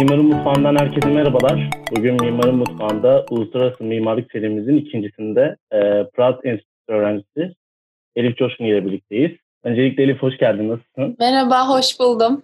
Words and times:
Mimarın 0.00 0.24
Mutfağı'ndan 0.24 0.76
herkese 0.76 1.08
merhabalar. 1.08 1.70
Bugün 1.96 2.24
Mimarın 2.24 2.56
Mutfağı'nda 2.56 3.26
Uluslararası 3.30 3.84
Mimarlık 3.84 4.32
serimizin 4.32 4.76
ikincisinde 4.76 5.56
e, 5.72 5.78
Pratt 6.14 6.44
Enstitüsü 6.44 6.88
öğrencisi 6.88 7.54
Elif 8.16 8.36
Coşkun 8.36 8.64
ile 8.64 8.86
birlikteyiz. 8.86 9.30
Öncelikle 9.64 10.02
Elif 10.02 10.22
hoş 10.22 10.38
geldin. 10.38 10.68
Nasılsın? 10.68 11.16
Merhaba, 11.18 11.68
hoş 11.68 12.00
buldum. 12.00 12.42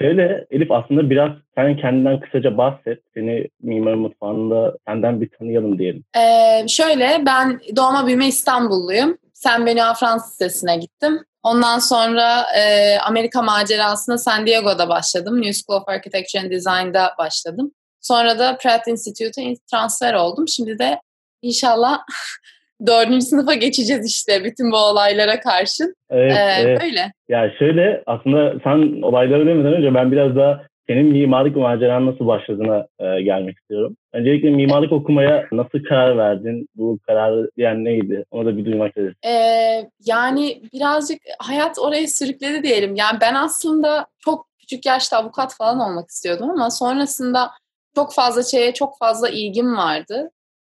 Şöyle 0.00 0.46
Elif 0.50 0.70
aslında 0.70 1.10
biraz 1.10 1.30
sen 1.54 1.76
kendinden 1.76 2.20
kısaca 2.20 2.58
bahset. 2.58 3.02
Seni 3.14 3.48
Mimarın 3.62 3.98
Mutfağı'nda 3.98 4.76
senden 4.88 5.20
bir 5.20 5.28
tanıyalım 5.28 5.78
diyelim. 5.78 6.04
Ee, 6.16 6.68
şöyle 6.68 7.22
ben 7.26 7.60
doğma 7.76 8.06
büyüme 8.06 8.26
İstanbulluyum. 8.26 9.18
Sen 9.32 9.66
beni 9.66 9.80
Fransız 10.00 10.40
Lisesi'ne 10.40 10.76
gittim. 10.76 11.24
Ondan 11.44 11.78
sonra 11.78 12.42
e, 12.58 12.96
Amerika 12.98 13.42
macerasına 13.42 14.18
San 14.18 14.46
Diego'da 14.46 14.88
başladım. 14.88 15.42
New 15.42 15.52
School 15.52 15.80
of 15.80 15.88
Architecture 15.88 16.42
and 16.42 16.50
Design'da 16.50 17.14
başladım. 17.18 17.72
Sonra 18.00 18.38
da 18.38 18.56
Pratt 18.56 18.88
Institute'a 18.88 19.54
transfer 19.70 20.14
oldum. 20.14 20.48
Şimdi 20.48 20.78
de 20.78 21.00
inşallah 21.42 21.98
dördüncü 22.86 23.26
sınıfa 23.26 23.54
geçeceğiz 23.54 24.10
işte 24.10 24.44
bütün 24.44 24.72
bu 24.72 24.76
olaylara 24.76 25.40
karşın. 25.40 25.94
Evet, 26.10 26.36
ee, 26.36 26.54
evet. 26.60 26.80
Böyle. 26.82 27.12
Ya 27.28 27.50
şöyle 27.58 28.02
aslında 28.06 28.52
sen 28.64 29.02
olayları 29.02 29.46
demeden 29.46 29.72
önce 29.72 29.94
ben 29.94 30.12
biraz 30.12 30.36
daha 30.36 30.60
senin 30.86 31.06
mimarlık 31.06 31.56
maceran 31.56 32.06
nasıl 32.06 32.26
başladığına 32.26 32.86
e, 32.98 33.22
gelmek 33.22 33.58
istiyorum. 33.58 33.96
Öncelikle 34.12 34.50
mimarlık 34.50 34.92
okumaya 34.92 35.46
nasıl 35.52 35.84
karar 35.88 36.18
verdin? 36.18 36.68
Bu 36.74 36.98
karar 37.06 37.46
yani 37.56 37.84
neydi? 37.84 38.24
Onu 38.30 38.46
da 38.46 38.56
bir 38.56 38.64
duymak 38.64 38.88
isteriz. 38.88 39.14
Ee, 39.26 39.90
yani 40.06 40.62
birazcık 40.72 41.18
hayat 41.38 41.78
oraya 41.78 42.06
sürükledi 42.06 42.62
diyelim. 42.62 42.94
Yani 42.94 43.18
ben 43.20 43.34
aslında 43.34 44.06
çok 44.18 44.48
küçük 44.58 44.86
yaşta 44.86 45.18
avukat 45.18 45.56
falan 45.56 45.80
olmak 45.80 46.10
istiyordum 46.10 46.50
ama 46.50 46.70
sonrasında 46.70 47.50
çok 47.94 48.14
fazla 48.14 48.42
şeye 48.42 48.74
çok 48.74 48.98
fazla 48.98 49.28
ilgim 49.28 49.76
vardı. 49.76 50.30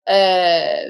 Ee, 0.06 0.16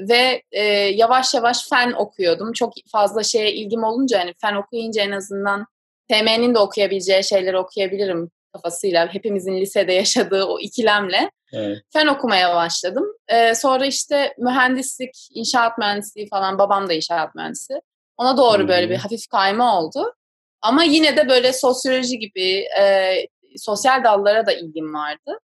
ve 0.08 0.42
e, 0.52 0.62
yavaş 0.94 1.34
yavaş 1.34 1.68
fen 1.68 1.92
okuyordum. 1.92 2.52
Çok 2.52 2.72
fazla 2.92 3.22
şeye 3.22 3.52
ilgim 3.52 3.84
olunca 3.84 4.20
hani 4.20 4.34
fen 4.40 4.54
okuyunca 4.54 5.02
en 5.02 5.10
azından 5.10 5.66
TM'nin 6.08 6.54
de 6.54 6.58
okuyabileceği 6.58 7.24
şeyleri 7.24 7.58
okuyabilirim 7.58 8.30
kafasıyla. 8.54 9.14
Hepimizin 9.14 9.60
lisede 9.60 9.92
yaşadığı 9.92 10.44
o 10.44 10.60
ikilemle 10.60 11.30
evet. 11.52 11.78
fen 11.92 12.06
okumaya 12.06 12.54
başladım. 12.54 13.04
Ee, 13.28 13.54
sonra 13.54 13.86
işte 13.86 14.34
mühendislik, 14.38 15.28
inşaat 15.30 15.78
mühendisliği 15.78 16.28
falan 16.28 16.58
babam 16.58 16.88
da 16.88 16.92
inşaat 16.92 17.34
mühendisi. 17.34 17.74
Ona 18.16 18.36
doğru 18.36 18.58
hmm. 18.58 18.68
böyle 18.68 18.90
bir 18.90 18.96
hafif 18.96 19.26
kayma 19.28 19.80
oldu. 19.80 20.14
Ama 20.62 20.84
yine 20.84 21.16
de 21.16 21.28
böyle 21.28 21.52
sosyoloji 21.52 22.18
gibi 22.18 22.64
e, 22.80 23.14
sosyal 23.56 24.04
dallara 24.04 24.46
da 24.46 24.52
ilgim 24.52 24.94
vardı. 24.94 25.38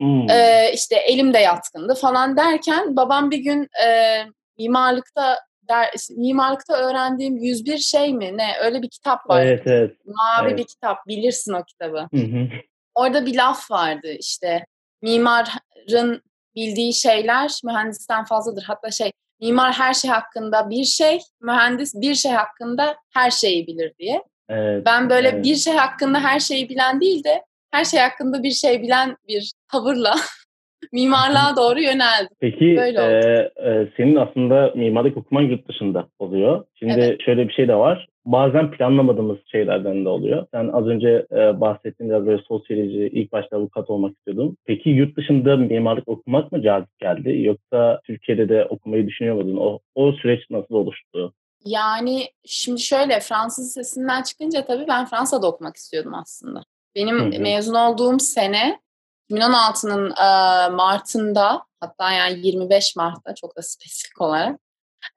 Hmm. 0.00 0.30
Ee, 0.30 0.70
işte 0.74 0.96
elim 0.96 1.34
de 1.34 1.38
yatkındı 1.38 1.94
falan 1.94 2.36
derken 2.36 2.96
babam 2.96 3.30
bir 3.30 3.38
gün 3.38 3.68
e, 3.86 4.20
mimarlıkta 4.58 5.38
der, 5.68 5.90
mimarlıkta 6.16 6.76
öğrendiğim 6.76 7.36
101 7.36 7.78
şey 7.78 8.14
mi 8.14 8.36
ne 8.36 8.52
öyle 8.62 8.82
bir 8.82 8.90
kitap 8.90 9.30
var. 9.30 9.46
Evet, 9.46 9.62
evet. 9.66 9.96
Mavi 10.04 10.48
evet. 10.48 10.58
bir 10.58 10.66
kitap 10.66 11.06
bilirsin 11.06 11.52
o 11.52 11.64
kitabı. 11.64 12.08
Hı 12.14 12.20
hı. 12.20 12.48
Orada 12.94 13.26
bir 13.26 13.36
laf 13.36 13.70
vardı 13.70 14.08
işte 14.18 14.66
mimarın 15.02 16.22
bildiği 16.56 16.94
şeyler 16.94 17.60
mühendisten 17.64 18.24
fazladır. 18.24 18.62
Hatta 18.62 18.90
şey 18.90 19.12
mimar 19.40 19.72
her 19.72 19.94
şey 19.94 20.10
hakkında 20.10 20.70
bir 20.70 20.84
şey, 20.84 21.20
mühendis 21.40 21.94
bir 21.94 22.14
şey 22.14 22.32
hakkında 22.32 22.96
her 23.14 23.30
şeyi 23.30 23.66
bilir 23.66 23.92
diye. 23.98 24.22
Evet, 24.48 24.86
ben 24.86 25.10
böyle 25.10 25.28
evet. 25.28 25.44
bir 25.44 25.56
şey 25.56 25.74
hakkında 25.74 26.20
her 26.20 26.40
şeyi 26.40 26.68
bilen 26.68 27.00
değil 27.00 27.24
de 27.24 27.44
her 27.70 27.84
şey 27.84 28.00
hakkında 28.00 28.42
bir 28.42 28.50
şey 28.50 28.82
bilen 28.82 29.16
bir 29.28 29.52
tavırla 29.72 30.14
mimarlığa 30.92 31.56
doğru 31.56 31.80
yöneldim. 31.80 32.36
Peki 32.40 32.64
e, 32.64 33.50
e, 33.70 33.88
senin 33.96 34.16
aslında 34.16 34.72
mimarlık 34.74 35.16
okuman 35.16 35.42
yurt 35.42 35.68
dışında 35.68 36.06
oluyor. 36.18 36.64
Şimdi 36.74 36.92
evet. 36.92 37.22
şöyle 37.24 37.48
bir 37.48 37.52
şey 37.52 37.68
de 37.68 37.74
var. 37.74 38.08
Bazen 38.24 38.70
planlamadığımız 38.70 39.38
şeylerden 39.52 40.04
de 40.04 40.08
oluyor. 40.08 40.46
Sen 40.54 40.68
az 40.68 40.86
önce 40.86 41.26
e, 41.32 41.60
bahsettiğin 41.60 42.10
biraz 42.10 42.26
böyle 42.26 42.42
sosyoloji, 42.42 43.10
ilk 43.12 43.32
başta 43.32 43.56
avukat 43.56 43.90
olmak 43.90 44.16
istiyordun. 44.16 44.56
Peki 44.64 44.90
yurt 44.90 45.16
dışında 45.16 45.56
mimarlık 45.56 46.08
okumak 46.08 46.52
mı 46.52 46.62
cazip 46.62 46.98
geldi? 46.98 47.42
Yoksa 47.42 48.00
Türkiye'de 48.06 48.48
de 48.48 48.64
okumayı 48.64 49.06
düşünüyor 49.06 49.36
muydun? 49.36 49.56
O, 49.56 49.78
o 49.94 50.12
süreç 50.12 50.40
nasıl 50.50 50.74
oluştu? 50.74 51.32
Yani 51.64 52.22
şimdi 52.44 52.80
şöyle 52.80 53.20
Fransız 53.20 53.72
sesinden 53.72 54.22
çıkınca 54.22 54.64
tabii 54.64 54.84
ben 54.88 55.06
Fransa'da 55.06 55.48
okumak 55.48 55.76
istiyordum 55.76 56.14
aslında. 56.14 56.62
Benim 56.94 57.20
hı 57.20 57.36
hı. 57.36 57.42
mezun 57.42 57.74
olduğum 57.74 58.18
sene 58.18 58.78
2016'nın 59.30 60.10
e, 60.10 60.68
Mart'ında 60.70 61.62
hatta 61.80 62.12
yani 62.12 62.46
25 62.46 62.96
Mart'ta 62.96 63.34
çok 63.34 63.56
da 63.56 63.62
spesifik 63.62 64.20
olarak 64.20 64.60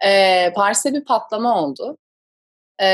e, 0.05 0.53
Paris'te 0.53 0.93
bir 0.93 1.05
patlama 1.05 1.63
oldu. 1.63 1.97
E, 2.79 2.87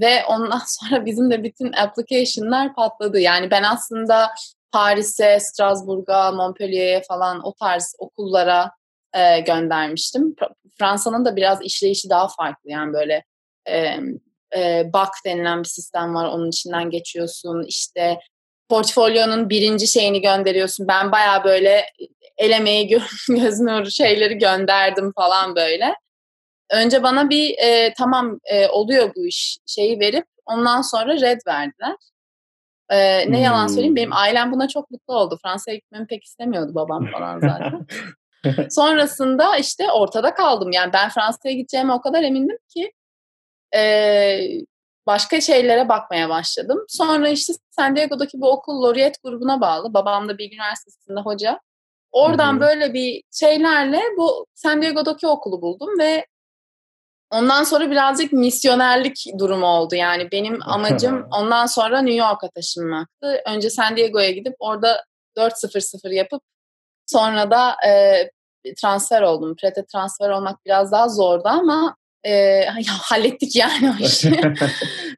ve 0.00 0.24
ondan 0.28 0.62
sonra 0.66 1.06
bizim 1.06 1.30
de 1.30 1.44
bütün 1.44 1.72
application'lar 1.72 2.74
patladı. 2.74 3.20
Yani 3.20 3.50
ben 3.50 3.62
aslında 3.62 4.30
Paris'e, 4.72 5.40
Strasbourg'a, 5.40 6.32
Montpellier'e 6.32 7.02
falan 7.08 7.46
o 7.46 7.54
tarz 7.54 7.94
okullara 7.98 8.70
e, 9.12 9.40
göndermiştim. 9.40 10.34
Fransa'nın 10.78 11.24
da 11.24 11.36
biraz 11.36 11.62
işleyişi 11.62 12.10
daha 12.10 12.28
farklı. 12.28 12.70
Yani 12.70 12.92
böyle 12.92 13.24
e, 13.68 13.96
e, 14.56 14.92
BAC 14.92 15.10
denilen 15.26 15.62
bir 15.62 15.68
sistem 15.68 16.14
var. 16.14 16.26
Onun 16.26 16.48
içinden 16.48 16.90
geçiyorsun. 16.90 17.64
İşte 17.66 18.18
portfolyonun 18.72 19.50
birinci 19.50 19.86
şeyini 19.86 20.20
gönderiyorsun. 20.20 20.88
Ben 20.88 21.12
baya 21.12 21.44
böyle 21.44 21.86
el 22.36 22.50
emeği 22.50 22.88
göz 23.28 23.60
nuru 23.60 23.90
şeyleri 23.90 24.38
gönderdim 24.38 25.12
falan 25.16 25.56
böyle. 25.56 25.94
Önce 26.70 27.02
bana 27.02 27.30
bir 27.30 27.58
e, 27.58 27.92
tamam 27.98 28.38
e, 28.44 28.68
oluyor 28.68 29.14
bu 29.16 29.26
iş 29.26 29.58
şeyi 29.66 30.00
verip 30.00 30.26
ondan 30.46 30.82
sonra 30.82 31.20
red 31.20 31.40
verdiler. 31.46 31.96
E, 32.90 32.98
ne 33.30 33.36
hmm. 33.36 33.44
yalan 33.44 33.66
söyleyeyim 33.66 33.96
benim 33.96 34.12
ailem 34.12 34.52
buna 34.52 34.68
çok 34.68 34.90
mutlu 34.90 35.14
oldu. 35.14 35.38
Fransa'ya 35.42 35.76
gitmemi 35.76 36.06
pek 36.06 36.24
istemiyordu 36.24 36.74
babam 36.74 37.06
falan 37.12 37.40
zaten. 37.40 37.86
Sonrasında 38.70 39.56
işte 39.56 39.90
ortada 39.90 40.34
kaldım. 40.34 40.72
Yani 40.72 40.92
ben 40.92 41.08
Fransa'ya 41.08 41.54
gideceğime 41.54 41.92
o 41.92 42.00
kadar 42.00 42.22
emindim 42.22 42.58
ki 42.68 42.92
e, 43.74 43.82
başka 45.06 45.40
şeylere 45.40 45.88
bakmaya 45.88 46.28
başladım. 46.28 46.84
Sonra 46.88 47.28
işte 47.28 47.52
San 47.70 47.96
Diego'daki 47.96 48.40
bu 48.40 48.50
okul 48.50 48.82
Laureate 48.82 49.18
grubuna 49.24 49.60
bağlı. 49.60 49.94
Babam 49.94 50.28
da 50.28 50.38
Bilgi 50.38 50.56
Üniversitesi'nde 50.56 51.20
hoca. 51.20 51.60
Oradan 52.12 52.52
Hı-hı. 52.52 52.60
böyle 52.60 52.94
bir 52.94 53.22
şeylerle 53.32 54.00
bu 54.16 54.46
San 54.54 54.82
Diego'daki 54.82 55.26
okulu 55.26 55.62
buldum 55.62 55.98
ve 55.98 56.26
ondan 57.30 57.64
sonra 57.64 57.90
birazcık 57.90 58.32
misyonerlik 58.32 59.24
durumu 59.38 59.66
oldu. 59.66 59.94
Yani 59.94 60.28
benim 60.32 60.58
amacım 60.66 61.28
ondan 61.30 61.66
sonra 61.66 62.02
New 62.02 62.26
York'a 62.26 62.50
taşınmaktı. 62.50 63.42
Önce 63.46 63.70
San 63.70 63.96
Diego'ya 63.96 64.30
gidip 64.30 64.54
orada 64.58 65.04
4-0-0 65.36 66.14
yapıp 66.14 66.42
sonra 67.06 67.50
da 67.50 67.76
e, 67.86 68.74
transfer 68.82 69.22
oldum. 69.22 69.56
Prete 69.56 69.84
transfer 69.84 70.30
olmak 70.30 70.66
biraz 70.66 70.92
daha 70.92 71.08
zordu 71.08 71.48
ama 71.48 71.96
e, 72.24 72.30
ya, 72.86 72.92
hallettik 73.02 73.56
yani 73.56 73.90
o 74.00 74.04
işi. 74.04 74.30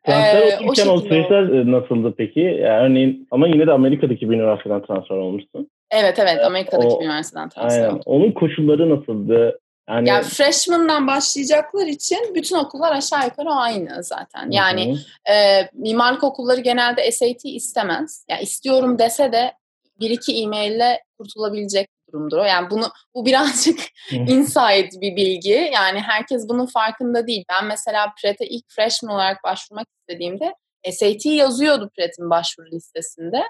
transfer 0.04 0.42
ee, 0.42 0.58
o, 0.66 0.92
o 0.92 1.00
süreçler 1.00 1.70
nasıldı 1.70 2.14
peki? 2.16 2.40
Yani 2.40 2.86
örneğin 2.86 3.28
ama 3.30 3.48
yine 3.48 3.66
de 3.66 3.72
Amerika'daki 3.72 4.30
bir 4.30 4.36
üniversiteden 4.36 4.82
transfer 4.82 5.16
olmuşsun. 5.16 5.70
Evet 5.90 6.18
evet 6.18 6.44
Amerika'daki 6.44 6.88
o, 6.88 7.00
bir 7.00 7.04
üniversiteden 7.04 7.48
transfer 7.48 7.88
aynen. 7.88 8.00
Onun 8.06 8.32
koşulları 8.32 8.90
nasıldı? 8.90 9.58
Yani, 9.88 10.08
yani 10.08 10.24
freshman'dan 10.24 11.06
başlayacaklar 11.06 11.86
için 11.86 12.18
bütün 12.34 12.56
okullar 12.56 12.92
aşağı 12.92 13.24
yukarı 13.24 13.50
aynı 13.50 14.02
zaten. 14.02 14.50
Yani 14.50 14.96
e, 15.30 15.34
mimarlık 15.72 16.24
okulları 16.24 16.60
genelde 16.60 17.12
SAT 17.12 17.44
istemez. 17.44 18.26
Yani 18.30 18.42
istiyorum 18.42 18.98
dese 18.98 19.32
de 19.32 19.52
bir 20.00 20.10
iki 20.10 20.42
e-maille 20.42 21.02
kurtulabilecek 21.18 21.88
durumdur 22.14 22.38
o. 22.38 22.44
Yani 22.44 22.70
bunu 22.70 22.90
bu 23.14 23.26
birazcık 23.26 23.80
inside 24.12 25.00
bir 25.00 25.16
bilgi. 25.16 25.70
Yani 25.74 26.00
herkes 26.00 26.48
bunun 26.48 26.66
farkında 26.66 27.26
değil. 27.26 27.44
Ben 27.50 27.66
mesela 27.66 28.12
Pret'e 28.22 28.46
ilk 28.46 28.64
freshman 28.68 29.14
olarak 29.14 29.44
başvurmak 29.44 29.86
istediğimde 30.00 30.54
SAT 30.90 31.26
yazıyordu 31.26 31.90
Pret'in 31.96 32.30
başvuru 32.30 32.66
listesinde. 32.72 33.42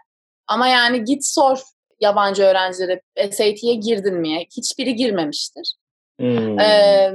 Ama 0.46 0.68
yani 0.68 1.04
git 1.04 1.26
sor 1.26 1.58
yabancı 2.00 2.42
öğrencilere 2.42 3.00
SAT'ye 3.30 3.74
girdin 3.74 4.14
mi? 4.14 4.44
Hiçbiri 4.56 4.94
girmemiştir. 4.94 5.74
Hmm. 6.20 6.60
Ee, 6.60 7.12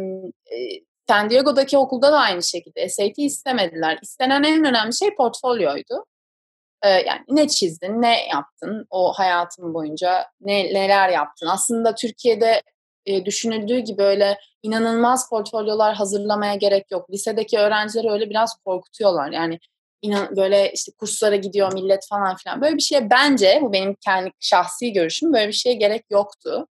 San 1.10 1.30
Diego'daki 1.30 1.78
okulda 1.78 2.12
da 2.12 2.18
aynı 2.18 2.44
şekilde 2.44 2.90
SAT 2.90 3.18
istemediler. 3.18 4.00
İstenen 4.02 4.44
en 4.44 4.66
önemli 4.66 4.98
şey 4.98 5.16
portfolyoydu 5.16 6.06
yani 6.88 7.22
ne 7.30 7.48
çizdin, 7.48 8.02
ne 8.02 8.28
yaptın 8.28 8.88
o 8.90 9.14
hayatın 9.14 9.74
boyunca, 9.74 10.26
ne 10.42 10.64
neler 10.64 11.10
yaptın. 11.10 11.48
Aslında 11.48 11.96
Türkiye'de 11.96 12.62
e, 13.06 13.26
düşünüldüğü 13.26 13.80
gibi 13.80 14.04
öyle 14.04 14.38
inanılmaz 14.64 15.30
portfolyolar 15.30 15.96
hazırlamaya 15.96 16.56
gerek 16.56 16.92
yok. 16.92 17.12
Lisedeki 17.12 17.60
öğrencileri 17.60 18.12
öyle 18.12 18.30
biraz 18.30 18.56
korkutuyorlar. 18.66 19.32
Yani 19.32 19.60
inan 20.02 20.36
böyle 20.38 20.72
işte 20.74 20.92
kurslara 20.98 21.36
gidiyor 21.36 21.74
millet 21.74 22.08
falan 22.10 22.36
filan. 22.36 22.62
Böyle 22.62 22.76
bir 22.76 22.82
şeye 22.82 23.10
bence 23.10 23.60
bu 23.62 23.74
benim 23.74 23.96
kendi 24.06 24.32
şahsi 24.40 24.94
görüşüm 24.94 25.34
böyle 25.34 25.48
bir 25.48 25.54
şeye 25.54 25.76
gerek 25.76 26.06
yoktu. 26.10 26.68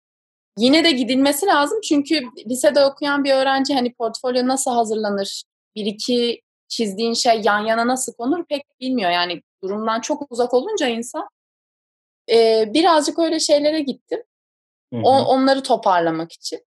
Yine 0.58 0.84
de 0.84 0.92
gidilmesi 0.92 1.46
lazım 1.46 1.82
çünkü 1.82 2.22
lisede 2.50 2.86
okuyan 2.86 3.24
bir 3.24 3.34
öğrenci 3.34 3.74
hani 3.74 3.94
portfolyo 3.94 4.48
nasıl 4.48 4.72
hazırlanır, 4.72 5.44
bir 5.76 5.86
iki 5.86 6.42
çizdiğin 6.68 7.14
şey 7.14 7.42
yan 7.44 7.60
yana 7.60 7.88
nasıl 7.88 8.14
konur 8.14 8.46
pek 8.46 8.64
bilmiyor. 8.80 9.12
Yani 9.12 9.42
durumdan 9.64 10.02
çok 10.02 10.32
uzak 10.32 10.54
olunca 10.54 10.88
insan 10.88 11.28
e, 12.32 12.66
birazcık 12.74 13.20
öyle 13.20 13.40
şeylere 13.40 13.80
gittim. 13.80 14.24
O, 15.04 15.26
onları 15.26 15.64
toparlamak 15.64 16.32
için. 16.32 16.66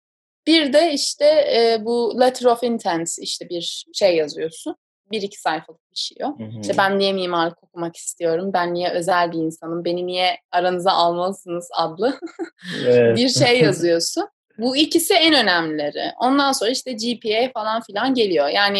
Bir 0.46 0.72
de 0.72 0.92
işte 0.92 1.24
e, 1.24 1.84
bu 1.84 2.20
letter 2.20 2.46
of 2.46 2.62
intent 2.62 3.08
işte 3.20 3.48
bir 3.48 3.86
şey 3.94 4.16
yazıyorsun. 4.16 4.76
Bir 5.10 5.22
iki 5.22 5.40
sayfalık 5.40 5.90
bir 5.92 5.96
şey 5.96 6.16
o. 6.24 6.38
Hı 6.38 6.44
hı. 6.44 6.60
İşte 6.60 6.74
ben 6.78 6.98
niye 6.98 7.12
mimarlık 7.12 7.64
okumak 7.64 7.96
istiyorum? 7.96 8.50
Ben 8.52 8.74
niye 8.74 8.90
özel 8.90 9.32
bir 9.32 9.38
insanım? 9.38 9.84
Beni 9.84 10.06
niye 10.06 10.36
aranıza 10.52 10.92
almalısınız 10.92 11.68
adlı 11.76 12.18
evet. 12.86 13.16
bir 13.16 13.28
şey 13.28 13.60
yazıyorsun. 13.64 14.28
Bu 14.58 14.76
ikisi 14.76 15.14
en 15.14 15.34
önemlileri. 15.34 16.12
Ondan 16.20 16.52
sonra 16.52 16.70
işte 16.70 16.92
GPA 16.92 17.50
falan 17.54 17.82
filan 17.82 18.14
geliyor. 18.14 18.48
Yani 18.48 18.78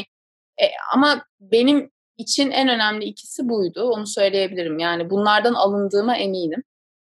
e, 0.62 0.64
ama 0.94 1.24
benim 1.40 1.90
için 2.18 2.50
en 2.50 2.68
önemli 2.68 3.04
ikisi 3.04 3.48
buydu. 3.48 3.90
Onu 3.90 4.06
söyleyebilirim. 4.06 4.78
Yani 4.78 5.10
bunlardan 5.10 5.54
alındığıma 5.54 6.16
eminim. 6.16 6.62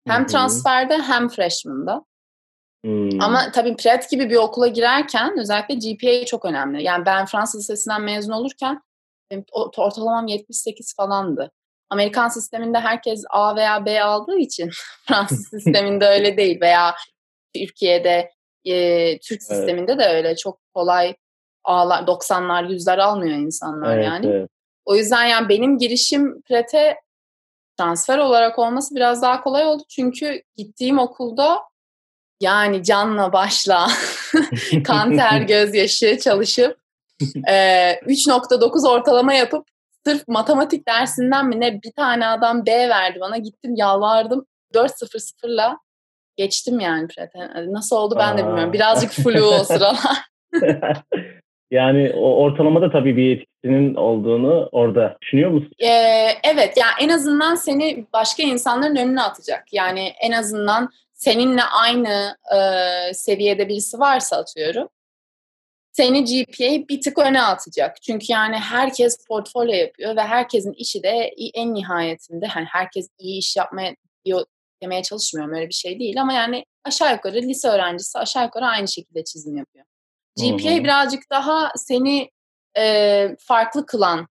Hem 0.06 0.20
Hı-hı. 0.20 0.26
transferde 0.26 0.98
hem 0.98 1.28
freshman'da. 1.28 2.04
Hmm. 2.84 3.22
Ama 3.22 3.52
tabii 3.52 3.76
Pratt 3.76 4.10
gibi 4.10 4.30
bir 4.30 4.36
okula 4.36 4.66
girerken 4.66 5.38
özellikle 5.38 5.74
GPA 5.74 6.24
çok 6.24 6.44
önemli. 6.44 6.82
Yani 6.82 7.06
ben 7.06 7.26
Fransız 7.26 7.60
Lisesi'nden 7.60 8.02
mezun 8.02 8.32
olurken 8.32 8.80
benim 9.30 9.44
ortalamam 9.52 10.26
78 10.26 10.94
falandı. 10.96 11.50
Amerikan 11.90 12.28
sisteminde 12.28 12.78
herkes 12.78 13.24
A 13.30 13.56
veya 13.56 13.86
B 13.86 14.02
aldığı 14.02 14.38
için 14.38 14.70
Fransız 15.08 15.48
sisteminde 15.50 16.06
öyle 16.06 16.36
değil 16.36 16.60
veya 16.60 16.94
Türkiye'de 17.54 18.30
e, 18.64 18.74
Türk 19.18 19.40
evet. 19.40 19.42
sisteminde 19.42 19.98
de 19.98 20.04
öyle 20.04 20.36
çok 20.36 20.58
kolay 20.74 21.14
A'lar 21.64 22.02
90'lar 22.02 22.66
100'ler 22.66 23.00
almıyor 23.00 23.38
insanlar 23.38 23.96
evet, 23.96 24.04
yani. 24.04 24.26
Evet. 24.26 24.50
O 24.84 24.96
yüzden 24.96 25.24
yani 25.24 25.48
benim 25.48 25.78
girişim 25.78 26.42
Pratt'e 26.42 27.00
transfer 27.78 28.18
olarak 28.18 28.58
olması 28.58 28.94
biraz 28.94 29.22
daha 29.22 29.42
kolay 29.42 29.66
oldu. 29.66 29.82
Çünkü 29.88 30.42
gittiğim 30.56 30.98
okulda 30.98 31.62
yani 32.40 32.84
canla 32.84 33.32
başla 33.32 33.88
kan 34.84 35.16
ter 35.16 35.40
gözyaşı 35.40 36.18
çalışıp 36.18 36.80
e, 37.48 37.54
3.9 37.92 38.88
ortalama 38.88 39.34
yapıp 39.34 39.68
sırf 40.06 40.28
matematik 40.28 40.88
dersinden 40.88 41.46
mi 41.46 41.60
ne 41.60 41.82
bir 41.82 41.92
tane 41.92 42.26
adam 42.26 42.66
B 42.66 42.88
verdi 42.88 43.20
bana 43.20 43.36
gittim 43.36 43.74
yalvardım 43.76 44.46
4.00'la 44.74 45.78
geçtim 46.36 46.80
yani 46.80 47.08
Nasıl 47.66 47.96
oldu 47.96 48.16
ben 48.18 48.38
de 48.38 48.46
bilmiyorum. 48.46 48.72
Birazcık 48.72 49.10
flu 49.10 49.44
o 49.44 49.64
sıralar. 49.64 50.30
Yani 51.70 52.12
o 52.16 52.34
ortalamada 52.42 52.90
tabii 52.90 53.16
bir 53.16 53.36
etkisinin 53.36 53.94
olduğunu 53.94 54.68
orada 54.72 55.16
düşünüyor 55.22 55.50
musun? 55.50 55.72
Ee, 55.78 56.28
evet 56.44 56.76
yani 56.76 56.92
en 57.00 57.08
azından 57.08 57.54
seni 57.54 58.06
başka 58.12 58.42
insanların 58.42 58.96
önüne 58.96 59.22
atacak. 59.22 59.72
Yani 59.72 60.12
en 60.22 60.32
azından 60.32 60.90
seninle 61.12 61.62
aynı 61.62 62.36
e, 62.56 63.14
seviyede 63.14 63.68
birisi 63.68 63.98
varsa 63.98 64.36
atıyorum. 64.36 64.88
Seni 65.92 66.24
GPA 66.24 66.88
bir 66.88 67.00
tık 67.00 67.18
öne 67.18 67.42
atacak. 67.42 68.02
Çünkü 68.02 68.26
yani 68.28 68.56
herkes 68.56 69.26
portfolyo 69.26 69.74
yapıyor 69.74 70.16
ve 70.16 70.20
herkesin 70.20 70.72
işi 70.72 71.02
de 71.02 71.30
en 71.54 71.74
nihayetinde 71.74 72.46
hani 72.46 72.64
herkes 72.64 73.08
iyi 73.18 73.38
iş 73.38 73.56
yapmaya 73.56 73.94
demeye 74.82 75.02
çalışmıyorum 75.02 75.54
öyle 75.54 75.68
bir 75.68 75.74
şey 75.74 75.98
değil 75.98 76.20
ama 76.20 76.32
yani 76.32 76.64
aşağı 76.84 77.12
yukarı 77.12 77.36
lise 77.36 77.68
öğrencisi 77.68 78.18
aşağı 78.18 78.44
yukarı 78.44 78.66
aynı 78.66 78.88
şekilde 78.88 79.24
çizim 79.24 79.56
yapıyor. 79.56 79.84
GPA 80.36 80.70
Hı-hı. 80.70 80.84
birazcık 80.84 81.30
daha 81.30 81.72
seni 81.76 82.30
e, 82.76 83.36
farklı 83.38 83.86
kılan 83.86 84.28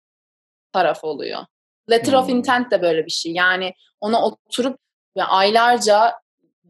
taraf 0.73 1.05
oluyor. 1.05 1.41
Letter 1.91 2.13
Hı-hı. 2.13 2.21
of 2.21 2.29
intent 2.29 2.71
de 2.71 2.83
böyle 2.83 3.07
bir 3.07 3.11
şey. 3.11 3.33
Yani 3.33 3.75
ona 4.01 4.25
oturup 4.27 4.79
ve 5.17 5.25
aylarca 5.25 6.15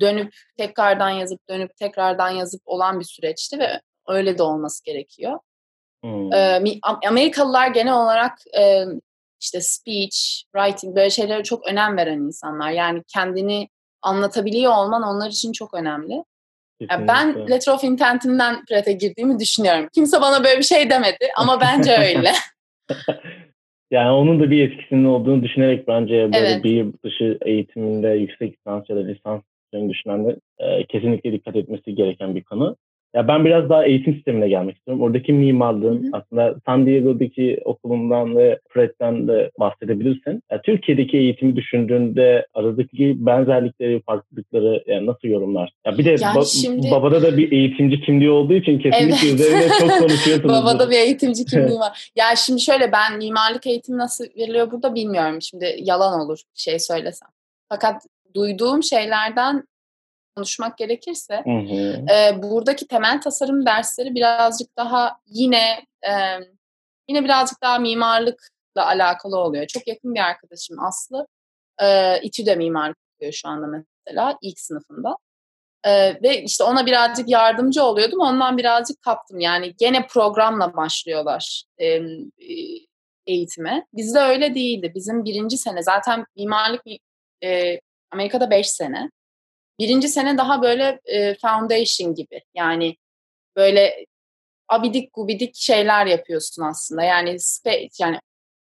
dönüp 0.01 0.35
tekrardan 0.57 1.11
yazıp 1.11 1.49
dönüp 1.49 1.77
tekrardan 1.77 2.31
yazıp 2.31 2.63
olan 2.65 3.01
bir 3.01 3.05
süreçti 3.05 3.59
ve 3.59 3.81
öyle 4.09 4.39
de 4.39 4.43
olması 4.43 4.85
gerekiyor. 4.85 5.39
Hmm. 6.03 6.33
Ee, 6.33 6.81
Amerikalılar 7.07 7.69
genel 7.69 7.95
olarak 7.95 8.39
e, 8.59 8.85
işte 9.41 9.61
speech, 9.61 10.17
writing 10.57 10.97
böyle 10.97 11.11
şeylere 11.11 11.43
çok 11.43 11.69
önem 11.69 11.97
veren 11.97 12.19
insanlar. 12.19 12.71
Yani 12.71 13.03
kendini 13.09 13.69
anlatabiliyor 14.03 14.73
olman 14.73 15.03
onlar 15.03 15.31
için 15.31 15.53
çok 15.53 15.75
önemli. 15.75 16.25
Yani 16.81 17.09
ben 17.09 17.49
Letter 17.51 17.73
of 17.73 17.85
Intent'imden 17.85 18.65
Pratt'e 18.65 18.93
girdiğimi 18.93 19.39
düşünüyorum. 19.39 19.89
Kimse 19.95 20.21
bana 20.21 20.45
böyle 20.45 20.59
bir 20.59 20.65
şey 20.65 20.91
demedi 20.91 21.29
ama 21.37 21.61
bence 21.61 21.93
öyle. 21.93 22.33
yani 23.91 24.11
onun 24.11 24.41
da 24.41 24.51
bir 24.51 24.71
etkisinin 24.71 25.05
olduğunu 25.05 25.43
düşünerek 25.43 25.89
bence 25.89 26.15
böyle 26.15 26.37
evet. 26.37 26.65
bir 26.65 26.87
dışı 27.05 27.39
eğitiminde 27.45 28.09
yüksek 28.09 28.59
lisans 28.59 28.91
ya 28.91 28.97
da 28.97 29.01
lisans 29.01 29.43
düşünenler 29.89 30.37
e, 30.59 30.87
kesinlikle 30.87 31.33
dikkat 31.33 31.57
etmesi 31.57 31.95
gereken 31.95 32.35
bir 32.35 32.43
konu. 32.43 32.77
Ya 33.15 33.29
ben 33.29 33.45
biraz 33.45 33.69
daha 33.71 33.85
eğitim 33.85 34.15
sistemine 34.15 34.49
gelmek 34.49 34.77
istiyorum. 34.77 35.03
Oradaki 35.03 35.33
mimarlığın 35.33 36.03
hı 36.03 36.07
hı. 36.07 36.11
aslında 36.13 36.55
San 36.67 36.87
Diego'daki 36.87 37.61
okulundan 37.65 38.37
ve 38.37 38.59
Fred'den 38.69 39.29
de 39.29 39.51
bahsedebilirsin. 39.59 40.43
Ya, 40.51 40.63
Türkiye'deki 40.63 41.17
eğitimi 41.17 41.57
düşündüğünde 41.57 42.47
aradaki 42.55 43.27
benzerlikleri, 43.27 44.03
farklılıkları 44.03 44.85
yani 44.87 45.07
nasıl 45.07 45.29
yorumlar? 45.29 45.73
Ya 45.87 45.99
bir 45.99 46.05
de 46.05 46.11
yani 46.11 46.39
ba- 46.39 46.63
şimdi... 46.63 46.91
babada 46.91 47.23
da 47.23 47.37
bir 47.37 47.53
eğitimci 47.53 48.01
kimliği 48.01 48.31
olduğu 48.31 48.55
için 48.55 48.79
kesinlikle 48.79 49.29
evet. 49.29 49.35
üzerine 49.35 49.69
çok 49.79 49.99
konuşuyorsunuz. 49.99 50.55
babada 50.63 50.91
bir 50.91 50.97
eğitimci 50.97 51.45
kimliği 51.45 51.79
var. 51.79 52.11
Ya 52.17 52.25
şimdi 52.37 52.61
şöyle 52.61 52.93
ben 52.93 53.19
mimarlık 53.19 53.67
eğitimi 53.67 53.99
nasıl 53.99 54.25
veriliyor 54.39 54.71
burada 54.71 54.95
bilmiyorum. 54.95 55.43
Şimdi 55.43 55.77
yalan 55.79 56.21
olur 56.21 56.39
şey 56.55 56.79
söylesem. 56.79 57.29
Fakat 57.69 58.03
duyduğum 58.35 58.83
şeylerden 58.83 59.63
konuşmak 60.37 60.79
gerekirse 60.79 61.43
hı 61.45 61.51
hı. 61.51 62.05
E, 62.13 62.43
buradaki 62.43 62.87
temel 62.89 63.21
tasarım 63.21 63.67
dersleri 63.67 64.15
birazcık 64.15 64.77
daha 64.77 65.17
yine 65.27 65.85
e, 66.03 66.13
yine 67.09 67.25
birazcık 67.25 67.63
daha 67.63 67.79
mimarlıkla 67.79 68.87
alakalı 68.87 69.39
oluyor. 69.39 69.67
Çok 69.67 69.89
yakın 69.89 70.15
bir 70.15 70.21
arkadaşım 70.21 70.81
Aslı. 70.81 71.27
E, 71.83 72.21
İTÜ'de 72.23 72.55
mimarlık 72.55 72.99
okuyor 73.15 73.33
şu 73.33 73.49
anda 73.49 73.67
mesela 73.67 74.39
ilk 74.43 74.61
sınıfında. 74.61 75.17
Ee, 75.87 76.23
ve 76.23 76.43
işte 76.43 76.65
ona 76.65 76.87
birazcık 76.87 77.29
yardımcı 77.29 77.85
oluyordum. 77.85 78.21
Ondan 78.21 78.59
birazcık 78.59 79.03
kaptım. 79.03 79.41
Yani 79.41 79.75
gene 79.79 80.07
programla 80.07 80.77
başlıyorlar 80.77 81.65
e, 81.81 82.01
eğitime. 83.27 83.87
Bizde 83.93 84.19
öyle 84.19 84.55
değildi. 84.55 84.93
Bizim 84.95 85.25
birinci 85.25 85.59
sene 85.59 85.83
zaten 85.83 86.25
mimarlık 86.37 86.83
e, 87.45 87.81
Amerika'da 88.11 88.51
beş 88.51 88.71
sene. 88.71 89.11
Birinci 89.79 90.09
sene 90.09 90.39
daha 90.39 90.63
böyle 90.63 91.01
e, 91.05 91.35
foundation 91.35 92.15
gibi. 92.15 92.43
Yani 92.55 92.97
böyle 93.57 94.07
abidik 94.69 95.15
gubidik 95.15 95.57
şeyler 95.57 96.07
yapıyorsun 96.07 96.63
aslında. 96.63 97.03
Yani 97.03 97.41
space, 97.41 97.89
yani 98.01 98.21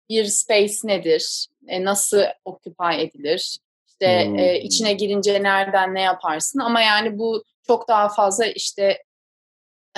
bir 0.09 0.25
space 0.25 0.75
nedir? 0.85 1.47
E, 1.69 1.85
nasıl 1.85 2.23
occupy 2.45 3.02
edilir? 3.02 3.59
İşte 3.87 4.26
hmm. 4.26 4.38
e, 4.38 4.61
içine 4.61 4.92
girince 4.92 5.42
nereden 5.42 5.95
ne 5.95 6.02
yaparsın? 6.02 6.59
Ama 6.59 6.81
yani 6.81 7.19
bu 7.19 7.45
çok 7.66 7.88
daha 7.88 8.09
fazla 8.09 8.47
işte 8.47 9.02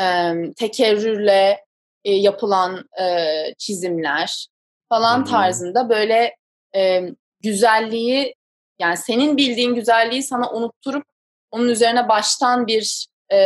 e, 0.01 0.33
tekerrürle 0.57 1.65
e, 2.05 2.13
yapılan 2.13 2.89
e, 3.01 3.35
çizimler 3.59 4.47
falan 4.89 5.19
hmm. 5.19 5.25
tarzında 5.25 5.89
böyle 5.89 6.37
e, 6.77 7.03
güzelliği 7.41 8.35
yani 8.79 8.97
senin 8.97 9.37
bildiğin 9.37 9.75
güzelliği 9.75 10.23
sana 10.23 10.53
unutturup 10.53 11.05
onun 11.51 11.69
üzerine 11.69 12.09
baştan 12.09 12.67
bir 12.67 13.07
e, 13.33 13.37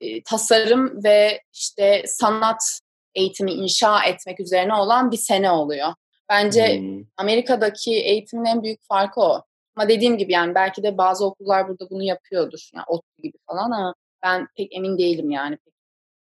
e, 0.00 0.22
tasarım 0.24 1.04
ve 1.04 1.42
işte 1.52 2.02
sanat 2.06 2.80
eğitimi 3.14 3.52
inşa 3.52 4.04
etmek 4.04 4.40
üzerine 4.40 4.74
olan 4.74 5.10
bir 5.10 5.16
sene 5.16 5.50
oluyor. 5.50 5.94
Bence 6.28 6.78
hmm. 6.78 7.04
Amerika'daki 7.16 7.94
eğitimin 7.94 8.44
en 8.44 8.62
büyük 8.62 8.84
farkı 8.88 9.20
o. 9.20 9.42
Ama 9.76 9.88
dediğim 9.88 10.18
gibi 10.18 10.32
yani 10.32 10.54
belki 10.54 10.82
de 10.82 10.98
bazı 10.98 11.26
okullar 11.26 11.68
burada 11.68 11.90
bunu 11.90 12.02
yapıyordur. 12.02 12.70
Yani 12.74 12.84
ODTÜ 12.88 13.22
gibi 13.22 13.38
falan 13.46 13.70
ama 13.70 13.94
ben 14.22 14.48
pek 14.56 14.76
emin 14.76 14.98
değilim 14.98 15.30
yani. 15.30 15.58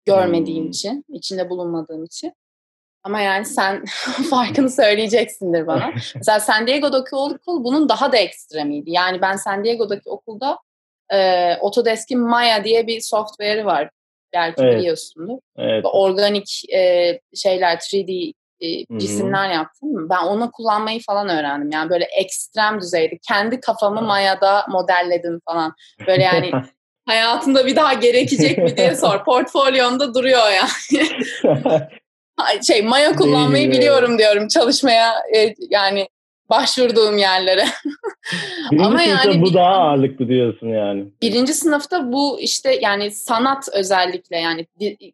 Görmediğim 0.05 0.65
hmm. 0.65 0.71
için, 0.71 1.05
içinde 1.09 1.51
bulunmadığım 1.51 2.05
için. 2.05 2.33
Ama 3.05 3.21
yani 3.21 3.45
sen 3.45 3.85
farkını 4.31 4.71
söyleyeceksindir 4.71 5.67
bana. 5.67 5.91
Mesela 6.15 6.41
San 6.41 6.67
Diego'daki 6.67 7.17
okul 7.17 7.65
bunun 7.65 7.89
daha 7.89 8.13
da 8.13 8.17
ekstremiydi. 8.17 8.91
Yani 8.91 9.23
ben 9.23 9.37
San 9.37 9.65
Diego'daki 9.65 10.11
okulda 10.11 10.59
e, 11.13 11.51
Autodesk'in 11.55 12.21
Maya 12.21 12.65
diye 12.65 12.87
bir 12.87 13.01
software'i 13.01 13.65
var. 13.65 13.91
Belki 14.35 14.63
evet. 14.63 14.79
biliyorsundur. 14.79 15.39
Evet. 15.57 15.85
Organik 15.93 16.73
e, 16.75 17.21
şeyler, 17.35 17.77
3D 17.77 18.33
e, 18.61 18.99
cisimler 18.99 19.51
yaptım. 19.51 20.09
Ben 20.11 20.25
onu 20.25 20.51
kullanmayı 20.51 21.01
falan 21.07 21.29
öğrendim. 21.29 21.71
Yani 21.71 21.91
böyle 21.91 22.05
ekstrem 22.05 22.81
düzeyde. 22.81 23.19
Kendi 23.29 23.61
kafamı 23.61 24.03
mayada 24.03 24.67
modelledim 24.69 25.41
falan. 25.49 25.75
Böyle 26.07 26.23
yani 26.23 26.51
hayatında 27.07 27.67
bir 27.67 27.77
daha 27.77 27.95
gerekecek 27.95 28.59
mi 28.59 28.77
diye 28.77 28.95
sor. 28.95 29.25
Portfolyonda 29.25 30.15
duruyor 30.15 30.43
yani. 30.51 31.91
Şey 32.67 32.83
maya 32.83 33.17
kullanmayı 33.17 33.71
biliyorum 33.71 34.19
diyorum 34.19 34.49
çalışmaya 34.49 35.15
e, 35.37 35.55
yani 35.71 36.09
başvurduğum 36.51 37.19
yerlere. 37.19 37.65
Ama 38.79 39.03
yani 39.03 39.43
bu 39.43 39.55
daha 39.55 39.75
ağırlıklı 39.75 40.29
diyorsun 40.29 40.69
yani. 40.69 41.07
Birinci 41.23 41.55
sınıfta 41.55 42.13
bu 42.13 42.41
işte 42.41 42.79
yani 42.83 43.11
sanat 43.11 43.69
özellikle 43.73 44.39
yani 44.39 44.67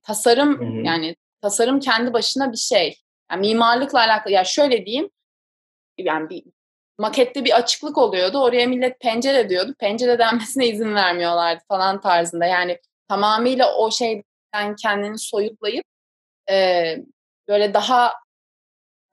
tasarım 0.02 0.60
Hı-hı. 0.60 0.86
yani 0.86 1.16
tasarım 1.42 1.80
kendi 1.80 2.12
başına 2.12 2.52
bir 2.52 2.56
şey. 2.56 2.96
Yani 3.30 3.40
mimarlıkla 3.40 3.98
alakalı 3.98 4.32
ya 4.32 4.44
şöyle 4.44 4.86
diyeyim 4.86 5.10
yani 5.98 6.30
bir 6.30 6.42
makette 6.98 7.44
bir 7.44 7.56
açıklık 7.56 7.98
oluyordu. 7.98 8.38
Oraya 8.38 8.66
millet 8.66 9.00
pencere 9.00 9.48
diyordu. 9.48 9.74
Pencere 9.78 10.18
denmesine 10.18 10.66
izin 10.66 10.94
vermiyorlardı 10.94 11.62
falan 11.68 12.00
tarzında. 12.00 12.46
Yani 12.46 12.78
tamamıyla 13.08 13.74
o 13.74 13.90
şeyden 13.90 14.76
kendini 14.82 15.18
soyutlayıp 15.18 15.84
e, 16.50 16.96
böyle 17.48 17.74
daha 17.74 18.14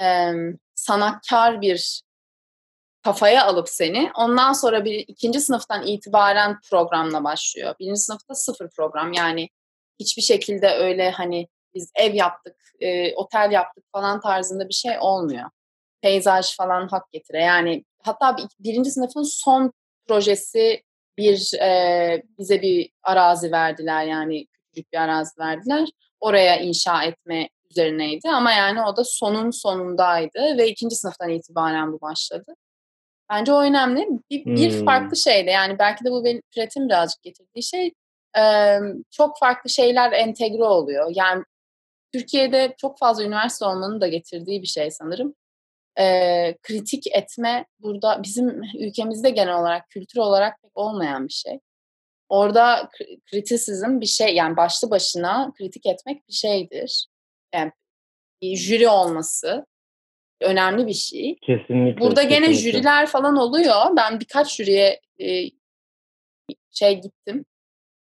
e, 0.01 0.32
sanatkar 0.75 1.62
bir 1.62 2.01
kafaya 3.03 3.46
alıp 3.46 3.70
seni 3.70 4.12
ondan 4.15 4.53
sonra 4.53 4.86
bir 4.86 5.06
ikinci 5.08 5.39
sınıftan 5.39 5.88
itibaren 5.88 6.60
programla 6.70 7.24
başlıyor. 7.24 7.75
Birinci 7.79 8.00
sınıfta 8.00 8.36
sıfır 8.36 8.70
program 8.70 9.13
yani 9.13 9.50
hiçbir 10.00 10.22
şekilde 10.22 10.70
öyle 10.70 11.12
hani 11.12 11.48
biz 11.74 11.91
ev 11.96 12.13
yaptık, 12.13 12.56
e, 12.79 13.15
otel 13.15 13.51
yaptık 13.51 13.84
falan 13.91 14.22
tarzında 14.22 14.70
bir 14.70 14.74
şey 14.74 15.00
olmuyor. 15.00 15.50
Peyzaj 16.01 16.56
falan 16.56 16.88
hak 16.88 17.12
getire. 17.12 17.41
Yani 17.41 17.86
hatta 18.03 18.38
bir, 18.38 18.46
birinci 18.60 18.91
sınıfın 18.91 19.24
son 19.24 19.74
projesi 20.08 20.84
bir 21.17 21.53
e, 21.62 22.24
bize 22.39 22.62
bir 22.62 22.89
arazi 23.03 23.51
verdiler 23.51 24.06
yani 24.06 24.48
küçük 24.77 24.93
bir 24.93 24.98
arazi 24.98 25.39
verdiler. 25.39 25.89
Oraya 26.19 26.60
inşa 26.60 27.03
etme 27.03 27.50
üzerineydi 27.72 28.29
ama 28.29 28.51
yani 28.51 28.81
o 28.81 28.98
da 28.98 29.03
sonun 29.03 29.51
sonundaydı 29.51 30.57
ve 30.57 30.69
ikinci 30.69 30.96
sınıftan 30.96 31.29
itibaren 31.29 31.93
bu 31.93 32.01
başladı. 32.01 32.55
Bence 33.29 33.53
o 33.53 33.62
önemli. 33.62 34.07
Bir, 34.31 34.46
hmm. 34.46 34.55
bir 34.55 34.86
farklı 34.86 35.17
şeyde 35.17 35.51
yani 35.51 35.79
belki 35.79 36.05
de 36.05 36.12
bu 36.12 36.24
benim 36.24 36.41
üretim 36.57 36.89
birazcık 36.89 37.24
getirdiği 37.24 37.63
şey 37.63 37.93
çok 39.12 39.39
farklı 39.39 39.69
şeyler 39.69 40.12
entegre 40.12 40.63
oluyor. 40.63 41.12
Yani 41.15 41.43
Türkiye'de 42.13 42.75
çok 42.77 43.00
fazla 43.00 43.24
üniversite 43.24 43.65
olmanın 43.65 44.01
da 44.01 44.07
getirdiği 44.07 44.62
bir 44.62 44.67
şey 44.67 44.91
sanırım. 44.91 45.36
Kritik 46.63 47.07
etme 47.15 47.65
burada 47.79 48.24
bizim 48.24 48.62
ülkemizde 48.79 49.29
genel 49.29 49.60
olarak 49.60 49.89
kültür 49.89 50.19
olarak 50.19 50.62
pek 50.62 50.72
olmayan 50.77 51.27
bir 51.27 51.34
şey. 51.34 51.60
Orada 52.29 52.89
kritisizm 53.31 54.01
bir 54.01 54.05
şey 54.05 54.36
yani 54.36 54.57
başlı 54.57 54.89
başına 54.89 55.53
kritik 55.57 55.86
etmek 55.86 56.27
bir 56.27 56.34
şeydir. 56.34 57.07
Yani 57.53 57.72
bir 58.41 58.55
jüri 58.55 58.89
olması 58.89 59.65
önemli 60.41 60.88
bir 60.88 60.93
şey. 60.93 61.38
Kesinlikle. 61.41 62.01
Burada 62.01 62.22
kesinlikle. 62.22 62.46
gene 62.46 62.53
jüriler 62.53 63.07
falan 63.07 63.38
oluyor. 63.38 63.75
Ben 63.98 64.19
birkaç 64.19 64.55
jüriye 64.55 65.01
e, 65.19 65.50
şey 66.72 67.01
gittim. 67.01 67.46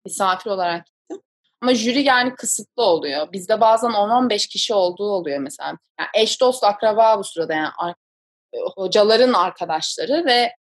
Misafir 0.05 0.51
olarak 0.51 0.85
gittim. 0.85 1.23
Ama 1.61 1.73
jüri 1.73 2.03
yani 2.03 2.35
kısıtlı 2.35 2.83
oluyor. 2.83 3.31
Bizde 3.31 3.61
bazen 3.61 3.89
10-15 3.89 4.49
kişi 4.49 4.73
olduğu 4.73 5.09
oluyor 5.09 5.39
mesela. 5.39 5.77
Yani 5.99 6.09
eş 6.13 6.41
dost 6.41 6.63
akraba 6.63 7.19
bu 7.19 7.23
sırada 7.23 7.53
yani 7.53 7.93
e, 8.53 8.57
hocaların 8.75 9.33
arkadaşları 9.33 10.25
ve 10.25 10.55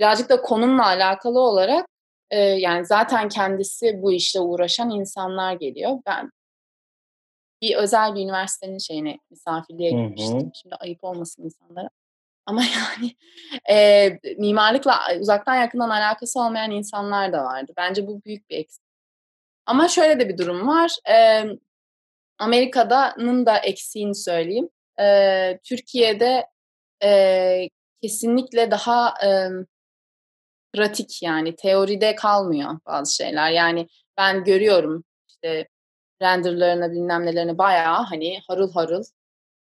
birazcık 0.00 0.28
da 0.28 0.42
konumla 0.42 0.86
alakalı 0.86 1.40
olarak 1.40 1.86
e, 2.32 2.38
yani 2.38 2.86
zaten 2.86 3.28
kendisi 3.28 4.02
bu 4.02 4.12
işle 4.12 4.40
uğraşan 4.40 4.90
insanlar 4.90 5.52
geliyor. 5.52 5.98
Ben 6.06 6.30
bir 7.62 7.76
özel 7.76 8.14
bir 8.14 8.20
üniversitenin 8.20 8.78
şeyine 8.78 9.18
misafirliğe 9.30 9.90
gitmiştim. 9.90 10.40
Hı 10.40 10.46
hı. 10.46 10.50
Şimdi 10.62 10.74
ayıp 10.74 11.04
olmasın 11.04 11.44
insanlara. 11.44 11.88
Ama 12.46 12.62
yani 13.00 13.16
e, 13.70 14.08
mimarlıkla 14.38 14.94
uzaktan 15.20 15.54
yakından 15.54 15.90
alakası 15.90 16.40
olmayan 16.40 16.70
insanlar 16.70 17.32
da 17.32 17.44
vardı. 17.44 17.72
Bence 17.76 18.06
bu 18.06 18.22
büyük 18.24 18.50
bir 18.50 18.56
eksik. 18.56 18.84
Ama 19.66 19.88
şöyle 19.88 20.20
de 20.20 20.28
bir 20.28 20.38
durum 20.38 20.68
var. 20.68 20.96
E, 21.10 21.44
Amerika'danın 22.38 23.46
da 23.46 23.58
eksiğini 23.58 24.14
söyleyeyim. 24.14 24.68
E, 25.00 25.58
Türkiye'de 25.64 26.46
e, 27.04 27.68
kesinlikle 28.02 28.70
daha 28.70 29.14
e, 29.26 29.48
pratik 30.72 31.22
yani 31.22 31.56
teoride 31.56 32.14
kalmıyor 32.14 32.78
bazı 32.86 33.14
şeyler. 33.14 33.50
Yani 33.50 33.88
ben 34.18 34.44
görüyorum 34.44 35.04
işte 35.28 35.68
renderlarına 36.22 36.92
bilmem 36.92 37.26
nelerine 37.26 37.58
bayağı 37.58 38.02
hani 38.02 38.40
harıl 38.48 38.72
harıl 38.72 39.02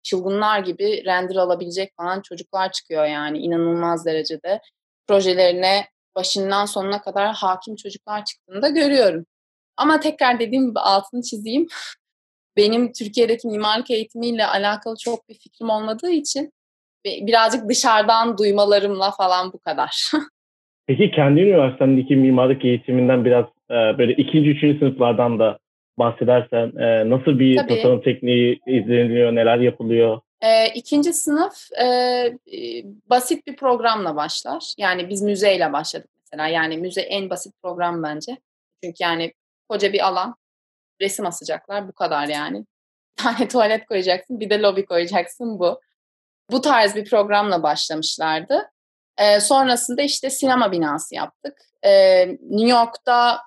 çılgınlar 0.03 0.59
gibi 0.59 1.05
render 1.05 1.35
alabilecek 1.35 1.93
falan 1.97 2.21
çocuklar 2.21 2.71
çıkıyor 2.71 3.05
yani 3.05 3.37
inanılmaz 3.37 4.05
derecede. 4.05 4.61
Projelerine 5.07 5.87
başından 6.15 6.65
sonuna 6.65 7.01
kadar 7.01 7.33
hakim 7.35 7.75
çocuklar 7.75 8.25
çıktığını 8.25 8.61
da 8.61 8.69
görüyorum. 8.69 9.25
Ama 9.77 9.99
tekrar 9.99 10.39
dediğim 10.39 10.69
gibi 10.69 10.79
altını 10.79 11.21
çizeyim. 11.21 11.67
Benim 12.57 12.93
Türkiye'deki 12.93 13.47
mimarlık 13.47 13.91
eğitimiyle 13.91 14.45
alakalı 14.45 14.95
çok 14.97 15.29
bir 15.29 15.39
fikrim 15.39 15.69
olmadığı 15.69 16.11
için 16.11 16.53
birazcık 17.05 17.69
dışarıdan 17.69 18.37
duymalarımla 18.37 19.11
falan 19.11 19.53
bu 19.53 19.59
kadar. 19.59 20.11
Peki 20.87 21.11
kendi 21.11 21.41
üniversitendeki 21.41 22.15
mimarlık 22.15 22.65
eğitiminden 22.65 23.25
biraz 23.25 23.45
e, 23.69 23.73
böyle 23.73 24.13
ikinci, 24.13 24.49
üçüncü 24.49 24.79
sınıflardan 24.79 25.39
da 25.39 25.59
bahsedersen 25.99 26.71
e, 26.79 27.09
nasıl 27.09 27.39
bir 27.39 27.57
Tabii. 27.57 27.67
tasarım 27.67 28.01
tekniği 28.01 28.59
izleniliyor, 28.67 29.35
neler 29.35 29.57
yapılıyor? 29.57 30.19
E, 30.41 30.67
ikinci 30.75 31.13
sınıf 31.13 31.71
e, 31.81 31.87
basit 33.09 33.47
bir 33.47 33.55
programla 33.55 34.15
başlar. 34.15 34.73
Yani 34.77 35.09
biz 35.09 35.21
müzeyle 35.21 35.73
başladık 35.73 36.09
mesela. 36.17 36.47
Yani 36.47 36.77
müze 36.77 37.01
en 37.01 37.29
basit 37.29 37.53
program 37.63 38.03
bence. 38.03 38.37
Çünkü 38.83 39.03
yani 39.03 39.33
koca 39.69 39.93
bir 39.93 40.07
alan, 40.07 40.35
resim 41.01 41.25
asacaklar 41.25 41.87
bu 41.87 41.91
kadar 41.93 42.27
yani. 42.27 42.65
Bir 43.17 43.23
tane 43.23 43.47
tuvalet 43.47 43.85
koyacaksın, 43.85 44.39
bir 44.39 44.49
de 44.49 44.61
lobi 44.61 44.85
koyacaksın 44.85 45.59
bu. 45.59 45.81
Bu 46.51 46.61
tarz 46.61 46.95
bir 46.95 47.05
programla 47.05 47.63
başlamışlardı. 47.63 48.70
E, 49.17 49.39
sonrasında 49.39 50.01
işte 50.01 50.29
sinema 50.29 50.71
binası 50.71 51.15
yaptık. 51.15 51.57
E, 51.83 52.25
New 52.27 52.69
York'ta 52.69 53.39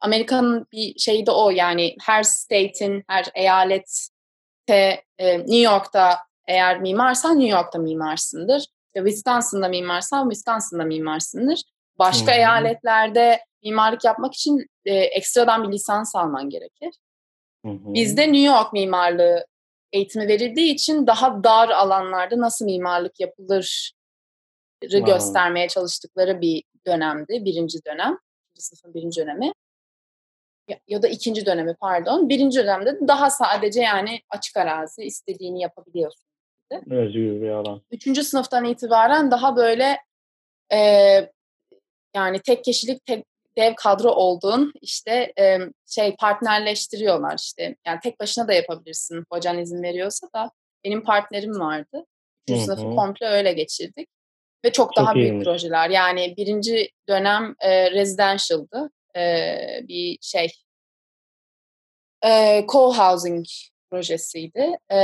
Amerika'nın 0.00 0.66
bir 0.72 0.98
şeyi 0.98 1.26
de 1.26 1.30
o 1.30 1.50
yani 1.50 1.96
her 2.02 2.22
state'in, 2.22 3.04
her 3.08 3.26
eyalette 3.34 5.02
e, 5.18 5.38
New 5.38 5.56
York'ta 5.56 6.18
eğer 6.48 6.80
mimarsan 6.80 7.38
New 7.38 7.56
York'ta 7.56 7.78
mimarsındır. 7.78 8.66
İşte 8.86 9.08
Wisconsin'da 9.08 9.68
mimarsan 9.68 10.30
Wisconsin'da 10.30 10.84
mimarsındır. 10.84 11.62
Başka 11.98 12.26
hmm. 12.26 12.38
eyaletlerde 12.38 13.40
mimarlık 13.64 14.04
yapmak 14.04 14.34
için 14.34 14.66
e, 14.84 14.94
ekstradan 14.94 15.68
bir 15.68 15.72
lisans 15.72 16.16
alman 16.16 16.50
gerekir. 16.50 16.94
Hmm. 17.64 17.94
Bizde 17.94 18.22
New 18.22 18.54
York 18.56 18.72
mimarlığı 18.72 19.46
eğitimi 19.92 20.28
verildiği 20.28 20.74
için 20.74 21.06
daha 21.06 21.44
dar 21.44 21.68
alanlarda 21.68 22.40
nasıl 22.40 22.64
mimarlık 22.64 23.20
yapılır 23.20 23.92
wow. 24.80 25.12
göstermeye 25.12 25.68
çalıştıkları 25.68 26.40
bir 26.40 26.62
dönemdi. 26.86 27.44
Birinci 27.44 27.78
dönem. 27.86 28.18
İkinci 28.50 28.66
sınıfın 28.66 28.94
birinci 28.94 29.20
dönemi 29.20 29.52
ya 30.88 31.02
da 31.02 31.08
ikinci 31.08 31.46
dönemi 31.46 31.74
pardon. 31.80 32.28
Birinci 32.28 32.58
dönemde 32.58 32.98
daha 33.08 33.30
sadece 33.30 33.80
yani 33.80 34.20
açık 34.30 34.56
arazi 34.56 35.02
istediğini 35.02 35.60
yapabiliyorsun. 35.60 36.30
Özgür 36.90 37.42
bir 37.42 37.48
alan. 37.48 37.82
Üçüncü 37.90 38.24
sınıftan 38.24 38.64
itibaren 38.64 39.30
daha 39.30 39.56
böyle 39.56 39.98
e, 40.72 40.78
yani 42.16 42.40
tek 42.44 42.64
kişilik 42.64 43.04
tek 43.04 43.24
dev 43.56 43.74
kadro 43.74 44.10
olduğun 44.10 44.72
işte 44.80 45.32
e, 45.38 45.58
şey 45.86 46.16
partnerleştiriyorlar 46.16 47.38
işte. 47.38 47.76
Yani 47.86 48.00
tek 48.02 48.20
başına 48.20 48.48
da 48.48 48.52
yapabilirsin 48.52 49.24
hocan 49.32 49.58
izin 49.58 49.82
veriyorsa 49.82 50.28
da 50.34 50.50
benim 50.84 51.04
partnerim 51.04 51.60
vardı. 51.60 52.06
Üçüncü 52.48 52.64
sınıfı 52.64 52.96
komple 52.96 53.26
öyle 53.26 53.52
geçirdik. 53.52 54.08
Ve 54.64 54.72
çok, 54.72 54.94
çok 54.94 54.96
daha 54.96 55.14
iyiymiş. 55.14 55.30
büyük 55.30 55.44
projeler. 55.44 55.90
Yani 55.90 56.34
birinci 56.36 56.90
dönem 57.08 57.54
e, 57.60 57.90
residential'dı 57.90 58.90
e, 59.16 59.56
bir 59.88 60.18
şey 60.22 60.48
e, 62.24 62.64
co-housing 62.66 63.46
projesiydi. 63.90 64.78
E, 64.92 65.00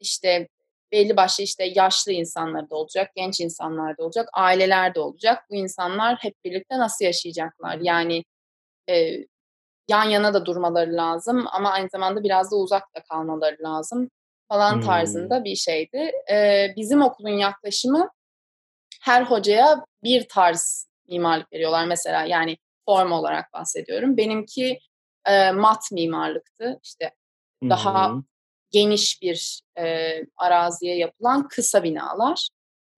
işte 0.00 0.48
belli 0.92 1.16
başlı 1.16 1.44
işte 1.44 1.64
yaşlı 1.74 2.12
insanlar 2.12 2.70
da 2.70 2.74
olacak, 2.74 3.10
genç 3.16 3.40
insanlar 3.40 3.98
da 3.98 4.04
olacak, 4.04 4.28
aileler 4.32 4.94
de 4.94 5.00
olacak. 5.00 5.44
Bu 5.50 5.54
insanlar 5.54 6.16
hep 6.16 6.34
birlikte 6.44 6.78
nasıl 6.78 7.04
yaşayacaklar? 7.04 7.78
Yani 7.82 8.24
e, 8.88 9.18
yan 9.88 10.04
yana 10.04 10.34
da 10.34 10.46
durmaları 10.46 10.96
lazım 10.96 11.44
ama 11.52 11.70
aynı 11.70 11.88
zamanda 11.88 12.22
biraz 12.22 12.52
da 12.52 12.56
uzak 12.56 12.82
da 12.96 13.02
kalmaları 13.02 13.56
lazım. 13.60 14.10
falan 14.48 14.74
hmm. 14.74 14.80
tarzında 14.80 15.44
bir 15.44 15.56
şeydi. 15.56 16.12
E, 16.32 16.68
bizim 16.76 17.02
okulun 17.02 17.38
yaklaşımı 17.38 18.10
her 19.02 19.22
hocaya 19.22 19.84
bir 20.02 20.28
tarz 20.28 20.86
mimarlık 21.08 21.52
veriyorlar 21.52 21.84
mesela 21.84 22.24
yani 22.24 22.56
form 22.84 23.12
olarak 23.12 23.52
bahsediyorum. 23.52 24.16
Benimki 24.16 24.78
e, 25.26 25.50
mat 25.50 25.92
mimarlıktı. 25.92 26.80
İşte 26.82 27.10
daha 27.62 28.08
hmm. 28.08 28.22
geniş 28.70 29.22
bir 29.22 29.62
e, 29.78 30.16
araziye 30.36 30.96
yapılan 30.96 31.48
kısa 31.48 31.82
binalar. 31.82 32.48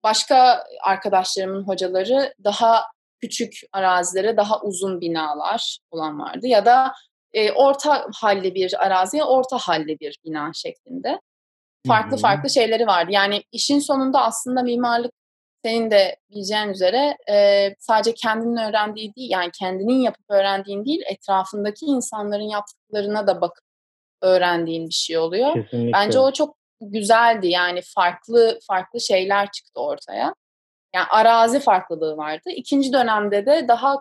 Başka 0.03 0.65
arkadaşlarımın 0.83 1.69
hocaları 1.69 2.35
daha 2.45 2.85
küçük 3.21 3.61
arazilere 3.73 4.37
daha 4.37 4.63
uzun 4.63 5.01
binalar 5.01 5.79
olan 5.91 6.19
vardı 6.19 6.47
ya 6.47 6.67
da 6.67 6.93
e, 7.33 7.53
orta 7.53 8.07
halli 8.15 8.55
bir 8.55 8.85
araziye 8.87 9.25
orta 9.25 9.59
halli 9.59 10.01
bir 10.01 10.19
bina 10.25 10.51
şeklinde. 10.55 11.21
Farklı 11.87 12.11
Hı-hı. 12.11 12.21
farklı 12.21 12.51
şeyleri 12.51 12.87
vardı. 12.87 13.13
Yani 13.13 13.43
işin 13.53 13.79
sonunda 13.79 14.23
aslında 14.23 14.63
mimarlık 14.63 15.13
senin 15.65 15.91
de 15.91 16.17
bileceğin 16.31 16.69
üzere 16.69 17.17
e, 17.31 17.69
sadece 17.79 18.15
kendinin 18.15 18.57
öğrendiği 18.57 19.15
değil 19.15 19.31
yani 19.31 19.51
kendinin 19.59 20.01
yapıp 20.01 20.25
öğrendiğin 20.31 20.85
değil 20.85 21.03
etrafındaki 21.07 21.87
insanların 21.87 22.49
yaptıklarına 22.49 23.27
da 23.27 23.41
bakıp 23.41 23.65
öğrendiğin 24.23 24.89
bir 24.89 24.95
şey 24.95 25.19
oluyor. 25.19 25.55
Kesinlikle. 25.55 25.93
Bence 25.93 26.19
o 26.19 26.33
çok 26.33 26.57
güzeldi 26.81 27.47
yani 27.49 27.81
farklı 27.95 28.59
farklı 28.69 29.01
şeyler 29.01 29.51
çıktı 29.51 29.81
ortaya. 29.81 30.35
Yani 30.95 31.07
arazi 31.11 31.61
farklılığı 31.61 32.17
vardı. 32.17 32.51
İkinci 32.51 32.93
dönemde 32.93 33.47
de 33.47 33.69
daha 33.69 33.97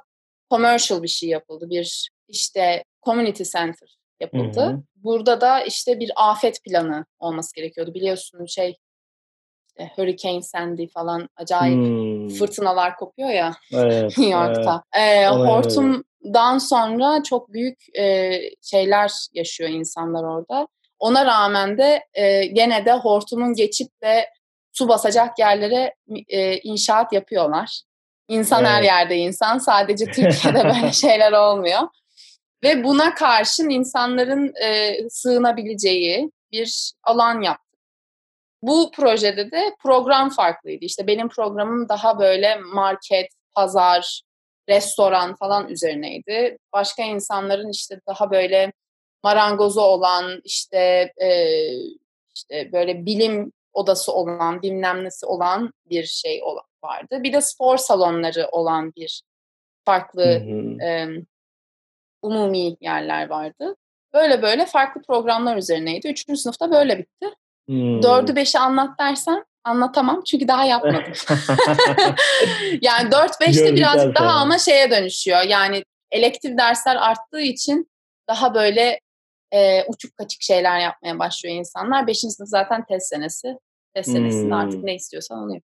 commercial 0.52 1.04
bir 1.04 1.08
şey 1.08 1.30
yapıldı. 1.30 1.70
Bir 1.70 2.10
işte 2.28 2.84
community 3.06 3.44
center 3.44 3.98
yapıldı. 4.20 4.62
Hı 4.62 4.66
hı. 4.66 4.84
Burada 4.96 5.42
da 5.42 5.62
işte 5.62 6.00
bir 6.00 6.12
afet 6.16 6.64
planı 6.64 7.06
olması 7.20 7.56
gerekiyordu. 7.56 7.94
Biliyorsun 7.94 8.46
şey 8.46 8.78
işte 9.80 9.92
Hurricane 9.96 10.42
Sandy 10.42 10.88
falan 10.88 11.30
acayip 11.36 11.78
hmm. 11.78 12.30
fırtınalar 12.30 12.96
kopuyor 12.96 13.30
ya 13.30 13.54
evet, 13.74 14.18
New 14.18 14.26
York'ta. 14.30 14.84
Evet. 14.94 15.24
Ee, 15.24 15.28
hortumdan 15.28 16.58
sonra 16.58 17.24
çok 17.24 17.54
büyük 17.54 17.98
e, 17.98 18.40
şeyler 18.62 19.12
yaşıyor 19.34 19.70
insanlar 19.70 20.24
orada. 20.24 20.68
Ona 21.00 21.26
rağmen 21.26 21.78
de 21.78 22.04
e, 22.14 22.46
gene 22.46 22.86
de 22.86 22.94
hortumun 22.94 23.54
geçip 23.54 24.02
de 24.04 24.30
su 24.74 24.88
basacak 24.88 25.40
yerlere 25.40 25.94
e, 26.28 26.58
inşaat 26.58 27.14
yapıyorlar. 27.14 27.82
İnsan 28.28 28.62
evet. 28.62 28.74
her 28.74 28.84
yerde 28.84 29.18
insan. 29.18 29.58
Sadece 29.58 30.06
Türkiye'de 30.12 30.64
böyle 30.64 30.92
şeyler 30.92 31.32
olmuyor. 31.32 31.82
Ve 32.64 32.84
buna 32.84 33.14
karşın 33.14 33.70
insanların 33.70 34.54
e, 34.64 34.98
sığınabileceği 35.10 36.32
bir 36.52 36.92
alan 37.04 37.42
yaptık. 37.42 37.73
Bu 38.64 38.92
projede 38.92 39.52
de 39.52 39.76
program 39.80 40.30
farklıydı. 40.30 40.86
İşte 40.86 41.08
benim 41.08 41.30
programım 41.30 41.90
daha 41.90 42.20
böyle 42.20 42.56
market, 42.56 43.28
pazar, 43.56 44.22
restoran 44.70 45.36
falan 45.36 45.70
üzerineydi. 45.70 46.58
Başka 46.74 47.04
insanların 47.04 47.70
işte 47.70 48.00
daha 48.08 48.32
böyle 48.32 48.74
marangozu 49.24 49.82
olan, 49.82 50.42
işte 50.44 51.14
e, 51.22 51.58
işte 52.36 52.72
böyle 52.72 53.06
bilim 53.06 53.52
odası 53.74 54.14
olan, 54.14 54.62
bilmem 54.62 55.04
nesi 55.04 55.26
olan 55.26 55.74
bir 55.90 56.06
şey 56.06 56.42
vardı. 56.84 57.24
Bir 57.24 57.34
de 57.34 57.42
spor 57.42 57.78
salonları 57.78 58.48
olan 58.52 58.94
bir 58.96 59.22
farklı 59.86 60.24
E, 60.84 61.08
umumi 62.22 62.76
yerler 62.82 63.30
vardı. 63.30 63.76
Böyle 64.14 64.42
böyle 64.42 64.66
farklı 64.66 65.02
programlar 65.02 65.58
üzerineydi. 65.58 66.08
Üçüncü 66.08 66.42
sınıfta 66.42 66.72
böyle 66.72 66.98
bitti. 66.98 67.28
Hmm. 67.70 68.04
Dördü 68.04 68.36
beşi 68.36 68.60
anlat 68.60 69.00
dersen 69.00 69.46
anlatamam 69.64 70.22
çünkü 70.24 70.48
daha 70.48 70.66
yapmadım. 70.66 71.14
yani 72.82 73.12
dört 73.12 73.42
beşte 73.42 73.76
birazcık 73.76 74.16
daha 74.16 74.32
ama 74.32 74.58
şeye 74.58 74.92
dönüşüyor. 74.92 75.42
Yani 75.48 75.84
elektif 76.12 76.58
dersler 76.58 76.96
arttığı 76.96 77.42
için 77.42 77.88
daha 78.30 78.56
böyle 78.56 79.00
e, 79.52 79.84
uçuk 79.88 80.18
kaçık 80.18 80.42
şeyler 80.42 80.80
yapmaya 80.80 81.20
başlıyor 81.20 81.56
insanlar. 81.56 82.08
Beşinci 82.08 82.34
sınıf 82.34 82.50
zaten 82.50 82.86
test 82.86 83.08
senesi. 83.08 83.58
Test 83.96 84.12
senesinde 84.12 84.46
hmm. 84.46 84.54
artık 84.54 84.84
ne 84.84 84.96
istiyorsan 84.96 85.44
onu 85.44 85.54
yap. 85.54 85.64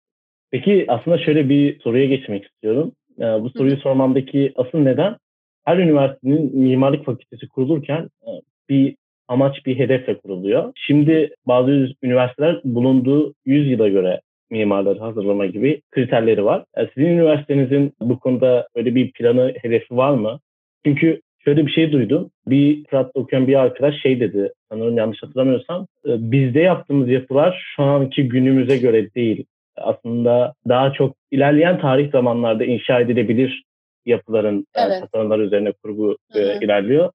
Peki 0.52 0.86
aslında 0.88 1.18
şöyle 1.18 1.50
bir 1.50 1.80
soruya 1.80 2.06
geçmek 2.06 2.46
istiyorum. 2.46 2.92
Yani 3.18 3.44
bu 3.44 3.50
soruyu 3.50 3.76
Hı. 3.76 3.82
sormamdaki 3.82 4.54
asıl 4.56 4.78
neden 4.78 5.18
her 5.66 5.78
üniversitenin 5.78 6.58
mimarlık 6.58 7.06
fakültesi 7.06 7.48
kurulurken 7.48 8.10
e, 8.22 8.30
bir 8.70 8.96
amaç, 9.30 9.66
bir 9.66 9.80
hedefle 9.80 10.18
kuruluyor. 10.18 10.72
Şimdi 10.76 11.30
bazı 11.48 11.88
üniversiteler 12.04 12.62
bulunduğu 12.64 13.34
100 13.46 13.72
yıla 13.72 13.88
göre 13.88 14.22
mimarları 14.52 15.00
hazırlama 15.00 15.46
gibi 15.46 15.82
kriterleri 15.92 16.46
var. 16.46 16.64
Yani 16.78 16.88
e, 16.88 16.92
sizin 16.94 17.08
üniversitenizin 17.08 17.94
bu 18.02 18.20
konuda 18.20 18.68
böyle 18.76 18.96
bir 18.96 19.12
planı, 19.12 19.54
hedefi 19.62 19.98
var 19.98 20.12
mı? 20.12 20.40
Çünkü 20.86 21.22
şöyle 21.40 21.66
bir 21.66 21.72
şey 21.72 21.92
duydum. 21.92 22.32
Bir 22.48 22.86
Fırat'ta 22.86 23.20
okuyan 23.20 23.48
bir 23.48 23.60
arkadaş 23.60 24.02
şey 24.02 24.20
dedi, 24.20 24.52
sanırım 24.72 24.98
yanlış 24.98 25.24
hatırlamıyorsam, 25.24 25.88
e, 26.06 26.32
bizde 26.32 26.60
yaptığımız 26.60 27.10
yapılar 27.10 27.74
şu 27.76 27.84
anki 27.84 28.30
günümüze 28.30 28.78
göre 28.78 29.14
değil. 29.16 29.46
Aslında 29.78 30.54
daha 30.68 30.94
çok 30.94 31.16
ilerleyen 31.32 31.80
tarih 31.80 32.12
zamanlarda 32.12 32.66
inşa 32.66 33.00
edilebilir 33.00 33.64
yapıların 34.06 34.66
e, 34.76 34.82
evet. 34.82 35.02
tasarımlar 35.02 35.40
üzerine 35.40 35.72
kurgu 35.72 36.18
Hı-hı. 36.32 36.58
ilerliyor. 36.62 37.12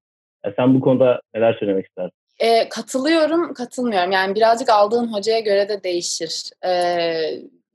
Sen 0.55 0.75
bu 0.75 0.79
konuda 0.79 1.21
neler 1.33 1.53
söylemek 1.59 1.85
istersin? 1.85 2.17
E, 2.39 2.69
katılıyorum, 2.69 3.53
katılmıyorum. 3.53 4.11
Yani 4.11 4.35
birazcık 4.35 4.69
aldığın 4.69 5.13
hocaya 5.13 5.39
göre 5.39 5.69
de 5.69 5.83
değişir. 5.83 6.49
E, 6.65 6.71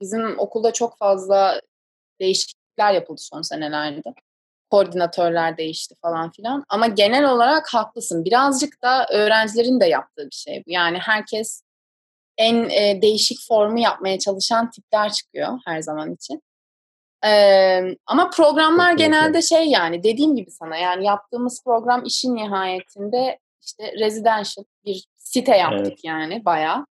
bizim 0.01 0.39
okulda 0.39 0.73
çok 0.73 0.97
fazla 0.97 1.61
değişiklikler 2.19 2.93
yapıldı 2.93 3.21
son 3.21 3.41
senelerde 3.41 4.13
koordinatörler 4.69 5.57
değişti 5.57 5.95
falan 6.01 6.31
filan. 6.31 6.63
Ama 6.69 6.87
genel 6.87 7.31
olarak 7.31 7.73
haklısın. 7.73 8.25
Birazcık 8.25 8.81
da 8.83 9.07
öğrencilerin 9.11 9.79
de 9.79 9.85
yaptığı 9.85 10.25
bir 10.25 10.35
şey 10.35 10.63
bu. 10.67 10.71
Yani 10.71 10.97
herkes 10.97 11.63
en 12.37 12.69
e, 12.69 13.01
değişik 13.01 13.37
formu 13.47 13.79
yapmaya 13.79 14.19
çalışan 14.19 14.71
tipler 14.71 15.11
çıkıyor 15.11 15.59
her 15.65 15.81
zaman 15.81 16.13
için. 16.13 16.41
Ee, 17.25 17.95
ama 18.05 18.29
programlar 18.29 18.93
genelde 18.93 19.41
şey 19.41 19.65
yani 19.65 20.03
dediğim 20.03 20.35
gibi 20.35 20.51
sana 20.51 20.77
yani 20.77 21.05
yaptığımız 21.05 21.63
program 21.65 22.05
işin 22.05 22.35
nihayetinde 22.35 23.39
işte 23.61 23.93
residential 23.99 24.65
bir 24.85 25.05
site 25.17 25.57
yaptık 25.57 25.87
evet. 25.87 26.03
yani 26.03 26.45
bayağı. 26.45 26.85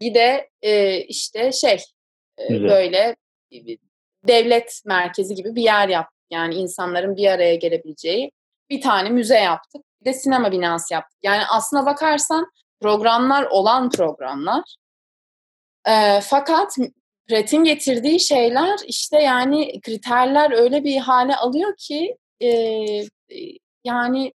Bir 0.00 0.14
de 0.14 0.50
e, 0.62 1.00
işte 1.00 1.52
şey 1.52 1.78
e, 2.38 2.62
böyle 2.62 3.16
devlet 4.28 4.82
merkezi 4.86 5.34
gibi 5.34 5.54
bir 5.54 5.62
yer 5.62 5.88
yaptık 5.88 6.18
yani 6.30 6.54
insanların 6.54 7.16
bir 7.16 7.26
araya 7.26 7.54
gelebileceği 7.54 8.30
bir 8.70 8.80
tane 8.80 9.10
müze 9.10 9.38
yaptık. 9.38 9.82
Bir 10.00 10.04
de 10.04 10.12
sinema 10.12 10.52
binası 10.52 10.94
yaptık. 10.94 11.18
Yani 11.22 11.42
aslına 11.50 11.86
bakarsan 11.86 12.46
programlar 12.80 13.42
olan 13.50 13.90
programlar. 13.90 14.76
E, 15.86 16.20
fakat 16.20 16.76
Pratin 17.28 17.64
getirdiği 17.64 18.20
şeyler 18.20 18.78
işte 18.86 19.22
yani 19.22 19.80
kriterler 19.80 20.50
öyle 20.50 20.84
bir 20.84 20.96
hale 20.96 21.36
alıyor 21.36 21.76
ki 21.78 22.16
e, 22.42 22.50
yani 23.84 24.32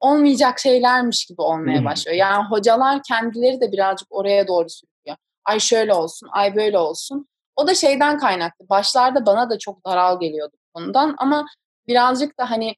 olmayacak 0.00 0.58
şeylermiş 0.58 1.26
gibi 1.26 1.42
olmaya 1.42 1.84
başlıyor. 1.84 2.16
Yani 2.16 2.44
hocalar 2.44 3.02
kendileri 3.08 3.60
de 3.60 3.72
birazcık 3.72 4.08
oraya 4.10 4.48
doğru 4.48 4.68
sürüyor. 4.68 5.16
Ay 5.44 5.60
şöyle 5.60 5.94
olsun, 5.94 6.28
ay 6.32 6.56
böyle 6.56 6.78
olsun. 6.78 7.28
O 7.56 7.66
da 7.66 7.74
şeyden 7.74 8.18
kaynaklı. 8.18 8.68
Başlarda 8.68 9.26
bana 9.26 9.50
da 9.50 9.58
çok 9.58 9.86
daral 9.86 10.20
geliyordu 10.20 10.56
konudan 10.74 11.14
ama 11.18 11.46
birazcık 11.86 12.38
da 12.38 12.50
hani 12.50 12.74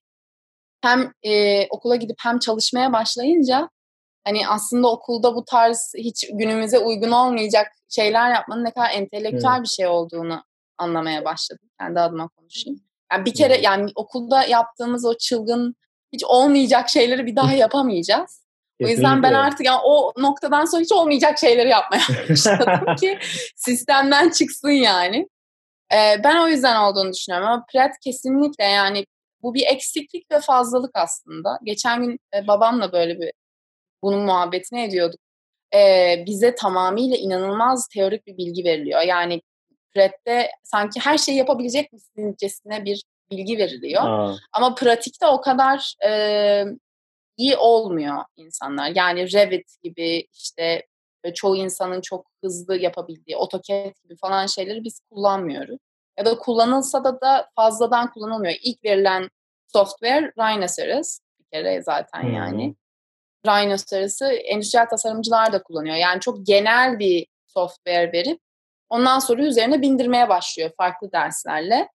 hem 0.81 1.13
e, 1.23 1.67
okula 1.71 1.97
gidip 1.97 2.17
hem 2.21 2.39
çalışmaya 2.39 2.93
başlayınca 2.93 3.71
hani 4.25 4.49
aslında 4.49 4.89
okulda 4.89 5.35
bu 5.35 5.45
tarz 5.45 5.93
hiç 5.99 6.29
günümüze 6.33 6.79
uygun 6.79 7.11
olmayacak 7.11 7.76
şeyler 7.89 8.35
yapmanın 8.35 8.65
ne 8.65 8.71
kadar 8.71 8.91
entelektüel 8.91 9.53
evet. 9.53 9.63
bir 9.63 9.69
şey 9.69 9.87
olduğunu 9.87 10.45
anlamaya 10.79 11.25
başladım. 11.25 11.69
Kendi 11.81 12.01
adıma 12.01 12.29
konuşayım. 12.29 12.81
Yani 13.13 13.25
bir 13.25 13.35
kere 13.35 13.61
yani 13.61 13.91
okulda 13.95 14.45
yaptığımız 14.45 15.05
o 15.05 15.15
çılgın 15.19 15.77
hiç 16.13 16.25
olmayacak 16.25 16.89
şeyleri 16.89 17.27
bir 17.27 17.37
daha 17.37 17.53
yapamayacağız. 17.53 18.47
O 18.85 18.87
yüzden 18.87 19.23
ben 19.23 19.33
artık 19.33 19.67
yani 19.67 19.81
o 19.85 20.13
noktadan 20.19 20.65
sonra 20.65 20.83
hiç 20.83 20.93
olmayacak 20.93 21.39
şeyleri 21.39 21.69
yapmaya 21.69 22.03
başladım 22.31 22.97
ki 22.97 23.19
sistemden 23.57 24.31
çıksın 24.31 24.71
yani. 24.71 25.29
Ee, 25.93 26.25
ben 26.25 26.37
o 26.37 26.49
yüzden 26.49 26.77
olduğunu 26.77 27.13
düşünüyorum 27.13 27.49
ama 27.49 27.65
Pret 27.73 27.93
kesinlikle 28.05 28.65
yani 28.65 29.07
bu 29.43 29.55
bir 29.55 29.67
eksiklik 29.67 30.31
ve 30.31 30.41
fazlalık 30.41 30.91
aslında. 30.95 31.59
Geçen 31.65 32.03
gün 32.03 32.19
babamla 32.49 32.93
böyle 32.93 33.21
bir 33.21 33.33
bunun 34.03 34.21
muhabbetini 34.21 34.83
ediyorduk. 34.83 35.21
Ee, 35.75 36.25
bize 36.27 36.55
tamamıyla 36.55 37.17
inanılmaz 37.17 37.89
teorik 37.89 38.27
bir 38.27 38.37
bilgi 38.37 38.65
veriliyor. 38.65 39.01
Yani 39.01 39.43
Pret'te 39.95 40.51
sanki 40.63 41.01
her 41.01 41.19
şeyi 41.19 41.39
yapabilecek 41.39 41.93
misinincesine 41.93 42.85
bir 42.85 43.05
bilgi 43.31 43.59
veriliyor. 43.59 44.03
Aa. 44.05 44.37
Ama 44.53 44.75
pratikte 44.75 45.27
o 45.27 45.41
kadar 45.41 45.95
e, 46.09 46.65
iyi 47.37 47.57
olmuyor 47.57 48.17
insanlar. 48.37 48.93
Yani 48.95 49.33
Revit 49.33 49.83
gibi 49.83 50.27
işte 50.33 50.87
ve 51.25 51.35
çoğu 51.35 51.57
insanın 51.57 52.01
çok 52.01 52.27
hızlı 52.45 52.77
yapabildiği 52.77 53.37
AutoCAD 53.37 54.03
gibi 54.03 54.17
falan 54.21 54.47
şeyleri 54.47 54.85
biz 54.85 55.01
kullanmıyoruz. 55.11 55.79
Ya 56.19 56.25
da 56.25 56.39
kullanılsa 56.39 57.05
da 57.05 57.21
da 57.21 57.49
fazladan 57.57 58.11
kullanılmıyor. 58.11 58.55
İlk 58.63 58.85
verilen 58.85 59.29
software 59.67 60.33
Rhinoceros 60.39 61.19
bir 61.39 61.45
kere 61.53 61.83
zaten 61.83 62.23
hmm. 62.23 62.35
yani. 62.35 62.75
Rhinoceros'ı 63.47 64.27
endüstriyel 64.27 64.89
tasarımcılar 64.89 65.53
da 65.53 65.63
kullanıyor. 65.63 65.97
Yani 65.97 66.21
çok 66.21 66.47
genel 66.47 66.99
bir 66.99 67.27
software 67.47 68.13
verip 68.13 68.41
ondan 68.89 69.19
sonra 69.19 69.43
üzerine 69.43 69.83
bindirmeye 69.83 70.29
başlıyor 70.29 70.71
farklı 70.77 71.13
derslerle. 71.13 71.89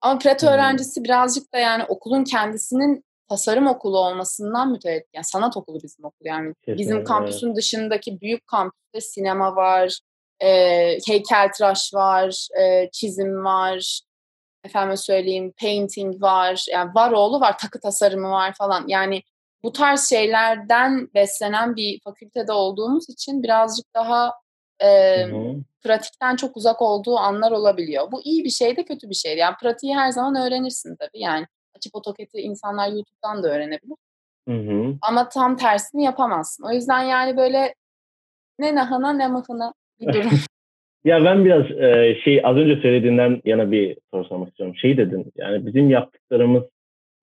Ama 0.00 0.20
hmm. 0.20 0.48
öğrencisi 0.48 1.04
birazcık 1.04 1.52
da 1.54 1.58
yani 1.58 1.84
okulun 1.84 2.24
kendisinin 2.24 3.04
tasarım 3.28 3.66
okulu 3.66 3.98
olmasından 3.98 4.70
mütevellit. 4.70 5.06
Yani 5.14 5.24
sanat 5.24 5.56
okulu 5.56 5.82
bizim 5.82 6.04
okul. 6.04 6.26
Yani 6.26 6.54
Kesinlikle. 6.54 6.82
bizim 6.82 7.04
kampüsün 7.04 7.56
dışındaki 7.56 8.20
büyük 8.20 8.46
kampüste 8.46 9.00
sinema 9.00 9.56
var, 9.56 9.98
e, 10.40 10.48
heykeltıraş 11.08 11.94
var, 11.94 12.48
e, 12.60 12.90
çizim 12.92 13.44
var, 13.44 14.00
efendim 14.64 14.96
söyleyeyim 14.96 15.52
painting 15.60 16.22
var, 16.22 16.64
yani 16.72 16.94
var 16.94 17.12
oğlu 17.12 17.40
var, 17.40 17.58
takı 17.58 17.80
tasarımı 17.80 18.30
var 18.30 18.54
falan. 18.58 18.84
Yani 18.88 19.22
bu 19.64 19.72
tarz 19.72 20.08
şeylerden 20.08 21.08
beslenen 21.14 21.76
bir 21.76 22.00
fakültede 22.04 22.52
olduğumuz 22.52 23.08
için 23.08 23.42
birazcık 23.42 23.94
daha 23.94 24.32
e, 24.82 24.88
pratikten 25.84 26.36
çok 26.36 26.56
uzak 26.56 26.82
olduğu 26.82 27.16
anlar 27.16 27.52
olabiliyor. 27.52 28.12
Bu 28.12 28.22
iyi 28.22 28.44
bir 28.44 28.50
şey 28.50 28.76
de 28.76 28.84
kötü 28.84 29.10
bir 29.10 29.14
şey. 29.14 29.36
Yani 29.36 29.54
pratiği 29.62 29.96
her 29.96 30.10
zaman 30.10 30.46
öğrenirsin 30.46 30.96
tabii. 30.96 31.20
Yani 31.20 31.46
açıp 31.76 31.96
AutoCAD'i 31.96 32.40
insanlar 32.40 32.88
YouTube'dan 32.88 33.42
da 33.42 33.48
öğrenebilir. 33.48 33.96
Hı 34.48 34.54
hı. 34.54 34.94
Ama 35.02 35.28
tam 35.28 35.56
tersini 35.56 36.04
yapamazsın. 36.04 36.64
O 36.64 36.72
yüzden 36.72 37.02
yani 37.02 37.36
böyle 37.36 37.74
ne 38.58 38.74
nahana 38.74 39.12
ne 39.12 39.28
mıhına 39.28 39.74
bir 40.00 40.12
durum. 40.12 40.30
ya 41.04 41.24
ben 41.24 41.44
biraz 41.44 41.70
e, 41.70 42.16
şey 42.24 42.40
az 42.44 42.56
önce 42.56 42.82
söylediğinden 42.82 43.40
yana 43.44 43.70
bir 43.70 43.98
soru 44.10 44.24
sormak 44.24 44.48
istiyorum. 44.48 44.76
Şey 44.76 44.96
dedin 44.96 45.32
yani 45.36 45.66
bizim 45.66 45.90
yaptıklarımız 45.90 46.62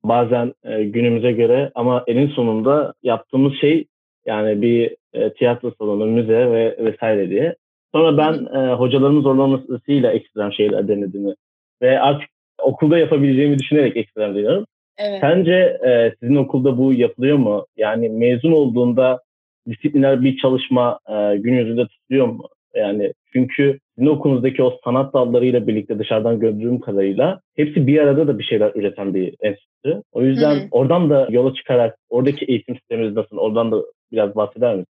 bazen 0.04 0.54
e, 0.64 0.84
günümüze 0.84 1.32
göre 1.32 1.72
ama 1.76 2.04
elin 2.08 2.28
sonunda 2.28 2.94
yaptığımız 3.04 3.54
şey 3.62 3.86
yani 4.26 4.62
bir 4.62 4.96
e, 5.14 5.34
tiyatro 5.34 5.72
salonu, 5.80 6.06
müze 6.06 6.52
ve 6.52 6.76
vesaire 6.80 7.30
diye. 7.30 7.56
Sonra 7.96 8.18
ben 8.18 8.60
e, 8.60 8.74
hocalarımın 8.74 9.22
zorlamasıyla 9.22 10.12
ekstrem 10.12 10.54
şeyler 10.54 10.88
denediğimi 10.88 11.34
ve 11.82 12.00
artık 12.00 12.30
okulda 12.64 12.98
yapabileceğimi 12.98 13.60
düşünerek 13.60 13.98
ekstrem 13.98 14.36
deniyorum. 14.36 14.66
Evet. 14.98 15.22
Sence 15.22 15.78
e, 15.88 16.14
sizin 16.20 16.36
okulda 16.36 16.78
bu 16.78 16.94
yapılıyor 16.94 17.38
mu? 17.38 17.66
Yani 17.78 18.10
mezun 18.10 18.52
olduğunda 18.52 19.20
disipliner 19.68 20.24
bir 20.24 20.38
çalışma 20.38 21.00
e, 21.10 21.38
gün 21.38 21.54
yüzünde 21.54 21.88
tutuluyor 21.88 22.28
mu? 22.28 22.50
Yani 22.76 23.14
çünkü 23.34 23.80
sizin 23.96 24.08
okulunuzdaki 24.08 24.64
o 24.64 24.80
sanat 24.84 25.14
dallarıyla 25.14 25.68
birlikte 25.68 26.00
dışarıdan 26.00 26.40
gördüğüm 26.40 26.80
kadarıyla 26.80 27.42
hepsi 27.56 27.88
bir 27.88 28.00
arada 28.00 28.28
da 28.28 28.40
bir 28.40 28.44
şeyler 28.44 28.72
üreten 28.76 29.14
bir 29.14 29.36
enstitü. 29.42 30.04
O 30.12 30.22
yüzden 30.22 30.56
Hı-hı. 30.56 30.68
oradan 30.72 31.10
da 31.10 31.28
yola 31.30 31.54
çıkarak 31.54 31.98
oradaki 32.10 32.46
eğitim 32.46 32.76
sistemimiz 32.76 33.16
nasıl? 33.16 33.38
Oradan 33.38 33.72
da 33.72 33.78
biraz 34.12 34.36
bahseder 34.36 34.76
misin? 34.76 34.88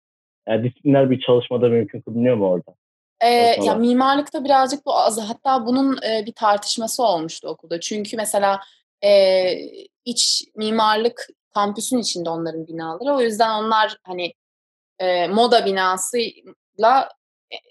Yani 0.47 0.63
disipliner 0.63 1.11
bir 1.11 1.19
çalışmada 1.19 1.69
mümkün 1.69 2.01
kılınıyor 2.01 2.35
mu 2.35 2.49
orada? 2.49 2.71
Ee, 3.21 3.27
ya 3.65 3.75
mimarlıkta 3.75 4.43
birazcık 4.43 4.85
bu 4.85 4.95
az 4.95 5.29
hatta 5.29 5.65
bunun 5.65 5.97
e, 5.97 6.25
bir 6.25 6.33
tartışması 6.33 7.03
olmuştu 7.03 7.47
okulda. 7.47 7.79
Çünkü 7.79 8.17
mesela 8.17 8.59
e, 9.03 9.11
iç 10.05 10.43
mimarlık 10.55 11.27
kampüsün 11.53 11.97
içinde 11.97 12.29
onların 12.29 12.67
binaları. 12.67 13.15
O 13.15 13.21
yüzden 13.21 13.63
onlar 13.63 13.97
hani 14.03 14.33
e, 14.99 15.27
moda 15.27 15.65
binasıyla 15.65 17.09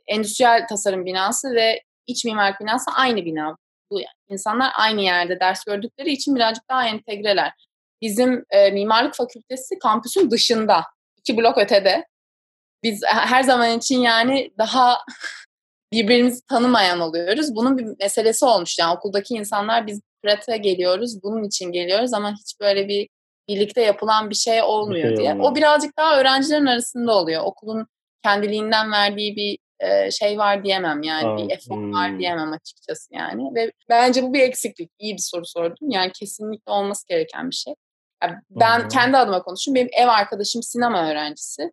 endüstriyel 0.06 0.66
tasarım 0.68 1.06
binası 1.06 1.54
ve 1.54 1.82
iç 2.06 2.24
mimarlık 2.24 2.60
binası 2.60 2.90
aynı 2.96 3.24
bina. 3.24 3.56
Bu 3.90 4.00
yani 4.00 4.14
insanlar 4.28 4.72
aynı 4.76 5.00
yerde 5.00 5.40
ders 5.40 5.64
gördükleri 5.64 6.12
için 6.12 6.36
birazcık 6.36 6.68
daha 6.70 6.88
entegreler. 6.88 7.52
Bizim 8.02 8.44
e, 8.50 8.70
mimarlık 8.70 9.14
fakültesi 9.14 9.78
kampüsün 9.78 10.30
dışında, 10.30 10.84
iki 11.16 11.36
blok 11.36 11.58
ötede. 11.58 12.06
Biz 12.82 13.02
her 13.06 13.42
zaman 13.42 13.78
için 13.78 14.00
yani 14.00 14.50
daha 14.58 14.98
birbirimizi 15.92 16.46
tanımayan 16.46 17.00
oluyoruz. 17.00 17.54
Bunun 17.54 17.78
bir 17.78 17.86
meselesi 18.00 18.44
olmuş. 18.44 18.78
Yani 18.78 18.96
okuldaki 18.96 19.34
insanlar 19.34 19.86
biz 19.86 20.00
prate 20.22 20.56
geliyoruz, 20.56 21.22
bunun 21.22 21.44
için 21.44 21.72
geliyoruz 21.72 22.14
ama 22.14 22.32
hiç 22.32 22.60
böyle 22.60 22.88
bir 22.88 23.08
birlikte 23.48 23.82
yapılan 23.82 24.30
bir 24.30 24.34
şey 24.34 24.62
olmuyor 24.62 25.04
bir 25.04 25.08
şey 25.08 25.16
diye. 25.16 25.32
Olmuyor. 25.32 25.50
O 25.50 25.54
birazcık 25.54 25.98
daha 25.98 26.20
öğrencilerin 26.20 26.66
arasında 26.66 27.18
oluyor. 27.18 27.42
Okulun 27.44 27.86
kendiliğinden 28.22 28.92
verdiği 28.92 29.36
bir 29.36 29.58
e, 29.80 30.10
şey 30.10 30.38
var 30.38 30.64
diyemem 30.64 31.02
yani 31.02 31.26
Aa, 31.26 31.36
bir 31.36 31.50
efor 31.50 31.76
hmm. 31.76 31.92
var 31.92 32.18
diyemem 32.18 32.52
açıkçası 32.52 33.14
yani 33.14 33.54
ve 33.54 33.72
bence 33.88 34.22
bu 34.22 34.32
bir 34.32 34.40
eksiklik. 34.40 34.90
İyi 34.98 35.14
bir 35.14 35.22
soru 35.22 35.46
sordum. 35.46 35.90
Yani 35.90 36.12
kesinlikle 36.12 36.72
olması 36.72 37.08
gereken 37.08 37.50
bir 37.50 37.54
şey. 37.54 37.74
Yani 38.22 38.34
ben 38.50 38.80
hmm. 38.80 38.88
kendi 38.88 39.16
adıma 39.16 39.42
konuşayım. 39.42 39.74
Benim 39.74 39.88
ev 39.92 40.08
arkadaşım 40.08 40.62
sinema 40.62 41.10
öğrencisi. 41.10 41.72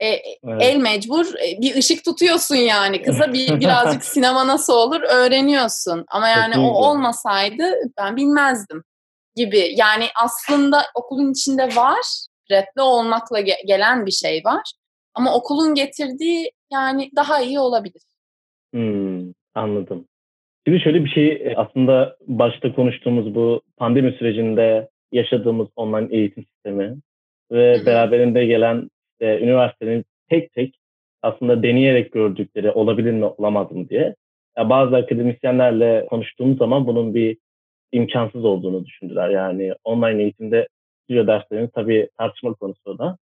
E, 0.00 0.08
evet. 0.08 0.62
El 0.62 0.76
mecbur 0.76 1.26
e, 1.34 1.60
bir 1.60 1.74
ışık 1.76 2.04
tutuyorsun 2.04 2.56
yani 2.56 3.02
kıza 3.02 3.32
bir 3.32 3.48
birazcık 3.60 4.04
sinema 4.04 4.46
nasıl 4.46 4.72
olur 4.72 5.02
öğreniyorsun. 5.02 6.04
Ama 6.08 6.28
yani 6.28 6.54
Kesinlikle. 6.54 6.70
o 6.70 6.90
olmasaydı 6.90 7.72
ben 7.98 8.16
bilmezdim 8.16 8.82
gibi. 9.36 9.72
Yani 9.76 10.06
aslında 10.24 10.84
okulun 10.94 11.32
içinde 11.32 11.76
var, 11.76 12.26
redli 12.50 12.82
olmakla 12.82 13.40
ge- 13.40 13.66
gelen 13.66 14.06
bir 14.06 14.10
şey 14.10 14.42
var. 14.44 14.72
Ama 15.14 15.34
okulun 15.34 15.74
getirdiği 15.74 16.50
yani 16.72 17.10
daha 17.16 17.40
iyi 17.40 17.60
olabilir. 17.60 18.02
Hmm, 18.72 19.32
anladım. 19.54 20.04
Şimdi 20.66 20.80
şöyle 20.80 21.04
bir 21.04 21.10
şey 21.10 21.28
e, 21.28 21.54
aslında 21.56 22.16
başta 22.26 22.74
konuştuğumuz 22.74 23.34
bu 23.34 23.62
pandemi 23.76 24.12
sürecinde 24.12 24.88
yaşadığımız 25.12 25.68
online 25.76 26.16
eğitim 26.16 26.44
sistemi 26.44 26.96
ve 27.52 27.86
beraberinde 27.86 28.46
gelen 28.46 28.90
işte, 29.12 29.40
üniversitenin 29.40 30.04
tek 30.28 30.52
tek 30.52 30.74
aslında 31.22 31.62
deneyerek 31.62 32.12
gördükleri 32.12 32.70
olabilir 32.70 33.12
mi 33.12 33.24
olamaz 33.24 33.72
mı 33.72 33.88
diye. 33.88 34.14
Ya 34.58 34.70
bazı 34.70 34.96
akademisyenlerle 34.96 36.06
konuştuğumuz 36.10 36.58
zaman 36.58 36.86
bunun 36.86 37.14
bir 37.14 37.38
imkansız 37.92 38.44
olduğunu 38.44 38.86
düşündüler. 38.86 39.28
Yani 39.28 39.74
online 39.84 40.22
eğitimde 40.22 40.68
stüdyo 41.04 41.26
derslerinin 41.26 41.70
tabii 41.74 42.08
tartışma 42.18 42.54
konusu 42.54 42.98
da. 42.98 43.16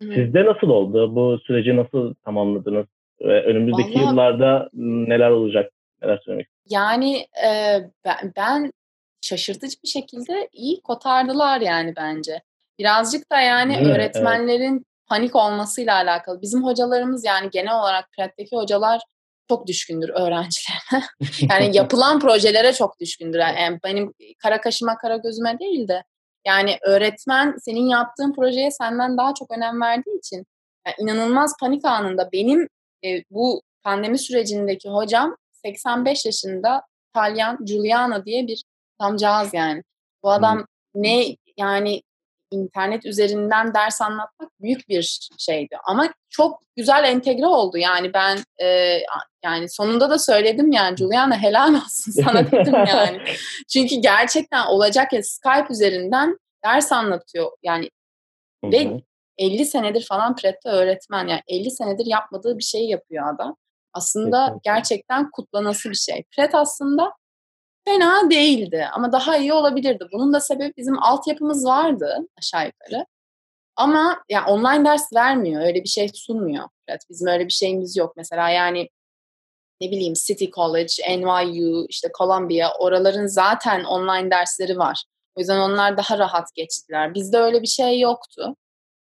Sizde 0.00 0.44
nasıl 0.44 0.68
oldu? 0.68 1.16
Bu 1.16 1.38
süreci 1.46 1.76
nasıl 1.76 2.14
tamamladınız? 2.14 2.86
Ve 3.20 3.44
önümüzdeki 3.44 3.94
Vallahi, 3.94 4.08
yıllarda 4.08 4.70
neler 4.74 5.30
olacak? 5.30 5.72
Neler 6.02 6.18
söylemek 6.24 6.48
Yani 6.70 7.26
e, 7.44 7.78
ben, 8.04 8.32
ben 8.36 8.72
şaşırtıcı 9.20 9.76
bir 9.84 9.88
şekilde 9.88 10.48
iyi 10.52 10.80
kotardılar 10.82 11.60
yani 11.60 11.94
bence. 11.96 12.42
Birazcık 12.78 13.32
da 13.32 13.40
yani 13.40 13.74
Değil 13.74 13.90
öğretmenlerin 13.90 14.74
evet. 14.74 14.84
panik 15.08 15.36
olmasıyla 15.36 15.94
alakalı. 15.94 16.42
Bizim 16.42 16.64
hocalarımız 16.64 17.24
yani 17.24 17.50
genel 17.50 17.74
olarak 17.80 18.08
prakteki 18.16 18.56
hocalar 18.56 19.00
çok 19.48 19.66
düşkündür 19.66 20.08
öğrencilerine. 20.08 21.04
yani 21.50 21.76
yapılan 21.76 22.20
projelere 22.20 22.72
çok 22.72 23.00
düşkündür. 23.00 23.38
Yani 23.38 23.78
benim 23.84 24.12
kara 24.42 24.60
kaşıma 24.60 24.96
kara 24.96 25.16
gözüme 25.16 25.58
değil 25.58 25.88
de 25.88 26.04
yani 26.46 26.78
öğretmen 26.82 27.56
senin 27.58 27.88
yaptığın 27.88 28.32
projeye 28.32 28.70
senden 28.70 29.16
daha 29.16 29.34
çok 29.34 29.50
önem 29.50 29.80
verdiği 29.80 30.18
için 30.18 30.46
yani 30.86 30.94
inanılmaz 30.98 31.54
panik 31.60 31.84
anında 31.84 32.32
benim 32.32 32.68
e, 33.04 33.22
bu 33.30 33.62
pandemi 33.82 34.18
sürecindeki 34.18 34.88
hocam 34.88 35.36
85 35.52 36.26
yaşında 36.26 36.82
İtalyan 37.10 37.58
Giuliano 37.64 38.24
diye 38.24 38.46
bir 38.46 38.64
adamcağız 38.98 39.54
yani. 39.54 39.82
Bu 40.22 40.30
adam 40.30 40.66
ne 40.94 41.36
yani 41.56 42.02
internet 42.50 43.06
üzerinden 43.06 43.74
ders 43.74 44.02
anlatmak 44.02 44.50
büyük 44.60 44.88
bir 44.88 45.28
şeydi. 45.38 45.76
Ama 45.84 46.12
çok 46.30 46.62
güzel 46.76 47.04
entegre 47.04 47.46
oldu. 47.46 47.78
Yani 47.78 48.14
ben 48.14 48.38
e, 48.62 48.98
yani 49.44 49.68
sonunda 49.68 50.10
da 50.10 50.18
söyledim 50.18 50.72
yani 50.72 50.96
Juliana 50.96 51.42
helal 51.42 51.74
olsun 51.74 52.12
sana 52.24 52.46
dedim 52.52 52.74
yani. 52.74 53.18
Çünkü 53.72 53.96
gerçekten 53.96 54.66
olacak 54.66 55.12
ya 55.12 55.22
Skype 55.22 55.66
üzerinden 55.70 56.38
ders 56.64 56.92
anlatıyor. 56.92 57.50
Yani 57.62 57.90
ve 58.64 59.00
50 59.38 59.64
senedir 59.64 60.06
falan 60.08 60.36
Pret'te 60.36 60.68
öğretmen. 60.68 61.26
Yani 61.26 61.42
50 61.48 61.70
senedir 61.70 62.06
yapmadığı 62.06 62.58
bir 62.58 62.64
şey 62.64 62.88
yapıyor 62.88 63.34
adam. 63.34 63.56
Aslında 63.92 64.58
gerçekten 64.62 65.30
kutlanası 65.30 65.90
bir 65.90 65.94
şey. 65.94 66.24
Pret 66.36 66.54
aslında 66.54 67.12
fena 67.84 68.30
değildi 68.30 68.88
ama 68.92 69.12
daha 69.12 69.36
iyi 69.36 69.52
olabilirdi. 69.52 70.08
Bunun 70.12 70.32
da 70.32 70.40
sebebi 70.40 70.72
bizim 70.76 71.02
altyapımız 71.02 71.64
vardı 71.64 72.18
aşağı 72.38 72.66
yukarı. 72.66 73.06
Ama 73.76 74.22
yani 74.28 74.46
online 74.50 74.84
ders 74.84 75.12
vermiyor, 75.14 75.62
öyle 75.62 75.84
bir 75.84 75.88
şey 75.88 76.08
sunmuyor. 76.14 76.64
Evet, 76.88 77.00
bizim 77.10 77.28
öyle 77.28 77.44
bir 77.46 77.52
şeyimiz 77.52 77.96
yok. 77.96 78.12
Mesela 78.16 78.50
yani 78.50 78.88
ne 79.80 79.90
bileyim 79.90 80.14
City 80.14 80.44
College, 80.44 80.92
NYU, 81.18 81.86
işte 81.88 82.08
Columbia 82.18 82.74
oraların 82.78 83.26
zaten 83.26 83.84
online 83.84 84.30
dersleri 84.30 84.78
var. 84.78 85.04
O 85.36 85.40
yüzden 85.40 85.58
onlar 85.58 85.96
daha 85.96 86.18
rahat 86.18 86.54
geçtiler. 86.54 87.14
Bizde 87.14 87.38
öyle 87.38 87.62
bir 87.62 87.66
şey 87.66 88.00
yoktu. 88.00 88.56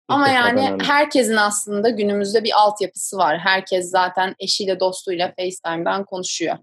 Ama 0.08 0.28
yani 0.28 0.78
herkesin 0.82 1.36
aslında 1.36 1.88
günümüzde 1.88 2.44
bir 2.44 2.52
altyapısı 2.62 3.16
var. 3.16 3.38
Herkes 3.38 3.90
zaten 3.90 4.34
eşiyle 4.38 4.80
dostuyla 4.80 5.32
FaceTime'dan 5.36 6.04
konuşuyor. 6.04 6.58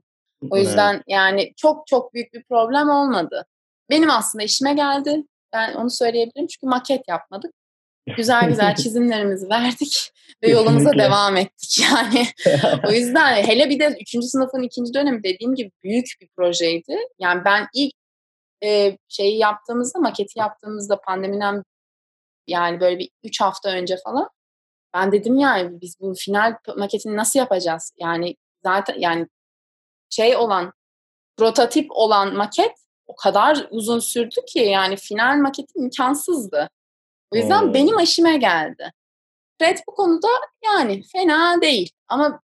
O 0.52 0.58
yüzden 0.58 0.94
evet. 0.94 1.04
yani 1.08 1.54
çok 1.58 1.88
çok 1.88 2.14
büyük 2.14 2.34
bir 2.34 2.44
problem 2.44 2.90
olmadı. 2.90 3.46
Benim 3.90 4.10
aslında 4.10 4.44
işime 4.44 4.74
geldi. 4.74 5.24
Ben 5.54 5.74
onu 5.74 5.90
söyleyebilirim 5.90 6.48
çünkü 6.48 6.68
maket 6.68 7.02
yapmadık. 7.08 7.52
Güzel 8.18 8.48
güzel 8.48 8.76
çizimlerimizi 8.84 9.50
verdik 9.50 10.12
ve 10.44 10.50
yolumuza 10.50 10.94
devam 10.94 11.38
ettik 11.38 11.80
yani. 11.92 12.28
o 12.88 12.92
yüzden 12.92 13.36
hele 13.36 13.70
bir 13.70 13.80
de 13.80 13.98
3. 14.16 14.26
sınıfın 14.26 14.62
ikinci 14.62 14.94
dönemi 14.94 15.24
dediğim 15.24 15.56
gibi 15.56 15.72
büyük 15.84 16.06
bir 16.22 16.30
projeydi. 16.38 16.98
Yani 17.20 17.46
ben 17.46 17.68
ilk 17.74 17.94
e, 18.64 18.98
şeyi 19.08 19.38
yaptığımızda, 19.38 20.00
maketi 20.00 20.40
yaptığımızda 20.40 21.02
pandemiden 21.02 21.64
yani 22.48 22.80
böyle 22.80 23.00
bir 23.00 23.10
3 23.24 23.42
hafta 23.42 23.70
önce 23.70 23.98
falan 24.04 24.30
ben 24.96 25.12
dedim 25.12 25.36
yani 25.36 25.82
biz 25.82 26.00
bu 26.00 26.14
final 26.18 26.56
maketini 26.78 27.16
nasıl 27.16 27.40
yapacağız? 27.40 27.94
Yani 27.98 28.36
zaten 28.64 28.96
yani 29.00 29.28
şey 30.10 30.36
olan 30.36 30.74
prototip 31.38 31.88
olan 31.90 32.36
maket 32.36 32.72
o 33.08 33.16
kadar 33.16 33.68
uzun 33.70 34.00
sürdü 34.00 34.36
ki 34.48 34.60
yani 34.60 34.96
final 34.96 35.38
maketi 35.38 35.80
imkansızdı. 35.80 36.70
O 37.32 37.38
yüzden 37.38 37.62
hmm. 37.62 37.74
benim 37.74 37.98
aşime 37.98 38.38
geldi. 38.38 38.92
Fred 39.60 39.78
bu 39.88 39.96
konuda 39.96 40.28
yani 40.66 41.04
fena 41.04 41.62
değil 41.62 41.90
ama 42.08 42.42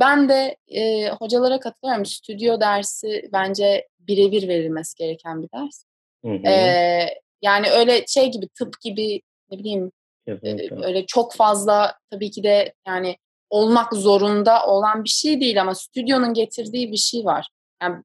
ben 0.00 0.28
de 0.28 0.56
e, 0.68 1.10
hocalara 1.10 1.60
katılıyorum. 1.60 2.06
Stüdyo 2.06 2.60
dersi 2.60 3.28
bence 3.32 3.88
birebir 3.98 4.48
verilmesi 4.48 4.96
gereken 4.96 5.42
bir 5.42 5.48
ders. 5.54 5.84
Hı 6.24 6.48
E, 6.48 7.22
yani 7.42 7.70
öyle 7.70 8.06
şey 8.06 8.30
gibi 8.30 8.48
tıp 8.48 8.80
gibi 8.80 9.22
ne 9.50 9.58
bileyim 9.58 9.92
e, 10.26 10.84
öyle 10.84 11.06
çok 11.06 11.34
fazla 11.34 11.98
tabii 12.10 12.30
ki 12.30 12.42
de 12.42 12.74
yani 12.86 13.16
olmak 13.52 13.94
zorunda 13.94 14.66
olan 14.66 15.04
bir 15.04 15.08
şey 15.08 15.40
değil 15.40 15.60
ama 15.60 15.74
stüdyonun 15.74 16.34
getirdiği 16.34 16.92
bir 16.92 16.96
şey 16.96 17.24
var. 17.24 17.48
Yani 17.82 17.96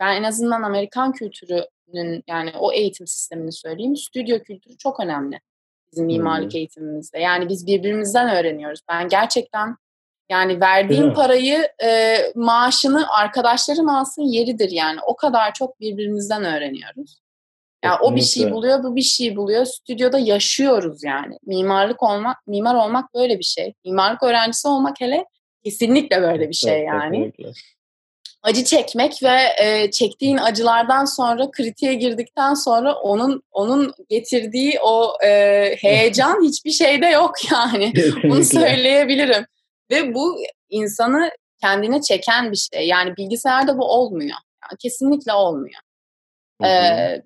ben 0.00 0.16
en 0.16 0.22
azından 0.22 0.62
Amerikan 0.62 1.12
kültürünün 1.12 2.24
yani 2.28 2.52
o 2.58 2.72
eğitim 2.72 3.06
sistemini 3.06 3.52
söyleyeyim. 3.52 3.96
Stüdyo 3.96 4.38
kültürü 4.38 4.76
çok 4.76 5.00
önemli 5.00 5.40
bizim 5.92 6.06
mimarlık 6.06 6.52
hmm. 6.52 6.58
eğitimimizde. 6.58 7.18
Yani 7.18 7.48
biz 7.48 7.66
birbirimizden 7.66 8.36
öğreniyoruz. 8.36 8.80
Ben 8.88 9.08
gerçekten 9.08 9.76
yani 10.30 10.60
verdiğim 10.60 11.14
parayı 11.14 11.68
e, 11.84 12.18
maaşını 12.34 13.12
arkadaşlarım 13.12 13.88
alsın 13.88 14.22
yeridir 14.22 14.70
yani. 14.70 15.00
O 15.06 15.16
kadar 15.16 15.52
çok 15.54 15.80
birbirimizden 15.80 16.44
öğreniyoruz. 16.44 17.20
Yani 17.84 17.98
o 18.02 18.16
bir 18.16 18.22
şey 18.22 18.50
buluyor, 18.50 18.84
bu 18.84 18.96
bir 18.96 19.02
şey 19.02 19.36
buluyor. 19.36 19.64
Stüdyoda 19.64 20.18
yaşıyoruz 20.18 21.04
yani. 21.04 21.38
Mimarlık 21.46 22.02
olmak, 22.02 22.46
mimar 22.46 22.74
olmak 22.74 23.14
böyle 23.14 23.38
bir 23.38 23.44
şey. 23.44 23.74
Mimarlık 23.84 24.22
öğrencisi 24.22 24.68
olmak 24.68 25.00
hele 25.00 25.24
kesinlikle 25.64 26.22
böyle 26.22 26.48
bir 26.48 26.54
şey 26.54 26.82
yani. 26.82 27.32
Kesinlikle. 27.32 27.52
Acı 28.42 28.64
çekmek 28.64 29.22
ve 29.22 29.38
e, 29.64 29.90
çektiğin 29.90 30.36
acılardan 30.36 31.04
sonra 31.04 31.50
kritiğe 31.50 31.94
girdikten 31.94 32.54
sonra 32.54 32.94
onun 32.94 33.42
onun 33.50 33.94
getirdiği 34.08 34.80
o 34.82 35.12
e, 35.24 35.30
heyecan 35.80 36.44
hiçbir 36.48 36.70
şeyde 36.70 37.06
yok 37.06 37.32
yani. 37.52 37.92
Bunu 38.22 38.44
söyleyebilirim. 38.44 39.46
Ve 39.90 40.14
bu 40.14 40.38
insanı 40.68 41.30
kendine 41.60 42.00
çeken 42.00 42.52
bir 42.52 42.56
şey. 42.56 42.88
Yani 42.88 43.16
bilgisayarda 43.16 43.78
bu 43.78 43.84
olmuyor. 43.84 44.36
Yani 44.62 44.78
kesinlikle 44.78 45.32
olmuyor. 45.32 45.80
Ee, 46.64 47.22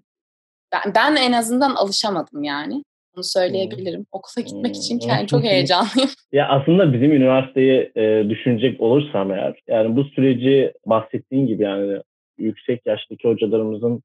ben, 0.75 0.95
ben 0.95 1.17
en 1.17 1.33
azından 1.33 1.75
alışamadım 1.75 2.43
yani. 2.43 2.85
Bunu 3.17 3.25
söyleyebilirim. 3.25 4.07
Okula 4.13 4.45
gitmek 4.45 4.77
için 4.77 5.01
yani 5.09 5.27
çok 5.27 5.45
heyecanlıyım. 5.45 6.11
Ya 6.33 6.49
aslında 6.49 6.93
bizim 6.93 7.13
üniversiteyi 7.13 7.93
e, 7.97 8.25
düşünecek 8.29 8.81
olursam 8.81 9.33
eğer 9.33 9.61
yani 9.69 9.97
bu 9.97 10.05
süreci 10.05 10.73
bahsettiğin 10.87 11.47
gibi 11.47 11.63
yani 11.63 12.01
yüksek 12.39 12.87
yaştaki 12.87 13.29
hocalarımızın 13.29 14.03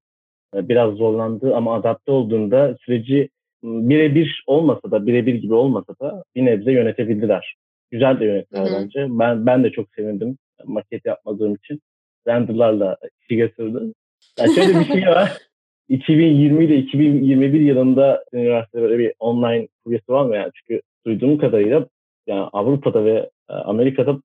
e, 0.55 0.69
biraz 0.69 0.93
zorlandığı 0.93 1.55
ama 1.55 1.75
adapte 1.75 2.11
olduğunda 2.11 2.77
süreci 2.85 3.29
birebir 3.63 4.43
olmasa 4.47 4.91
da 4.91 5.07
birebir 5.07 5.35
gibi 5.35 5.53
olmasa 5.53 5.93
da 6.01 6.23
bir 6.35 6.45
nebze 6.45 6.71
yönetebildiler. 6.71 7.55
Güzel 7.91 8.19
de 8.19 8.25
yönettiler 8.25 8.65
Hı-hı. 8.65 8.81
bence. 8.81 9.07
Ben 9.09 9.45
ben 9.45 9.63
de 9.63 9.71
çok 9.71 9.87
sevindim 9.95 10.37
maket 10.65 11.05
yapmadığım 11.05 11.55
için. 11.55 11.81
Renderlarla 12.27 12.97
işi 13.21 13.37
götürdü. 13.37 13.93
Yani 14.39 14.55
şöyle 14.55 14.79
bir 14.79 14.85
şey 14.85 15.07
var. 15.07 15.37
2020 15.89 16.65
ile 16.65 16.77
2021 16.77 17.59
yılında 17.59 18.23
üniversitede 18.33 18.81
böyle 18.81 18.99
bir 18.99 19.13
online 19.19 19.67
kuryesi 19.85 20.11
var 20.11 20.25
mı 20.25 20.35
yani? 20.35 20.51
Çünkü 20.53 20.81
duyduğum 21.05 21.37
kadarıyla 21.37 21.85
yani 22.27 22.49
Avrupa'da 22.53 23.05
ve 23.05 23.29
e, 23.49 23.53
Amerika'da 23.53 24.17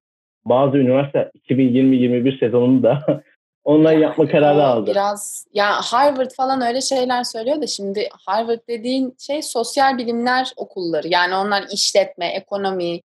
bazı 0.44 0.76
üniversite 0.76 1.30
2020-21 1.48 2.38
sezonunda 2.38 3.22
online 3.64 4.00
yapma 4.00 4.28
kararı 4.28 4.64
aldı. 4.64 4.90
Biraz 4.90 5.46
ya 5.52 5.66
Harvard 5.72 6.30
falan 6.36 6.60
öyle 6.60 6.80
şeyler 6.80 7.24
söylüyor 7.24 7.62
da 7.62 7.66
şimdi 7.66 8.08
Harvard 8.26 8.60
dediğin 8.68 9.14
şey 9.18 9.42
sosyal 9.42 9.98
bilimler 9.98 10.52
okulları. 10.56 11.08
Yani 11.08 11.34
onlar 11.34 11.64
işletme, 11.72 12.26
ekonomi, 12.26 13.00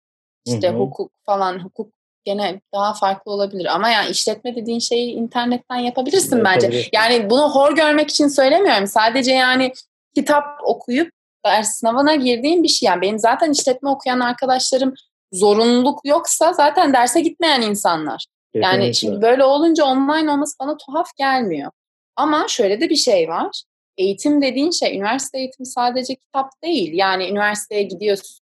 işte 0.45 0.69
Hı-hı. 0.69 0.77
hukuk 0.77 1.11
falan 1.25 1.59
hukuk 1.59 1.98
gene 2.25 2.61
daha 2.73 2.93
farklı 2.93 3.31
olabilir. 3.31 3.65
Ama 3.75 3.89
yani 3.89 4.09
işletme 4.09 4.55
dediğin 4.55 4.79
şeyi 4.79 5.13
internetten 5.13 5.75
yapabilirsin 5.75 6.35
evet, 6.35 6.45
bence. 6.45 6.89
Yani 6.93 7.29
bunu 7.29 7.49
hor 7.49 7.75
görmek 7.75 8.09
için 8.09 8.27
söylemiyorum. 8.27 8.87
Sadece 8.87 9.31
yani 9.31 9.73
kitap 10.15 10.45
okuyup 10.63 11.11
ders 11.45 11.69
sınavına 11.69 12.15
girdiğim 12.15 12.63
bir 12.63 12.67
şey. 12.67 12.87
Yani 12.87 13.01
benim 13.01 13.19
zaten 13.19 13.51
işletme 13.51 13.89
okuyan 13.89 14.19
arkadaşlarım 14.19 14.93
zorunluluk 15.33 15.99
yoksa 16.05 16.53
zaten 16.53 16.93
derse 16.93 17.21
gitmeyen 17.21 17.61
insanlar. 17.61 18.25
Kesinlikle. 18.53 18.83
Yani 18.83 18.95
şimdi 18.95 19.21
böyle 19.21 19.43
olunca 19.43 19.85
online 19.85 20.31
olması 20.31 20.55
bana 20.61 20.77
tuhaf 20.77 21.07
gelmiyor. 21.17 21.71
Ama 22.15 22.47
şöyle 22.47 22.81
de 22.81 22.89
bir 22.89 22.95
şey 22.95 23.29
var. 23.29 23.63
Eğitim 23.97 24.41
dediğin 24.41 24.71
şey, 24.71 24.97
üniversite 24.97 25.37
eğitimi 25.37 25.65
sadece 25.65 26.15
kitap 26.15 26.49
değil. 26.63 26.93
Yani 26.93 27.29
üniversiteye 27.29 27.83
gidiyorsun, 27.83 28.38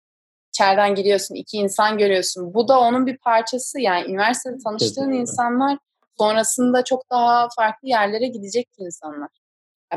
içeriden 0.53 0.95
giriyorsun, 0.95 1.35
iki 1.35 1.57
insan 1.57 1.97
görüyorsun. 1.97 2.53
Bu 2.53 2.67
da 2.67 2.79
onun 2.79 3.05
bir 3.05 3.17
parçası. 3.17 3.79
Yani 3.79 4.09
üniversitede 4.09 4.57
tanıştığın 4.63 4.87
Kesinlikle. 4.87 5.19
insanlar 5.19 5.77
sonrasında 6.17 6.83
çok 6.83 7.09
daha 7.09 7.47
farklı 7.55 7.87
yerlere 7.87 8.27
gidecek 8.27 8.67
insanlar. 8.77 9.29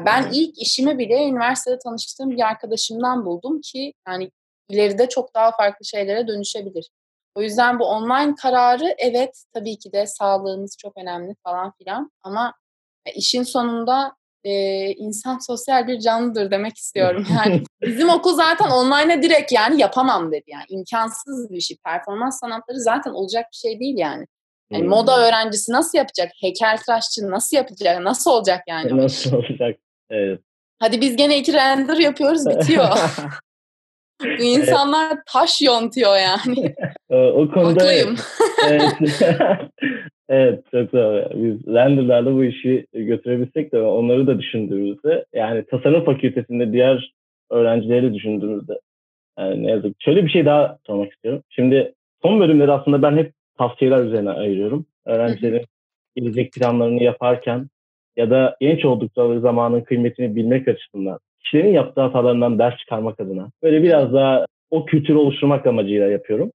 Ben 0.07 0.23
evet. 0.23 0.33
ilk 0.35 0.59
işimi 0.59 0.99
bile 0.99 1.29
üniversitede 1.29 1.79
tanıştığım 1.79 2.31
bir 2.31 2.47
arkadaşımdan 2.47 3.27
buldum 3.27 3.61
ki 3.61 3.93
yani 4.09 4.31
ileride 4.69 5.09
çok 5.09 5.35
daha 5.35 5.57
farklı 5.57 5.85
şeylere 5.85 6.29
dönüşebilir. 6.29 6.90
O 7.35 7.43
yüzden 7.43 7.79
bu 7.79 7.85
online 7.85 8.35
kararı 8.35 8.95
evet 8.99 9.45
tabii 9.55 9.79
ki 9.79 9.93
de 9.93 10.07
sağlığımız 10.07 10.77
çok 10.79 10.97
önemli 10.97 11.35
falan 11.45 11.73
filan 11.79 12.11
ama 12.23 12.55
işin 13.14 13.43
sonunda 13.43 14.17
e, 14.45 14.53
insan 14.93 15.39
sosyal 15.39 15.87
bir 15.87 16.01
canlıdır 16.01 16.51
demek 16.51 16.77
istiyorum. 16.77 17.27
Yani 17.45 17.63
bizim 17.83 18.09
okul 18.09 18.35
zaten 18.35 18.71
online'a 18.71 19.23
direkt 19.23 19.53
yani 19.53 19.81
yapamam 19.81 20.33
dedi 20.33 20.45
yani. 20.47 20.65
imkansız 20.69 21.51
bir 21.51 21.61
şey. 21.61 21.77
Performans 21.85 22.41
sanatları 22.41 22.81
zaten 22.81 23.11
olacak 23.11 23.47
bir 23.53 23.57
şey 23.57 23.81
değil 23.81 23.99
yani. 23.99 24.27
Yani 24.71 24.89
moda 24.89 25.27
öğrencisi 25.27 25.73
nasıl 25.73 25.99
yapacak? 25.99 26.33
Heykeltıraşçı 26.41 27.31
nasıl 27.31 27.57
yapacak? 27.57 28.01
Nasıl 28.01 28.31
olacak 28.31 28.61
yani? 28.69 28.97
Nasıl 29.03 29.33
olacak? 29.33 29.77
Evet. 30.11 30.41
Hadi 30.79 31.01
biz 31.01 31.17
gene 31.17 31.39
iki 31.39 31.53
render 31.53 31.97
yapıyoruz 31.97 32.47
bitiyor. 32.47 32.89
Bu 34.22 34.42
insanlar 34.42 35.18
taş 35.27 35.62
yontuyor 35.62 36.16
yani. 36.16 36.74
o 37.11 37.50
konuda 37.50 37.85
Haklıyım. 37.85 38.16
evet. 38.68 38.94
Evet 40.29 40.64
çok 40.70 40.92
doğru. 40.92 41.29
Biz 41.35 41.74
renderlarla 41.74 42.35
bu 42.35 42.44
işi 42.44 42.87
götürebilsek 42.92 43.72
de 43.72 43.81
onları 43.81 44.27
da 44.27 44.38
düşündüğümüzde 44.38 45.24
yani 45.35 45.64
tasarım 45.66 46.05
fakültesinde 46.05 46.72
diğer 46.72 47.12
öğrencileri 47.50 48.14
düşündüğümüzde 48.14 48.81
yani 49.38 49.62
ne 49.62 49.70
yazık 49.70 49.96
Şöyle 49.98 50.24
bir 50.24 50.31
şey 50.31 50.46
daha 50.46 50.79
sormak 50.87 51.12
istiyorum. 51.12 51.42
Şimdi 51.48 51.94
son 52.22 52.40
bölümleri 52.40 52.72
aslında 52.72 53.03
ben 53.03 53.16
hep 53.16 53.33
tavsiyeler 53.59 54.05
üzerine 54.05 54.31
ayırıyorum. 54.31 54.87
Öğrencilerin 55.07 55.66
gelecek 56.16 56.53
planlarını 56.53 57.03
yaparken 57.03 57.68
ya 58.16 58.31
da 58.31 58.57
genç 58.61 58.85
oldukları 58.85 59.40
zamanın 59.40 59.81
kıymetini 59.81 60.37
bilmek 60.37 60.68
açısından 60.68 61.18
kişilerin 61.45 61.73
yaptığı 61.73 62.01
hatalarından 62.01 62.59
ders 62.59 62.77
çıkarmak 62.77 63.21
adına 63.21 63.51
böyle 63.63 63.83
biraz 63.83 64.13
daha 64.13 64.47
o 64.71 64.85
kültürü 64.85 65.17
oluşturmak 65.17 65.67
amacıyla 65.67 66.07
yapıyorum. 66.07 66.53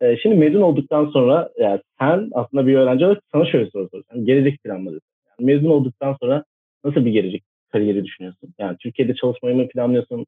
E, 0.00 0.16
şimdi 0.16 0.36
mezun 0.36 0.60
olduktan 0.60 1.06
sonra 1.06 1.50
yani 1.58 1.80
sen 1.98 2.30
aslında 2.34 2.66
bir 2.66 2.74
öğrenci 2.74 3.06
olarak 3.06 3.22
sana 3.32 3.46
şöyle 3.46 3.70
soru 3.70 3.88
soracağım. 3.88 4.26
Gelecek 4.26 4.62
planları. 4.62 5.00
Yani 5.28 5.46
mezun 5.54 5.70
olduktan 5.70 6.16
sonra 6.20 6.44
nasıl 6.84 7.04
bir 7.04 7.10
gelecek 7.10 7.44
kariyeri 7.72 8.04
düşünüyorsun? 8.04 8.54
Yani 8.58 8.76
Türkiye'de 8.80 9.14
çalışmayı 9.14 9.56
mı 9.56 9.68
planlıyorsun? 9.68 10.26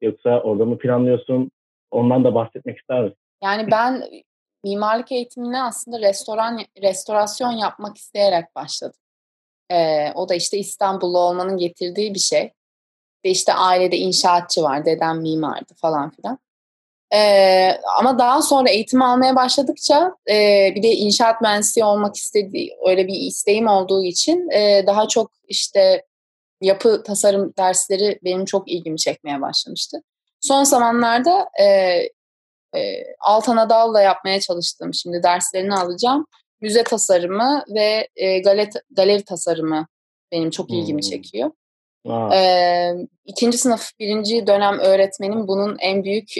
Yoksa 0.00 0.40
orada 0.40 0.64
mı 0.64 0.78
planlıyorsun? 0.78 1.50
Ondan 1.90 2.24
da 2.24 2.34
bahsetmek 2.34 2.78
ister 2.78 3.02
misin? 3.02 3.18
Yani 3.42 3.70
ben 3.70 4.02
mimarlık 4.64 5.12
eğitimine 5.12 5.62
aslında 5.62 6.00
restoran 6.00 6.58
restorasyon 6.82 7.52
yapmak 7.52 7.96
isteyerek 7.96 8.44
başladım. 8.56 9.00
Ee, 9.70 10.12
o 10.14 10.28
da 10.28 10.34
işte 10.34 10.58
İstanbullu 10.58 11.18
olmanın 11.18 11.56
getirdiği 11.56 12.14
bir 12.14 12.18
şey. 12.18 12.50
İşte 13.30 13.54
ailede 13.54 13.96
inşaatçı 13.96 14.62
var, 14.62 14.84
dedem 14.84 15.20
mimardı 15.20 15.74
falan 15.76 16.10
filan. 16.10 16.38
Ee, 17.14 17.70
ama 17.98 18.18
daha 18.18 18.42
sonra 18.42 18.70
eğitim 18.70 19.02
almaya 19.02 19.36
başladıkça 19.36 20.12
e, 20.30 20.72
bir 20.74 20.82
de 20.82 20.92
inşaat 20.92 21.40
mühendisi 21.40 21.84
olmak 21.84 22.16
istediği 22.16 22.76
öyle 22.86 23.06
bir 23.06 23.14
isteğim 23.14 23.66
olduğu 23.66 24.04
için 24.04 24.50
e, 24.50 24.86
daha 24.86 25.08
çok 25.08 25.30
işte 25.48 26.04
yapı 26.60 27.02
tasarım 27.02 27.52
dersleri 27.58 28.18
benim 28.24 28.44
çok 28.44 28.70
ilgimi 28.70 28.98
çekmeye 28.98 29.40
başlamıştı. 29.40 30.02
Son 30.40 30.64
zamanlarda 30.64 31.48
e, 31.60 31.64
e, 32.76 33.04
Altan 33.20 33.56
Adal'la 33.56 34.00
yapmaya 34.00 34.40
çalıştım. 34.40 34.94
Şimdi 34.94 35.22
derslerini 35.22 35.74
alacağım. 35.74 36.26
Müze 36.60 36.84
tasarımı 36.84 37.64
ve 37.74 38.08
e, 38.16 38.38
galeri, 38.38 38.70
galeri 38.90 39.24
tasarımı 39.24 39.86
benim 40.32 40.50
çok 40.50 40.70
ilgimi 40.70 41.02
hmm. 41.02 41.10
çekiyor. 41.10 41.50
Ee, 42.34 42.92
ikinci 43.24 43.58
sınıf 43.58 43.90
birinci 43.98 44.46
dönem 44.46 44.78
öğretmenim 44.78 45.48
bunun 45.48 45.76
en 45.80 46.04
büyük 46.04 46.30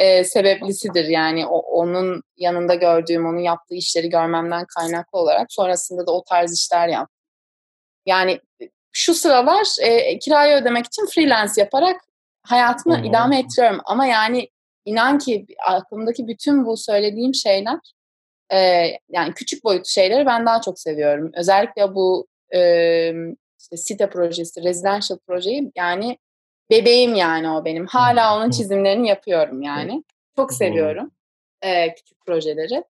e, 0.00 0.24
sebeplisidir. 0.24 1.04
Yani 1.04 1.46
o, 1.46 1.58
onun 1.58 2.22
yanında 2.36 2.74
gördüğüm, 2.74 3.26
onun 3.26 3.38
yaptığı 3.38 3.74
işleri 3.74 4.08
görmemden 4.08 4.66
kaynaklı 4.78 5.18
olarak 5.18 5.52
sonrasında 5.52 6.06
da 6.06 6.12
o 6.12 6.24
tarz 6.24 6.54
işler 6.54 6.88
yaptım. 6.88 7.20
Yani 8.06 8.40
şu 8.92 9.14
sıralar 9.14 9.66
e, 9.82 10.18
kirayı 10.18 10.56
ödemek 10.56 10.86
için 10.86 11.06
freelance 11.06 11.52
yaparak 11.56 12.00
hayatımı 12.42 12.98
hmm. 12.98 13.04
idame 13.04 13.38
ettiriyorum. 13.38 13.80
Ama 13.84 14.06
yani 14.06 14.48
inan 14.84 15.18
ki 15.18 15.46
aklımdaki 15.66 16.28
bütün 16.28 16.66
bu 16.66 16.76
söylediğim 16.76 17.34
şeyler 17.34 17.78
e, 18.52 18.58
yani 19.08 19.34
küçük 19.34 19.64
boyut 19.64 19.86
şeyleri 19.86 20.26
ben 20.26 20.46
daha 20.46 20.60
çok 20.60 20.80
seviyorum. 20.80 21.30
Özellikle 21.34 21.94
bu 21.94 22.26
e, 22.54 23.12
işte 23.60 23.76
site 23.76 24.10
projesi, 24.10 24.62
residential 24.62 25.18
projeyi 25.26 25.72
yani 25.76 26.18
bebeğim 26.70 27.14
yani 27.14 27.50
o 27.50 27.64
benim. 27.64 27.86
Hala 27.86 28.36
onun 28.36 28.50
çizimlerini 28.50 29.08
yapıyorum 29.08 29.62
yani. 29.62 30.04
Çok 30.36 30.52
seviyorum 30.52 31.10
e, 31.62 31.94
küçük 31.94 32.26
projeleri. 32.26 32.84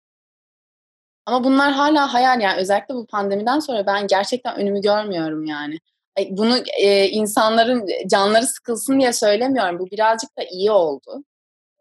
Ama 1.26 1.44
bunlar 1.44 1.72
hala 1.72 2.14
hayal 2.14 2.40
yani 2.40 2.60
özellikle 2.60 2.94
bu 2.94 3.06
pandemiden 3.06 3.58
sonra 3.58 3.86
ben 3.86 4.06
gerçekten 4.06 4.56
önümü 4.56 4.80
görmüyorum 4.80 5.44
yani. 5.44 5.78
Bunu 6.30 6.58
e, 6.78 7.08
insanların 7.08 7.86
canları 8.10 8.46
sıkılsın 8.46 9.00
diye 9.00 9.12
söylemiyorum. 9.12 9.78
Bu 9.78 9.86
birazcık 9.86 10.38
da 10.38 10.42
iyi 10.50 10.70
oldu. 10.70 11.24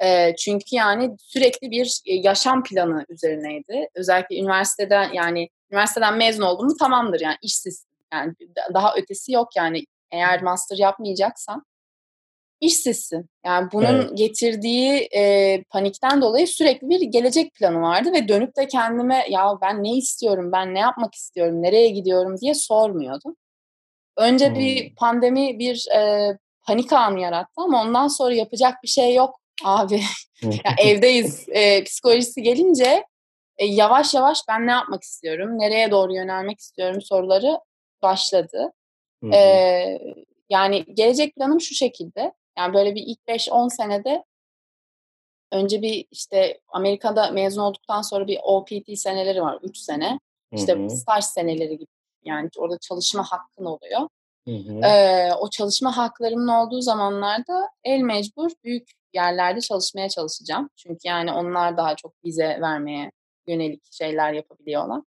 E, 0.03 0.35
çünkü 0.35 0.65
yani 0.71 1.15
sürekli 1.19 1.71
bir 1.71 2.01
yaşam 2.05 2.63
planı 2.63 3.05
üzerineydi. 3.09 3.89
Özellikle 3.95 4.39
üniversiteden 4.39 5.13
yani 5.13 5.49
üniversiteden 5.71 6.17
mezun 6.17 6.43
oldum 6.43 6.65
mu 6.65 6.77
tamamdır 6.79 7.19
yani 7.19 7.37
işsiz 7.41 7.85
yani 8.13 8.33
daha 8.73 8.95
ötesi 8.95 9.31
yok 9.31 9.55
yani 9.55 9.85
eğer 10.11 10.41
master 10.41 10.77
yapmayacaksan 10.77 11.65
işsizsin. 12.61 13.29
Yani 13.45 13.69
bunun 13.73 14.01
evet. 14.01 14.17
getirdiği 14.17 15.09
e, 15.15 15.63
panikten 15.69 16.21
dolayı 16.21 16.47
sürekli 16.47 16.89
bir 16.89 17.01
gelecek 17.01 17.53
planı 17.53 17.81
vardı 17.81 18.13
ve 18.13 18.27
dönüp 18.27 18.57
de 18.57 18.67
kendime 18.67 19.25
ya 19.29 19.57
ben 19.61 19.83
ne 19.83 19.97
istiyorum, 19.97 20.51
ben 20.51 20.73
ne 20.73 20.79
yapmak 20.79 21.15
istiyorum, 21.15 21.61
nereye 21.61 21.89
gidiyorum 21.89 22.37
diye 22.41 22.53
sormuyordum. 22.53 23.35
Önce 24.17 24.49
hmm. 24.49 24.55
bir 24.55 24.95
pandemi 24.95 25.59
bir 25.59 25.87
e, 25.95 26.31
panik 26.67 26.93
anı 26.93 27.19
yarattı 27.19 27.53
ama 27.57 27.81
ondan 27.81 28.07
sonra 28.07 28.33
yapacak 28.33 28.83
bir 28.83 28.87
şey 28.87 29.15
yok 29.15 29.35
abi. 29.63 30.01
yani 30.41 30.75
evdeyiz 30.81 31.45
e, 31.49 31.83
psikolojisi 31.83 32.41
gelince 32.41 33.03
e, 33.57 33.65
yavaş 33.65 34.13
yavaş 34.13 34.39
ben 34.49 34.67
ne 34.67 34.71
yapmak 34.71 35.03
istiyorum, 35.03 35.59
nereye 35.59 35.91
doğru 35.91 36.13
yönelmek 36.15 36.59
istiyorum 36.59 37.01
soruları 37.01 37.59
başladı. 38.05 38.71
Ee, 39.33 39.99
yani 40.49 40.85
gelecek 40.93 41.35
planım 41.35 41.61
şu 41.61 41.75
şekilde. 41.75 42.33
Yani 42.57 42.73
böyle 42.73 42.95
bir 42.95 43.03
ilk 43.05 43.19
5-10 43.27 43.75
senede 43.75 44.23
önce 45.51 45.81
bir 45.81 46.05
işte 46.11 46.59
Amerika'da 46.67 47.31
mezun 47.31 47.61
olduktan 47.61 48.01
sonra 48.01 48.27
bir 48.27 48.39
OPT 48.43 48.99
seneleri 48.99 49.41
var 49.41 49.59
3 49.63 49.77
sene. 49.77 50.19
İşte 50.51 50.73
hı 50.73 50.83
hı. 50.83 50.89
staj 50.89 51.23
seneleri 51.23 51.77
gibi. 51.77 51.91
Yani 52.23 52.49
orada 52.57 52.77
çalışma 52.77 53.23
hakkın 53.23 53.65
oluyor. 53.65 54.01
Hı 54.47 54.55
hı. 54.55 54.85
Ee, 54.85 55.33
o 55.39 55.49
çalışma 55.49 55.97
haklarımın 55.97 56.47
olduğu 56.47 56.81
zamanlarda 56.81 57.69
el 57.83 57.99
mecbur 57.99 58.51
büyük 58.63 58.91
yerlerde 59.13 59.61
çalışmaya 59.61 60.09
çalışacağım. 60.09 60.69
Çünkü 60.75 60.99
yani 61.03 61.31
onlar 61.31 61.77
daha 61.77 61.95
çok 61.95 62.13
vize 62.25 62.57
vermeye 62.61 63.11
yönelik 63.47 63.93
şeyler 63.93 64.33
yapabiliyorlar. 64.33 65.01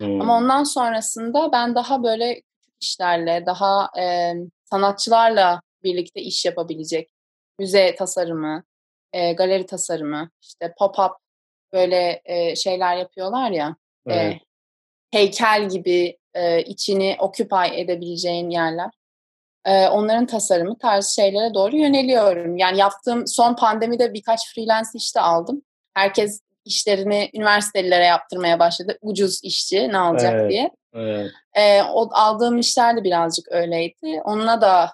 Hmm. 0.00 0.20
Ama 0.20 0.36
ondan 0.36 0.64
sonrasında 0.64 1.52
ben 1.52 1.74
daha 1.74 2.02
böyle 2.02 2.42
işlerle, 2.80 3.46
daha 3.46 3.90
e, 4.00 4.34
sanatçılarla 4.64 5.60
birlikte 5.82 6.20
iş 6.20 6.44
yapabilecek 6.44 7.10
müze 7.58 7.94
tasarımı, 7.94 8.64
e, 9.12 9.32
galeri 9.32 9.66
tasarımı, 9.66 10.30
işte 10.42 10.74
pop-up 10.80 11.12
böyle 11.72 12.22
e, 12.24 12.56
şeyler 12.56 12.96
yapıyorlar 12.96 13.50
ya. 13.50 13.76
Evet. 14.06 14.34
E, 14.34 14.40
heykel 15.10 15.68
gibi 15.68 16.18
e, 16.34 16.62
içini 16.62 17.16
occupy 17.20 17.80
edebileceğin 17.80 18.50
yerler. 18.50 18.90
E, 19.64 19.88
onların 19.88 20.26
tasarımı 20.26 20.78
tarzı 20.78 21.14
şeylere 21.14 21.54
doğru 21.54 21.76
yöneliyorum. 21.76 22.56
Yani 22.56 22.78
yaptığım 22.78 23.26
son 23.26 23.54
pandemide 23.54 24.14
birkaç 24.14 24.54
freelance 24.54 24.88
işte 24.94 25.20
aldım. 25.20 25.62
Herkes 25.94 26.40
işlerini 26.68 27.30
üniversitelilere 27.34 28.04
yaptırmaya 28.04 28.58
başladı. 28.58 28.98
Ucuz 29.02 29.44
işçi 29.44 29.88
ne 29.88 29.98
alacak 29.98 30.34
evet, 30.34 30.50
diye. 30.50 30.70
Evet. 30.94 31.30
E, 31.54 31.82
o 31.82 32.08
aldığım 32.12 32.58
işler 32.58 32.96
de 32.96 33.04
birazcık 33.04 33.52
öyleydi. 33.52 34.20
Onunla 34.24 34.60
da 34.60 34.90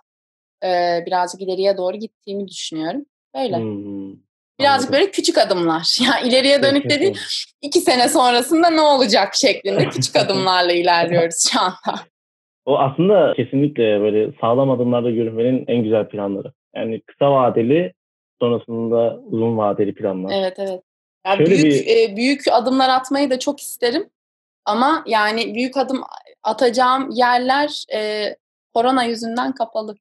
e, 0.64 1.02
birazcık 1.06 1.40
ileriye 1.40 1.76
doğru 1.76 1.96
gittiğimi 1.96 2.48
düşünüyorum. 2.48 3.04
Böyle. 3.36 3.56
Hmm, 3.56 4.12
birazcık 4.60 4.92
böyle 4.92 5.10
küçük 5.10 5.38
adımlar. 5.38 5.98
Yani 6.06 6.28
ileriye 6.28 6.62
dönük 6.62 6.90
dediğim 6.90 7.14
iki 7.62 7.80
sene 7.80 8.08
sonrasında 8.08 8.70
ne 8.70 8.80
olacak 8.80 9.34
şeklinde 9.34 9.88
küçük 9.88 10.16
adımlarla 10.24 10.72
ilerliyoruz 10.72 11.48
şu 11.52 11.60
anda. 11.60 12.00
O 12.66 12.78
aslında 12.78 13.34
kesinlikle 13.36 14.00
böyle 14.00 14.32
sağlam 14.40 14.70
adımlarda 14.70 15.10
görünmenin 15.10 15.64
en 15.68 15.82
güzel 15.82 16.08
planları. 16.08 16.52
Yani 16.76 17.00
kısa 17.00 17.32
vadeli 17.32 17.92
sonrasında 18.40 19.20
uzun 19.26 19.56
vadeli 19.56 19.94
planlar. 19.94 20.32
Evet 20.34 20.54
evet. 20.58 20.82
Yani 21.26 21.46
büyük 21.46 21.64
bir... 21.64 21.86
e, 21.86 22.16
büyük 22.16 22.40
adımlar 22.52 22.88
atmayı 22.88 23.30
da 23.30 23.38
çok 23.38 23.60
isterim. 23.60 24.08
Ama 24.64 25.04
yani 25.06 25.54
büyük 25.54 25.76
adım 25.76 26.00
atacağım 26.42 27.10
yerler 27.10 27.84
e, 27.94 28.28
korona 28.74 29.04
yüzünden 29.04 29.52
kapalı. 29.52 29.96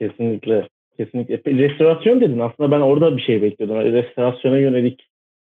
Kesinlikle. 0.00 0.68
Kesinlikle. 0.96 1.34
Restorasyon 1.46 2.20
dedin. 2.20 2.40
Aslında 2.40 2.70
ben 2.70 2.80
orada 2.80 3.16
bir 3.16 3.22
şey 3.22 3.42
bekliyordum. 3.42 3.92
Restorasyona 3.92 4.58
yönelik 4.58 5.08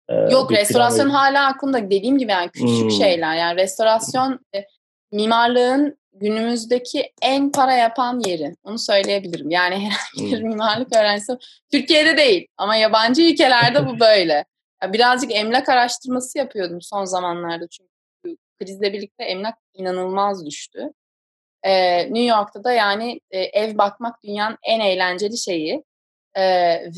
e, 0.10 0.16
Yok 0.16 0.52
restorasyon 0.52 1.10
hala 1.10 1.48
aklımda. 1.48 1.92
Dediğim 1.92 2.18
gibi 2.18 2.32
yani 2.32 2.50
küçük 2.50 2.84
hmm. 2.84 2.92
şeyler. 2.92 3.36
Yani 3.36 3.58
restorasyon 3.58 4.40
e, 4.56 4.66
mimarlığın 5.12 5.98
günümüzdeki 6.20 7.14
en 7.22 7.52
para 7.52 7.74
yapan 7.74 8.20
yeri. 8.26 8.56
Onu 8.64 8.80
söyleyebilirim. 8.80 9.50
Yani 9.50 9.76
herhangi 9.90 10.36
bir 10.36 10.42
mimarlık 10.42 10.96
öğrencisi 10.96 11.38
Türkiye'de 11.72 12.18
değil 12.18 12.48
ama 12.58 12.76
yabancı 12.76 13.22
ülkelerde 13.22 13.88
bu 13.88 14.00
böyle. 14.00 14.46
Birazcık 14.84 15.36
emlak 15.36 15.70
araştırması 15.70 16.38
yapıyordum 16.38 16.82
son 16.82 17.06
zamanlarda 17.06 17.68
çünkü 17.68 18.38
krizle 18.60 18.94
birlikte 18.94 19.24
emlak 19.24 19.58
inanılmaz 19.74 20.46
düştü. 20.46 20.94
Ee, 21.64 22.00
New 22.04 22.26
York'ta 22.26 22.64
da 22.64 22.72
yani 22.72 23.20
e, 23.32 23.40
ev 23.40 23.78
bakmak 23.78 24.24
dünyanın 24.24 24.58
en 24.64 24.80
eğlenceli 24.80 25.38
şeyi 25.38 25.84
ee, 26.38 26.44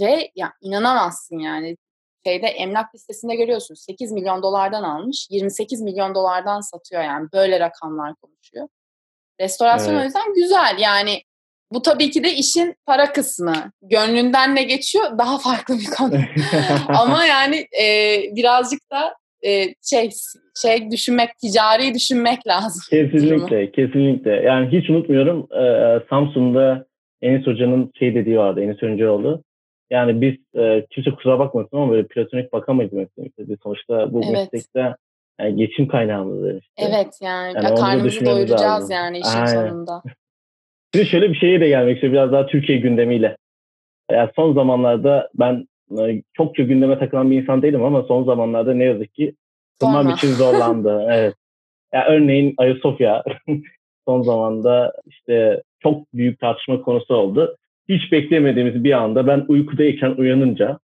ve 0.02 0.32
ya 0.36 0.54
inanamazsın 0.62 1.40
yani 1.40 1.78
şeyde 2.26 2.48
emlak 2.48 2.96
listesinde 2.96 3.36
görüyorsun 3.36 3.76
8 3.76 4.12
milyon 4.12 4.44
dolardan 4.44 4.84
almış 4.84 5.28
28 5.30 5.82
milyon 5.82 6.16
dolardan 6.16 6.62
satıyor 6.62 7.04
yani 7.04 7.28
böyle 7.34 7.60
rakamlar 7.60 8.16
konuşuyor. 8.16 8.68
Restorasyon 9.41 9.93
evet. 9.93 10.02
o 10.02 10.06
yüzden 10.06 10.34
güzel. 10.34 10.75
Yani 10.80 11.21
bu 11.71 11.82
tabii 11.82 12.12
ki 12.12 12.23
de 12.23 12.34
işin 12.34 12.75
para 12.86 13.13
kısmı. 13.13 13.54
Gönlünden 13.82 14.56
ne 14.56 14.63
geçiyor 14.63 15.17
daha 15.17 15.37
farklı 15.37 15.75
bir 15.79 15.90
konu. 15.98 16.15
Ama 16.87 17.25
yani 17.25 17.65
e, 17.81 17.85
birazcık 18.35 18.79
da 18.92 19.13
e, 19.46 19.65
şey 19.90 20.10
şey 20.62 20.92
düşünmek, 20.92 21.29
ticari 21.37 21.94
düşünmek 21.94 22.48
lazım. 22.48 22.81
Kesinlikle, 22.90 23.29
durumu. 23.29 23.71
kesinlikle. 23.71 24.31
Yani 24.31 24.71
hiç 24.71 24.90
unutmuyorum 24.90 25.48
e, 25.54 25.63
Samsun'da 26.10 26.85
Enis 27.21 27.48
Hoca'nın 27.48 27.92
şey 28.00 28.15
dediği 28.15 28.37
vardı, 28.37 28.62
Enis 28.62 28.83
Öncüoğlu. 28.83 29.44
Yani 29.90 30.21
biz 30.21 30.62
e, 30.62 30.85
kimse 30.90 31.12
kusura 31.12 31.40
bakmasın 31.40 31.77
ama 31.77 31.92
böyle 31.92 32.08
platonik 32.08 32.54
bakamayız 32.54 32.94
meslekte. 32.94 33.44
Sonuçta 33.63 34.13
bu 34.13 34.21
evet. 34.23 34.33
meslekte 34.33 34.96
yani 35.40 35.56
geçim 35.56 35.87
kaynağımız 35.87 36.56
işte. 36.56 36.73
Evet 36.77 37.19
yani, 37.21 37.54
yani 37.56 37.75
karnımızı 37.75 38.25
doyuracağız 38.25 38.62
lazım. 38.62 38.92
yani 38.92 39.19
işin 39.19 39.40
Aynen. 39.40 39.69
sonunda. 39.69 40.02
Şimdi 40.96 41.08
şöyle 41.08 41.29
bir 41.29 41.35
şeye 41.35 41.62
de 41.62 41.67
gelmek 41.67 41.96
istiyorum 41.96 42.13
biraz 42.13 42.31
daha 42.31 42.46
Türkiye 42.46 42.77
gündemiyle. 42.77 43.37
Yani 44.12 44.29
son 44.35 44.54
zamanlarda 44.54 45.29
ben 45.33 45.67
e, 46.00 46.21
çokça 46.33 46.63
gündeme 46.63 47.00
takılan 47.00 47.31
bir 47.31 47.42
insan 47.42 47.62
değilim 47.62 47.83
ama 47.83 48.04
son 48.04 48.23
zamanlarda 48.23 48.73
ne 48.73 48.83
yazık 48.83 49.13
ki 49.13 49.35
tırmam 49.79 50.10
için 50.10 50.27
zorlandı. 50.27 51.08
evet. 51.12 51.35
Yani 51.94 52.06
örneğin 52.08 52.54
Ayasofya 52.58 53.23
son 54.08 54.21
zamanda 54.21 54.94
işte 55.06 55.63
çok 55.79 56.13
büyük 56.13 56.40
tartışma 56.40 56.81
konusu 56.81 57.15
oldu. 57.15 57.56
hiç 57.90 58.12
beklemediğimiz 58.12 58.83
bir 58.83 58.92
anda 58.92 59.27
ben 59.27 59.46
uykudayken 59.48 60.12
uyanınca 60.12 60.79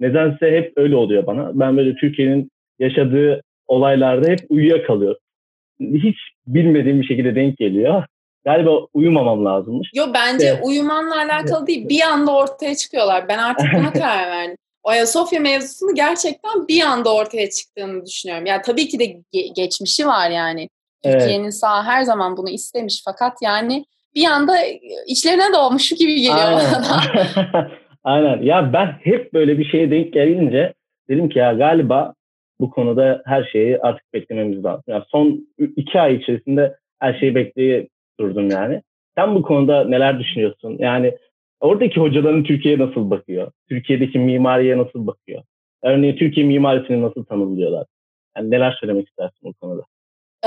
nedense 0.00 0.52
hep 0.52 0.72
öyle 0.76 0.96
oluyor 0.96 1.26
bana. 1.26 1.50
Ben 1.54 1.76
böyle 1.76 1.94
Türkiye'nin 1.94 2.50
yaşadığı 2.78 3.42
olaylarda 3.68 4.28
hep 4.28 4.40
uyuyakalıyor. 4.48 5.16
Hiç 5.80 6.16
bilmediğim 6.46 7.00
bir 7.00 7.06
şekilde 7.06 7.34
denk 7.34 7.56
geliyor. 7.56 8.04
Galiba 8.44 8.70
uyumamam 8.94 9.44
lazımmış. 9.44 9.90
Yo 9.94 10.04
bence 10.14 10.46
evet. 10.46 10.60
uyumanla 10.64 11.16
alakalı 11.16 11.66
değil. 11.66 11.88
Bir 11.88 12.00
anda 12.00 12.36
ortaya 12.36 12.74
çıkıyorlar. 12.74 13.28
Ben 13.28 13.38
artık 13.38 13.66
buna 13.74 13.92
karar 14.02 14.30
verdim. 14.30 14.56
O 14.82 14.90
Ayasofya 14.90 15.40
mevzusunu 15.40 15.94
gerçekten 15.94 16.68
bir 16.68 16.82
anda 16.82 17.14
ortaya 17.14 17.50
çıktığını 17.50 18.06
düşünüyorum. 18.06 18.46
Yani 18.46 18.62
tabii 18.64 18.88
ki 18.88 18.98
de 18.98 19.04
ge- 19.04 19.54
geçmişi 19.54 20.06
var 20.06 20.30
yani. 20.30 20.68
Türkiye'nin 21.04 21.42
evet. 21.42 21.54
sağ 21.54 21.84
her 21.84 22.02
zaman 22.02 22.36
bunu 22.36 22.50
istemiş 22.50 23.02
fakat 23.04 23.32
yani 23.42 23.84
bir 24.14 24.24
anda 24.24 24.56
içlerine 25.06 25.52
doğmuş 25.54 25.88
gibi 25.88 26.14
geliyor 26.14 26.36
Aynen. 26.38 26.72
bana. 26.72 27.70
Aynen. 28.04 28.42
Ya 28.42 28.72
ben 28.72 28.86
hep 28.86 29.32
böyle 29.32 29.58
bir 29.58 29.64
şeye 29.64 29.90
denk 29.90 30.12
gelince 30.12 30.74
dedim 31.08 31.28
ki 31.28 31.38
ya 31.38 31.52
galiba 31.52 32.14
bu 32.60 32.70
konuda 32.70 33.22
her 33.26 33.44
şeyi 33.44 33.78
artık 33.78 34.14
beklememiz 34.14 34.64
lazım. 34.64 34.84
Yani 34.86 35.04
son 35.08 35.48
iki 35.76 36.00
ay 36.00 36.14
içerisinde 36.14 36.76
her 36.98 37.18
şeyi 37.18 37.34
bekleye 37.34 37.88
durdum 38.20 38.50
yani. 38.50 38.82
Sen 39.16 39.34
bu 39.34 39.42
konuda 39.42 39.84
neler 39.84 40.18
düşünüyorsun? 40.18 40.76
Yani 40.78 41.14
oradaki 41.60 42.00
hocaların 42.00 42.44
Türkiye'ye 42.44 42.80
nasıl 42.80 43.10
bakıyor? 43.10 43.52
Türkiye'deki 43.68 44.18
mimariye 44.18 44.78
nasıl 44.78 45.06
bakıyor? 45.06 45.42
Örneğin 45.82 46.16
Türkiye 46.16 46.46
mimarisini 46.46 47.02
nasıl 47.02 47.24
tanımlıyorlar? 47.24 47.86
Yani 48.36 48.50
neler 48.50 48.76
söylemek 48.80 49.08
istersin 49.08 49.38
bu 49.42 49.52
konuda? 49.54 49.82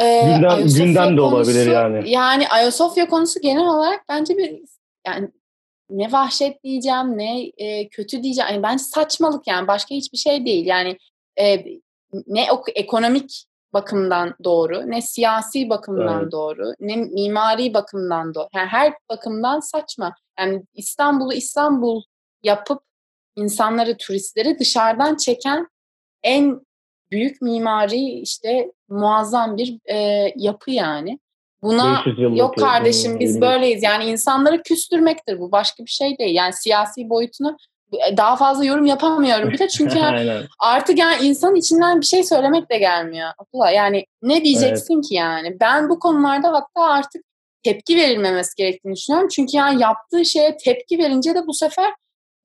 Ee, 0.02 0.22
gündem, 0.26 0.68
gündem 0.78 1.18
de 1.18 1.22
olabilir 1.22 1.72
yani. 1.72 2.10
Yani 2.10 2.48
Ayasofya 2.48 3.08
konusu 3.08 3.42
genel 3.42 3.68
olarak 3.68 4.02
bence 4.10 4.38
bir 4.38 4.60
yani 5.08 5.30
ne 5.90 6.12
vahşet 6.12 6.64
diyeceğim 6.64 7.18
ne 7.18 7.52
e, 7.58 7.88
kötü 7.88 8.24
diyeceğim. 8.24 8.50
Yani 8.52 8.64
bence 8.64 8.84
saçmalık 8.84 9.48
yani 9.48 9.68
başka 9.68 9.96
hiçbir 9.96 10.18
şey 10.18 10.46
değil. 10.46 10.66
Yani 10.66 10.98
e, 11.40 11.66
ne 12.28 12.48
ekonomik 12.76 13.46
bakımdan 13.74 14.36
doğru, 14.44 14.92
ne 14.92 15.02
siyasi 15.02 15.70
bakımdan 15.70 16.22
evet. 16.22 16.32
doğru, 16.32 16.74
ne 16.80 16.96
mimari 16.96 17.74
bakımdan 17.74 18.34
doğru. 18.34 18.48
Yani 18.56 18.68
her 18.68 18.94
bakımdan 19.10 19.60
saçma. 19.60 20.16
Yani 20.40 20.64
İstanbul'u 20.74 21.34
İstanbul 21.34 22.02
yapıp 22.44 22.82
insanları, 23.36 23.98
turistleri 23.98 24.60
dışarıdan 24.60 25.16
çeken 25.16 25.68
en 26.24 26.62
büyük 27.12 27.42
mimari 27.42 28.20
işte 28.20 28.72
muazzam 28.90 29.58
bir 29.58 29.80
e, 29.86 30.28
yapı 30.36 30.72
yani. 30.72 31.20
Buna 31.64 32.04
yok 32.18 32.58
kardeşim 32.58 33.20
biz 33.20 33.42
böyleyiz. 33.42 33.84
Yani 33.84 34.06
insanları 34.06 34.64
küstürmektir 34.64 35.40
bu. 35.40 35.52
Başka 35.52 35.86
bir 35.86 35.90
şey 35.90 36.18
değil. 36.18 36.36
Yani 36.36 36.54
siyasi 36.54 37.10
boyutunu 37.10 37.58
daha 38.18 38.36
fazla 38.36 38.66
yorum 38.66 38.86
yapamıyorum 38.86 39.52
bile 39.52 39.68
çünkü 39.78 40.00
artık 40.60 40.98
yani 40.98 41.26
insanın 41.26 41.56
içinden 41.56 42.02
bir 42.02 42.06
şey 42.06 42.24
söylemek 42.24 42.72
de 42.72 42.78
gelmiyor. 42.78 43.30
Abdullah 43.38 43.74
yani 43.74 44.06
ne 44.22 44.44
diyeceksin 44.44 44.94
evet. 44.96 45.08
ki 45.08 45.16
yani? 45.16 45.58
Ben 45.60 45.90
bu 45.90 46.00
konularda 46.00 46.48
hatta 46.48 46.92
artık 46.92 47.24
tepki 47.64 47.96
verilmemesi 47.96 48.56
gerektiğini 48.58 48.96
düşünüyorum. 48.96 49.30
Çünkü 49.32 49.58
yani 49.58 49.82
yaptığı 49.82 50.26
şeye 50.26 50.58
tepki 50.58 50.98
verince 50.98 51.36
de 51.36 51.48
bu 51.48 51.54
sefer 51.54 51.94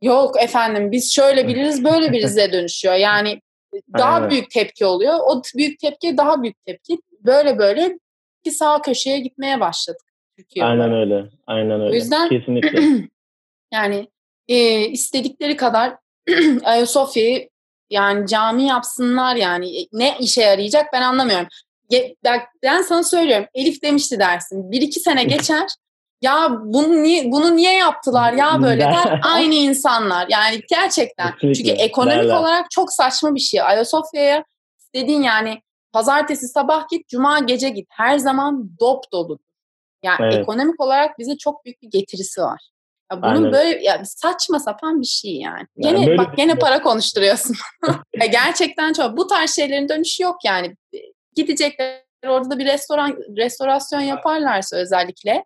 yok 0.02 0.42
efendim 0.42 0.92
biz 0.92 1.14
şöyle 1.14 1.48
biliriz 1.48 1.84
böyle 1.84 2.12
birize 2.12 2.52
dönüşüyor. 2.52 2.94
Yani 2.94 3.40
daha 3.98 4.20
evet. 4.20 4.30
büyük 4.30 4.50
tepki 4.50 4.86
oluyor. 4.86 5.14
O 5.26 5.42
büyük 5.56 5.78
tepki 5.78 6.16
daha 6.16 6.42
büyük 6.42 6.64
tepki. 6.64 6.98
Böyle 7.20 7.58
böyle 7.58 7.98
ki 8.44 8.50
sağ 8.50 8.82
köşeye 8.82 9.18
gitmeye 9.18 9.60
başladık. 9.60 10.06
Türkiye 10.36 10.64
Aynen 10.64 10.78
olarak. 10.78 10.94
öyle. 10.94 11.30
Aynen 11.46 11.80
öyle. 11.80 11.90
O 11.90 11.94
yüzden 11.94 12.28
kesinlikle. 12.28 12.82
yani 13.72 14.08
e, 14.48 14.80
istedikleri 14.88 15.56
kadar 15.56 15.96
Ayasofya'yı 16.64 17.48
yani 17.90 18.26
cami 18.26 18.66
yapsınlar 18.66 19.36
yani. 19.36 19.80
E, 19.80 19.86
ne 19.92 20.16
işe 20.20 20.42
yarayacak 20.42 20.92
ben 20.92 21.02
anlamıyorum. 21.02 21.46
Ben 22.62 22.82
sana 22.82 23.02
söylüyorum. 23.02 23.46
Elif 23.54 23.82
demişti 23.82 24.18
dersin. 24.18 24.70
Bir 24.70 24.82
iki 24.82 25.00
sene 25.00 25.24
geçer. 25.24 25.66
Ya 26.22 26.58
bunu 26.64 27.02
niye, 27.02 27.32
bunu 27.32 27.56
niye 27.56 27.72
yaptılar 27.72 28.32
ya 28.32 28.62
böyle 28.62 28.80
der. 28.80 29.20
Aynı 29.22 29.54
insanlar. 29.54 30.26
Yani 30.30 30.62
gerçekten. 30.68 31.32
Kesinlikle. 31.32 31.54
Çünkü 31.54 31.70
ekonomik 31.70 32.18
Derler. 32.18 32.36
olarak 32.36 32.70
çok 32.70 32.92
saçma 32.92 33.34
bir 33.34 33.40
şey. 33.40 33.62
Ayasofya'ya 33.62 34.44
dediğin 34.94 35.22
yani 35.22 35.62
pazartesi 35.92 36.48
sabah 36.48 36.88
git, 36.88 37.08
cuma 37.08 37.38
gece 37.38 37.68
git. 37.68 37.88
Her 37.90 38.18
zaman 38.18 38.70
dop 38.80 39.12
dolu. 39.12 39.38
Yani 40.02 40.18
evet. 40.20 40.34
ekonomik 40.34 40.80
olarak 40.80 41.18
bize 41.18 41.36
çok 41.38 41.64
büyük 41.64 41.82
bir 41.82 41.90
getirisi 41.90 42.40
var. 42.40 42.70
Ya 43.12 43.22
bunun 43.22 43.34
Aynen. 43.34 43.52
böyle 43.52 43.84
ya 43.84 44.04
saçma 44.04 44.58
sapan 44.58 45.00
bir 45.00 45.06
şey 45.06 45.36
yani. 45.36 45.66
yani 45.76 46.04
gene 46.04 46.18
bak 46.18 46.36
gene 46.36 46.54
para 46.54 46.82
konuşturuyorsun. 46.82 47.56
ya 48.20 48.26
gerçekten 48.26 48.92
çok 48.92 49.16
bu 49.16 49.26
tarz 49.26 49.56
şeylerin 49.56 49.88
dönüşü 49.88 50.22
yok 50.22 50.36
yani. 50.44 50.76
Gidecekler 51.34 52.02
orada 52.26 52.50
da 52.50 52.58
bir 52.58 52.66
restoran 52.66 53.18
restorasyon 53.36 54.00
yaparlarsa 54.00 54.76
özellikle 54.76 55.44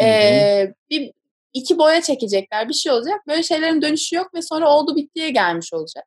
ee, 0.00 0.72
bir 0.90 1.12
iki 1.52 1.78
boya 1.78 2.02
çekecekler 2.02 2.68
bir 2.68 2.74
şey 2.74 2.92
olacak. 2.92 3.20
Böyle 3.28 3.42
şeylerin 3.42 3.82
dönüşü 3.82 4.16
yok 4.16 4.34
ve 4.34 4.42
sonra 4.42 4.68
oldu 4.68 4.96
bittiye 4.96 5.30
gelmiş 5.30 5.72
olacak. 5.72 6.04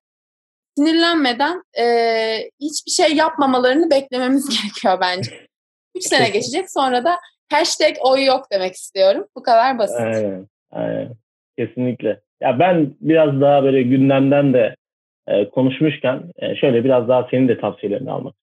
Sinirlenmeden 0.77 1.63
e, 1.77 2.49
hiçbir 2.59 2.91
şey 2.91 3.15
yapmamalarını 3.15 3.91
beklememiz 3.91 4.49
gerekiyor 4.61 4.97
bence. 5.01 5.47
Üç 5.95 6.03
sene 6.03 6.29
geçecek 6.29 6.71
sonra 6.71 7.03
da 7.03 7.19
hashtag 7.51 7.95
oy 8.01 8.25
yok 8.25 8.47
demek 8.51 8.75
istiyorum. 8.75 9.27
Bu 9.35 9.43
kadar 9.43 9.77
basit. 9.77 9.99
Aynen. 9.99 10.47
Aynen. 10.73 11.09
Kesinlikle. 11.57 12.19
Ya 12.41 12.59
ben 12.59 12.93
biraz 13.01 13.41
daha 13.41 13.63
böyle 13.63 13.83
gündemden 13.83 14.53
de 14.53 14.75
e, 15.27 15.49
konuşmuşken 15.49 16.23
e, 16.35 16.55
şöyle 16.55 16.83
biraz 16.83 17.07
daha 17.07 17.27
senin 17.31 17.47
de 17.47 17.57
tavsiyelerini 17.57 18.11
almak. 18.11 18.35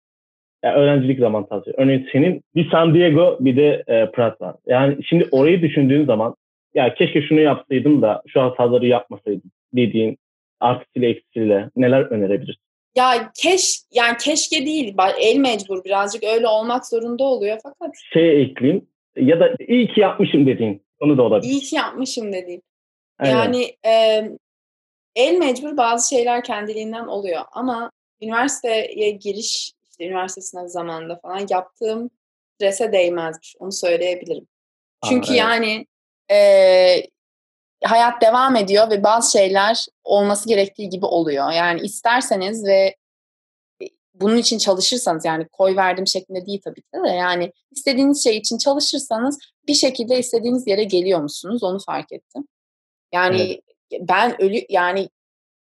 Yani 0.65 0.75
öğrencilik 0.75 1.19
zaman 1.19 1.47
tavsiye. 1.47 1.75
Örneğin 1.79 2.09
senin 2.13 2.43
bir 2.55 2.71
San 2.71 2.95
Diego 2.95 3.39
bir 3.41 3.57
de 3.57 3.85
e, 3.87 4.11
Prat 4.11 4.41
var. 4.41 4.57
Yani 4.67 5.05
şimdi 5.05 5.29
orayı 5.31 5.63
düşündüğün 5.63 6.07
zaman 6.07 6.35
ya 6.75 6.95
keşke 6.95 7.23
şunu 7.23 7.41
yapsaydım 7.41 8.03
da 8.03 8.23
şu 8.27 8.43
hataları 8.43 8.87
yapmasaydım 8.87 9.51
dediğin 9.75 10.19
artısıyla 10.61 11.09
eksisiyle 11.09 11.71
neler 11.77 12.01
önerebilirsin? 12.01 12.63
Ya 12.97 13.31
keş 13.43 13.79
yani 13.93 14.17
keşke 14.21 14.67
değil. 14.67 14.95
El 15.21 15.37
mecbur 15.37 15.85
birazcık 15.85 16.25
öyle 16.25 16.49
olmak 16.49 16.87
zorunda 16.87 17.25
oluyor 17.25 17.59
fakat. 17.63 17.95
Şey 18.13 18.43
ekleyeyim 18.43 18.87
ya 19.17 19.41
da 19.41 19.55
iyi 19.69 19.89
ki 19.89 20.01
yapmışım 20.01 20.47
dediğin 20.47 20.83
onu 21.01 21.19
da 21.19 21.23
olabilir. 21.23 21.53
İyi 21.53 21.61
ki 21.61 21.77
yapmışım 21.77 22.33
dediğin. 22.33 22.63
Aynen. 23.19 23.37
Yani 23.37 23.77
e, 23.87 24.23
el 25.17 25.39
mecbur 25.39 25.77
bazı 25.77 26.09
şeyler 26.09 26.45
kendiliğinden 26.45 27.07
oluyor 27.07 27.43
ama 27.53 27.91
üniversiteye 28.21 29.11
giriş 29.11 29.73
işte 29.91 30.07
üniversite 30.07 30.41
sınavı 30.41 30.69
zamanında 30.69 31.17
falan 31.17 31.47
yaptığım 31.51 32.11
strese 32.55 32.93
değmezmiş. 32.93 33.57
Onu 33.59 33.73
söyleyebilirim. 33.73 34.47
Çünkü 35.09 35.31
Aa, 35.31 35.35
evet. 35.35 35.41
yani 35.41 35.87
e, 36.31 36.39
hayat 37.85 38.23
devam 38.23 38.57
ediyor 38.57 38.91
ve 38.91 39.03
bazı 39.03 39.33
şeyler 39.33 39.87
olması 40.05 40.49
gerektiği 40.49 40.89
gibi 40.89 41.07
oluyor. 41.07 41.53
Yani 41.53 41.81
isterseniz 41.81 42.67
ve 42.67 42.97
bunun 44.21 44.37
için 44.37 44.59
çalışırsanız 44.59 45.25
yani 45.25 45.49
koy 45.49 45.77
verdim 45.77 46.07
şeklinde 46.07 46.47
değil 46.47 46.61
tabii 46.65 46.81
ki 46.83 46.89
de 47.05 47.09
yani 47.09 47.53
istediğiniz 47.71 48.25
şey 48.25 48.37
için 48.37 48.59
çalışırsanız 48.59 49.39
bir 49.69 49.75
şekilde 49.75 50.19
istediğiniz 50.19 50.67
yere 50.67 50.85
geliyor 50.85 51.21
musunuz 51.21 51.63
onu 51.63 51.79
fark 51.87 52.13
ettim. 52.13 52.49
Yani 53.13 53.43
evet. 53.93 54.09
ben 54.09 54.43
ölü 54.43 54.61
yani 54.69 55.09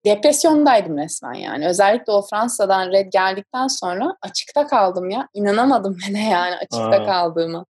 depresyondaydım 0.05 0.97
resmen 0.97 1.33
yani. 1.33 1.67
Özellikle 1.67 2.11
o 2.13 2.21
Fransa'dan 2.21 2.91
red 2.91 3.11
geldikten 3.11 3.67
sonra 3.67 4.17
açıkta 4.21 4.67
kaldım 4.67 5.09
ya. 5.09 5.27
İnanamadım 5.33 5.97
bile 6.07 6.19
yani 6.19 6.55
açıkta 6.55 7.01
Aa. 7.01 7.05
kaldığımı. 7.05 7.65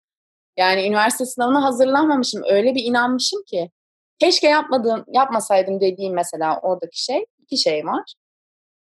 Yani 0.56 0.86
üniversite 0.86 1.26
sınavına 1.26 1.64
hazırlanmamışım. 1.64 2.42
Öyle 2.50 2.74
bir 2.74 2.84
inanmışım 2.84 3.42
ki. 3.46 3.70
Keşke 4.18 4.48
yapmadığım, 4.48 5.04
yapmasaydım 5.08 5.80
dediğim 5.80 6.14
mesela 6.14 6.60
oradaki 6.62 7.04
şey. 7.04 7.24
iki 7.38 7.56
şey 7.58 7.86
var. 7.86 8.14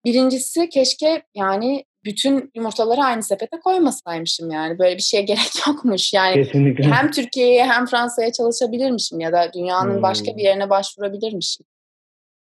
Birincisi 0.05 0.69
keşke 0.69 1.23
yani 1.35 1.85
bütün 2.05 2.51
yumurtaları 2.55 3.01
aynı 3.01 3.23
sepete 3.23 3.61
koymasaymışım 3.61 4.51
yani. 4.51 4.79
Böyle 4.79 4.97
bir 4.97 5.03
şeye 5.03 5.23
gerek 5.31 5.67
yokmuş. 5.67 6.13
Yani 6.13 6.35
Kesinlikle. 6.35 6.85
hem 6.85 7.11
Türkiye'ye 7.11 7.67
hem 7.67 7.87
Fransa'ya 7.87 8.33
çalışabilirmişim 8.33 9.21
ya 9.21 9.33
da 9.33 9.53
dünyanın 9.53 9.95
hmm. 9.95 10.03
başka 10.03 10.37
bir 10.37 10.43
yerine 10.43 10.71
başvurabilirmişim. 10.71 11.67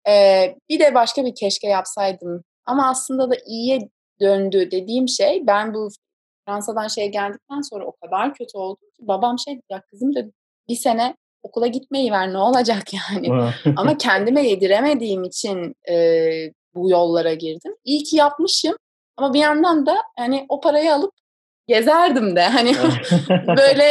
Ee, 0.10 0.56
bir 0.70 0.80
de 0.80 0.94
başka 0.94 1.26
bir 1.26 1.36
keşke 1.36 1.68
yapsaydım. 1.68 2.44
Ama 2.66 2.90
aslında 2.90 3.32
da 3.32 3.36
iyiye 3.48 3.80
döndü 4.22 4.72
dediğim 4.72 5.08
şey 5.08 5.48
ben 5.48 5.74
bu 5.74 5.90
Fransa'dan 6.46 6.88
şey 6.88 7.12
geldikten 7.12 7.62
sonra 7.62 7.86
o 7.86 7.92
kadar 7.92 8.34
kötü 8.34 8.58
oldu 8.58 8.80
ki 8.80 9.08
babam 9.08 9.40
şey 9.40 9.62
ya 9.72 9.82
kızım 9.82 10.16
da 10.16 10.22
bir 10.70 10.76
sene 10.76 11.16
okula 11.44 11.68
gitmeyi 11.68 12.12
ver 12.12 12.34
ne 12.34 12.38
olacak 12.38 12.84
yani. 12.94 13.52
Ama 13.76 13.98
kendime 13.98 14.48
yediremediğim 14.48 15.24
için 15.24 15.76
e, 15.90 15.96
bu 16.76 16.90
yollara 16.90 17.34
girdim. 17.34 17.74
İyi 17.86 18.04
ki 18.04 18.16
yapmışım 18.16 18.76
ama 19.18 19.34
bir 19.34 19.40
yandan 19.40 19.86
da 19.86 19.96
hani 20.18 20.46
o 20.50 20.60
parayı 20.62 20.94
alıp 20.94 21.12
gezerdim 21.68 22.36
de. 22.36 22.42
Hani 22.42 22.72
böyle 23.48 23.84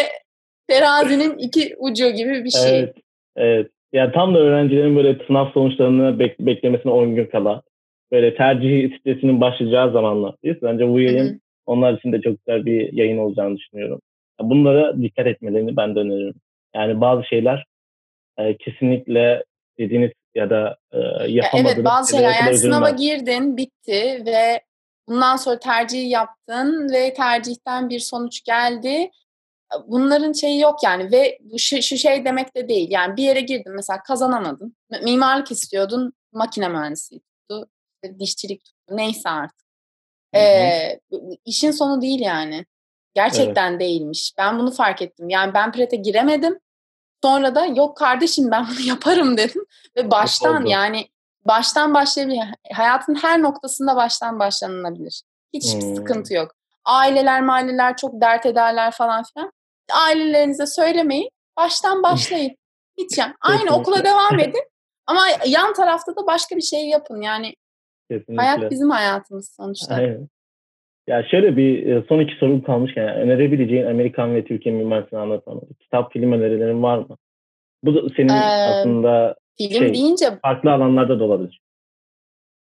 terazinin 0.68 1.38
iki 1.38 1.76
ucu 1.78 2.10
gibi 2.10 2.44
bir 2.44 2.50
şey. 2.50 2.78
Evet, 2.78 2.94
evet. 3.36 3.70
Yani 3.92 4.12
tam 4.12 4.34
da 4.34 4.38
öğrencilerin 4.38 4.96
böyle 4.96 5.26
sınav 5.26 5.52
sonuçlarını 5.52 6.22
bek- 6.22 6.46
beklemesine 6.46 6.92
10 6.92 7.14
gün 7.14 7.26
kala 7.26 7.62
böyle 8.12 8.34
tercih 8.34 8.98
stresinin 8.98 9.40
başlayacağı 9.40 9.92
zamanlar. 9.92 10.34
Bence 10.44 10.88
bu 10.88 11.00
yayın 11.00 11.28
Hı-hı. 11.28 11.38
onlar 11.66 11.98
için 11.98 12.12
de 12.12 12.20
çok 12.20 12.36
güzel 12.38 12.66
bir 12.66 12.92
yayın 12.92 13.18
olacağını 13.18 13.56
düşünüyorum. 13.56 14.00
Bunlara 14.40 15.02
dikkat 15.02 15.26
etmelerini 15.26 15.76
ben 15.76 15.94
de 15.94 15.98
öneririm. 15.98 16.34
Yani 16.74 17.00
bazı 17.00 17.24
şeyler 17.24 17.64
e, 18.38 18.56
kesinlikle 18.56 19.44
dediğiniz 19.78 20.10
ya 20.36 20.50
da 20.50 20.76
e, 20.92 20.98
yapamadığınız 21.28 21.54
ya 21.54 21.60
Evet 21.60 21.84
bazı 21.84 22.10
şeyler 22.10 22.34
yani 22.40 22.58
sınava 22.58 22.90
girdin 22.90 23.56
bitti 23.56 24.22
ve 24.26 24.60
bundan 25.08 25.36
sonra 25.36 25.58
tercih 25.58 26.10
yaptın 26.10 26.88
ve 26.92 27.14
tercihten 27.14 27.90
bir 27.90 27.98
sonuç 27.98 28.44
geldi. 28.44 29.10
Bunların 29.86 30.32
şeyi 30.32 30.60
yok 30.60 30.82
yani 30.84 31.12
ve 31.12 31.38
şu, 31.58 31.82
şu 31.82 31.96
şey 31.96 32.24
demek 32.24 32.56
de 32.56 32.68
değil. 32.68 32.90
Yani 32.90 33.16
bir 33.16 33.22
yere 33.22 33.40
girdin 33.40 33.72
mesela 33.72 34.02
kazanamadın. 34.02 34.76
Mimarlık 35.02 35.50
istiyordun 35.50 36.12
makine 36.32 36.68
mühendisi 36.68 37.20
tuttu. 37.20 37.68
Dişçilik 38.18 38.64
tuttu. 38.64 38.96
Neyse 38.96 39.28
artık. 39.28 39.66
Ee, 40.34 41.00
işin 41.44 41.70
sonu 41.70 42.02
değil 42.02 42.20
yani. 42.20 42.66
Gerçekten 43.14 43.70
evet. 43.70 43.80
değilmiş. 43.80 44.32
Ben 44.38 44.58
bunu 44.58 44.70
fark 44.70 45.02
ettim. 45.02 45.28
Yani 45.28 45.54
ben 45.54 45.72
prete 45.72 45.96
giremedim. 45.96 46.58
Sonra 47.24 47.54
da 47.54 47.66
yok 47.66 47.96
kardeşim 47.96 48.50
ben 48.50 48.66
bunu 48.66 48.80
yaparım 48.86 49.36
dedim. 49.36 49.64
Ve 49.96 50.10
baştan 50.10 50.62
Oldu. 50.62 50.70
yani 50.70 51.08
baştan 51.44 51.94
başlayabilir. 51.94 52.40
Hayatın 52.72 53.14
her 53.14 53.42
noktasında 53.42 53.96
baştan 53.96 54.38
başlanılabilir. 54.38 55.22
Hiç 55.52 55.74
hmm. 55.74 55.96
sıkıntı 55.96 56.34
yok. 56.34 56.52
Aileler 56.84 57.42
maileler 57.42 57.96
çok 57.96 58.20
dert 58.20 58.46
ederler 58.46 58.90
falan 58.90 59.24
filan. 59.34 59.52
Ailelerinize 59.92 60.66
söylemeyin. 60.66 61.30
Baştan 61.56 62.02
başlayın. 62.02 62.56
Hiç 62.98 63.18
yani. 63.18 63.34
Aynı 63.40 63.76
okula 63.76 64.04
devam 64.04 64.38
edin. 64.38 64.64
Ama 65.06 65.22
yan 65.46 65.74
tarafta 65.74 66.16
da 66.16 66.26
başka 66.26 66.56
bir 66.56 66.62
şey 66.62 66.88
yapın. 66.88 67.20
Yani 67.20 67.54
Kesinlikle. 68.10 68.36
hayat 68.36 68.70
bizim 68.70 68.90
hayatımız 68.90 69.54
sonuçta. 69.56 69.94
Aynen. 69.94 70.28
Ya 71.06 71.24
şöyle 71.30 71.56
bir 71.56 71.86
e, 71.86 72.04
son 72.08 72.20
iki 72.20 72.34
sorum 72.34 72.62
kalmışken 72.62 73.02
yani 73.02 73.20
önerebileceğin 73.20 73.86
Amerikan 73.86 74.34
ve 74.34 74.44
Türkiye 74.44 74.74
mimarisini 74.74 75.18
anlatan 75.18 75.60
kitap 75.80 76.12
film 76.12 76.32
önerilerin 76.32 76.82
var 76.82 76.98
mı? 76.98 77.16
Bu 77.84 77.94
da 77.94 78.14
senin 78.16 78.28
ee, 78.28 78.32
aslında 78.32 79.36
film 79.58 79.78
şey, 79.78 79.94
deyince 79.94 80.26
farklı 80.42 80.72
alanlarda 80.72 81.20
da 81.20 81.24
olabilir. 81.24 81.60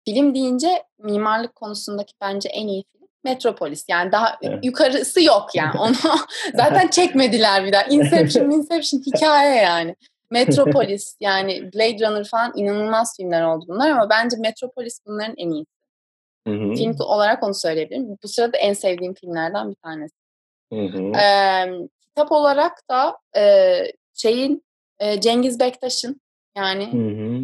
Film 0.06 0.36
deyince 0.36 0.68
mimarlık 1.00 1.56
konusundaki 1.56 2.14
bence 2.22 2.50
en 2.50 2.68
iyi 2.68 2.84
film 2.92 3.08
Metropolis. 3.24 3.86
Yani 3.90 4.12
daha 4.12 4.38
evet. 4.42 4.66
yukarısı 4.66 5.24
yok 5.24 5.50
yani. 5.56 5.80
Onu 5.80 5.96
zaten 6.54 6.88
çekmediler 6.88 7.66
bir 7.66 7.74
daha. 7.74 7.84
Inception, 7.84 8.52
Inception 8.52 9.00
hikaye 9.00 9.62
yani. 9.62 9.96
Metropolis 10.32 11.18
yani 11.20 11.74
Blade 11.74 12.08
Runner 12.08 12.24
falan 12.24 12.52
inanılmaz 12.56 13.18
filmler 13.18 13.44
oldu 13.44 13.66
bunlar 13.68 13.90
ama 13.92 14.10
bence 14.10 14.38
Metropolis 14.38 15.00
bunların 15.08 15.36
en 15.38 15.50
iyisi. 15.50 15.77
Hı 16.48 16.52
hı. 16.52 16.76
Film 16.76 16.96
olarak 17.00 17.44
onu 17.44 17.54
söyleyebilirim. 17.54 18.18
Bu 18.24 18.28
sırada 18.28 18.58
en 18.58 18.74
sevdiğim 18.74 19.14
filmlerden 19.14 19.70
bir 19.70 19.76
tanesi. 19.76 20.16
Ee, 20.72 21.88
kitap 22.02 22.32
olarak 22.32 22.90
da 22.90 23.18
e, 23.38 23.84
şeyin 24.14 24.64
e, 25.00 25.22
Cengiz 25.22 25.60
Bektaş'ın 25.60 26.22
yani 26.58 26.94
hı 26.94 26.98
hı. 26.98 27.42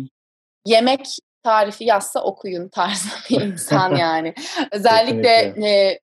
yemek 0.65 1.17
tarifi 1.43 1.83
yazsa 1.83 2.23
okuyun 2.23 2.69
tarzı 2.69 3.09
bir 3.29 3.41
insan 3.41 3.95
yani. 3.95 4.33
Özellikle 4.71 5.29
e, 5.67 5.99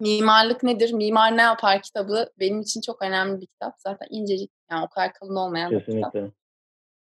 mimarlık 0.00 0.62
nedir, 0.62 0.92
mimar 0.92 1.36
ne 1.36 1.42
yapar 1.42 1.82
kitabı 1.82 2.30
benim 2.40 2.60
için 2.60 2.80
çok 2.80 3.02
önemli 3.02 3.40
bir 3.40 3.46
kitap. 3.46 3.74
Zaten 3.78 4.06
incecik 4.10 4.50
yani 4.70 4.84
o 4.84 4.88
kadar 4.88 5.12
kalın 5.12 5.36
olmayan 5.36 5.70
Kesinlikle. 5.70 6.00
bir 6.02 6.12
kitap. 6.12 6.32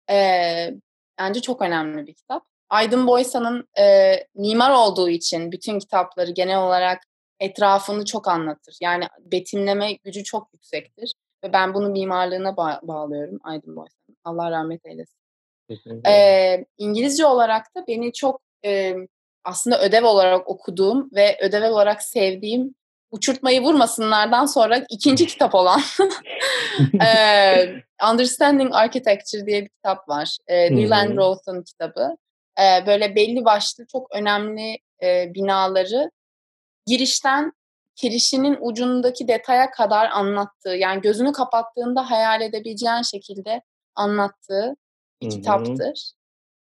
Ee, 0.09 0.73
bence 1.19 1.41
çok 1.41 1.61
önemli 1.61 2.07
bir 2.07 2.13
kitap. 2.13 2.43
Aydın 2.69 3.07
Boysa'nın 3.07 3.67
e, 3.79 4.15
mimar 4.35 4.71
olduğu 4.71 5.09
için 5.09 5.51
bütün 5.51 5.79
kitapları 5.79 6.31
genel 6.31 6.59
olarak 6.59 7.03
etrafını 7.39 8.05
çok 8.05 8.27
anlatır. 8.27 8.77
Yani 8.81 9.07
betimleme 9.19 9.93
gücü 9.93 10.23
çok 10.23 10.53
yüksektir. 10.53 11.13
Ve 11.43 11.53
ben 11.53 11.73
bunu 11.73 11.89
mimarlığına 11.89 12.49
ba- 12.49 12.87
bağlıyorum 12.87 13.39
Aydın 13.43 13.75
Boysa'nın. 13.75 14.17
Allah 14.23 14.51
rahmet 14.51 14.85
eylesin. 14.85 15.17
Ee, 16.07 16.65
İngilizce 16.77 17.25
olarak 17.25 17.75
da 17.75 17.87
beni 17.87 18.13
çok 18.13 18.41
e, 18.65 18.95
aslında 19.43 19.81
ödev 19.81 20.05
olarak 20.05 20.49
okuduğum 20.49 21.09
ve 21.15 21.37
ödev 21.41 21.71
olarak 21.71 22.03
sevdiğim 22.03 22.75
uçurtmayı 23.11 23.61
vurmasınlardan 23.61 24.45
sonra 24.45 24.85
ikinci 24.89 25.27
kitap 25.27 25.55
olan 25.55 25.81
e, 27.05 27.07
Understanding 28.11 28.75
Architecture 28.75 29.45
diye 29.45 29.63
bir 29.63 29.69
kitap 29.69 30.09
var. 30.09 30.37
E, 30.47 30.77
Leland 30.77 31.17
Roth'un 31.17 31.63
kitabı 31.63 32.17
e, 32.59 32.85
böyle 32.87 33.15
belli 33.15 33.45
başlı 33.45 33.85
çok 33.91 34.15
önemli 34.15 34.77
e, 35.03 35.33
binaları 35.33 36.11
girişten 36.85 37.53
kirişinin 37.95 38.57
ucundaki 38.61 39.27
detaya 39.27 39.71
kadar 39.71 40.09
anlattığı 40.09 40.75
yani 40.75 41.01
gözünü 41.01 41.31
kapattığında 41.31 42.11
hayal 42.11 42.41
edebileceğin 42.41 43.01
şekilde 43.01 43.61
anlattığı 43.95 44.75
bir 45.21 45.29
kitaptır. 45.29 46.11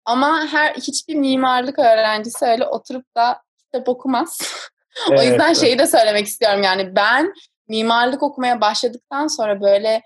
Ama 0.06 0.48
her 0.48 0.74
hiçbir 0.74 1.16
mimarlık 1.16 1.80
öğrencisi 1.80 2.46
öyle 2.46 2.68
oturup 2.68 3.16
da 3.16 3.42
kitap 3.58 3.90
okumaz. 3.90 4.40
o 5.10 5.14
evet, 5.14 5.26
yüzden 5.26 5.54
şeyi 5.54 5.80
de 5.80 5.88
söylemek 5.88 6.28
istiyorum 6.28 6.64
yani 6.64 6.96
ben 6.96 7.34
mimarlık 7.68 8.24
okumaya 8.24 8.62
başladıktan 8.62 9.28
sonra 9.28 9.62
böyle 9.62 10.02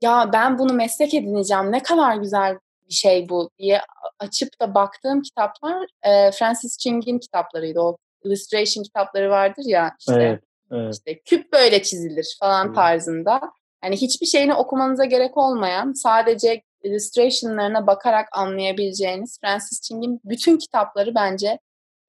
ya 0.00 0.30
ben 0.32 0.58
bunu 0.58 0.72
meslek 0.72 1.14
edineceğim 1.14 1.72
ne 1.72 1.82
kadar 1.82 2.16
güzel 2.16 2.58
bir 2.88 2.94
şey 2.94 3.28
bu 3.28 3.50
diye 3.58 3.80
açıp 4.18 4.60
da 4.60 4.74
baktığım 4.74 5.22
kitaplar 5.22 5.86
e, 6.02 6.30
Francis 6.30 6.78
Ching'in 6.78 7.18
kitaplarıydı. 7.18 7.80
O 7.80 7.96
illustration 8.24 8.84
kitapları 8.84 9.30
vardır 9.30 9.62
ya 9.66 9.96
işte, 10.00 10.14
evet, 10.14 10.42
evet. 10.72 10.94
işte 10.94 11.20
küp 11.20 11.52
böyle 11.52 11.82
çizilir 11.82 12.36
falan 12.40 12.66
evet. 12.66 12.76
tarzında. 12.76 13.40
Yani 13.84 13.96
hiçbir 13.96 14.26
şeyini 14.26 14.54
okumanıza 14.54 15.04
gerek 15.04 15.36
olmayan 15.36 15.92
sadece 15.92 16.62
illustrationlarına 16.82 17.86
bakarak 17.86 18.28
anlayabileceğiniz 18.32 19.38
Francis 19.40 19.80
Ching'in 19.80 20.20
bütün 20.24 20.58
kitapları 20.58 21.14
bence 21.14 21.58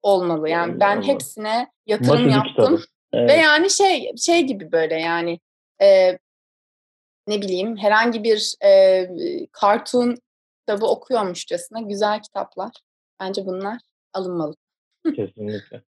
olmalı. 0.02 0.50
Yani 0.50 0.80
ben 0.80 1.02
hepsine 1.02 1.68
yatırım 1.86 2.14
Başucu 2.14 2.30
yaptım. 2.30 2.84
Evet. 3.14 3.30
Ve 3.30 3.34
yani 3.34 3.70
şey 3.70 4.12
şey 4.18 4.42
gibi 4.42 4.72
böyle 4.72 4.96
yani 4.96 5.40
e, 5.82 6.18
ne 7.28 7.42
bileyim 7.42 7.78
herhangi 7.78 8.24
bir 8.24 8.56
e, 8.64 9.08
cartoon 9.62 10.18
kitabı 10.66 10.86
okuyormuşçasına 10.86 11.82
güzel 11.82 12.22
kitaplar. 12.22 12.72
Bence 13.20 13.46
bunlar 13.46 13.78
alınmalı. 14.14 14.56
Kesinlikle. 15.16 15.82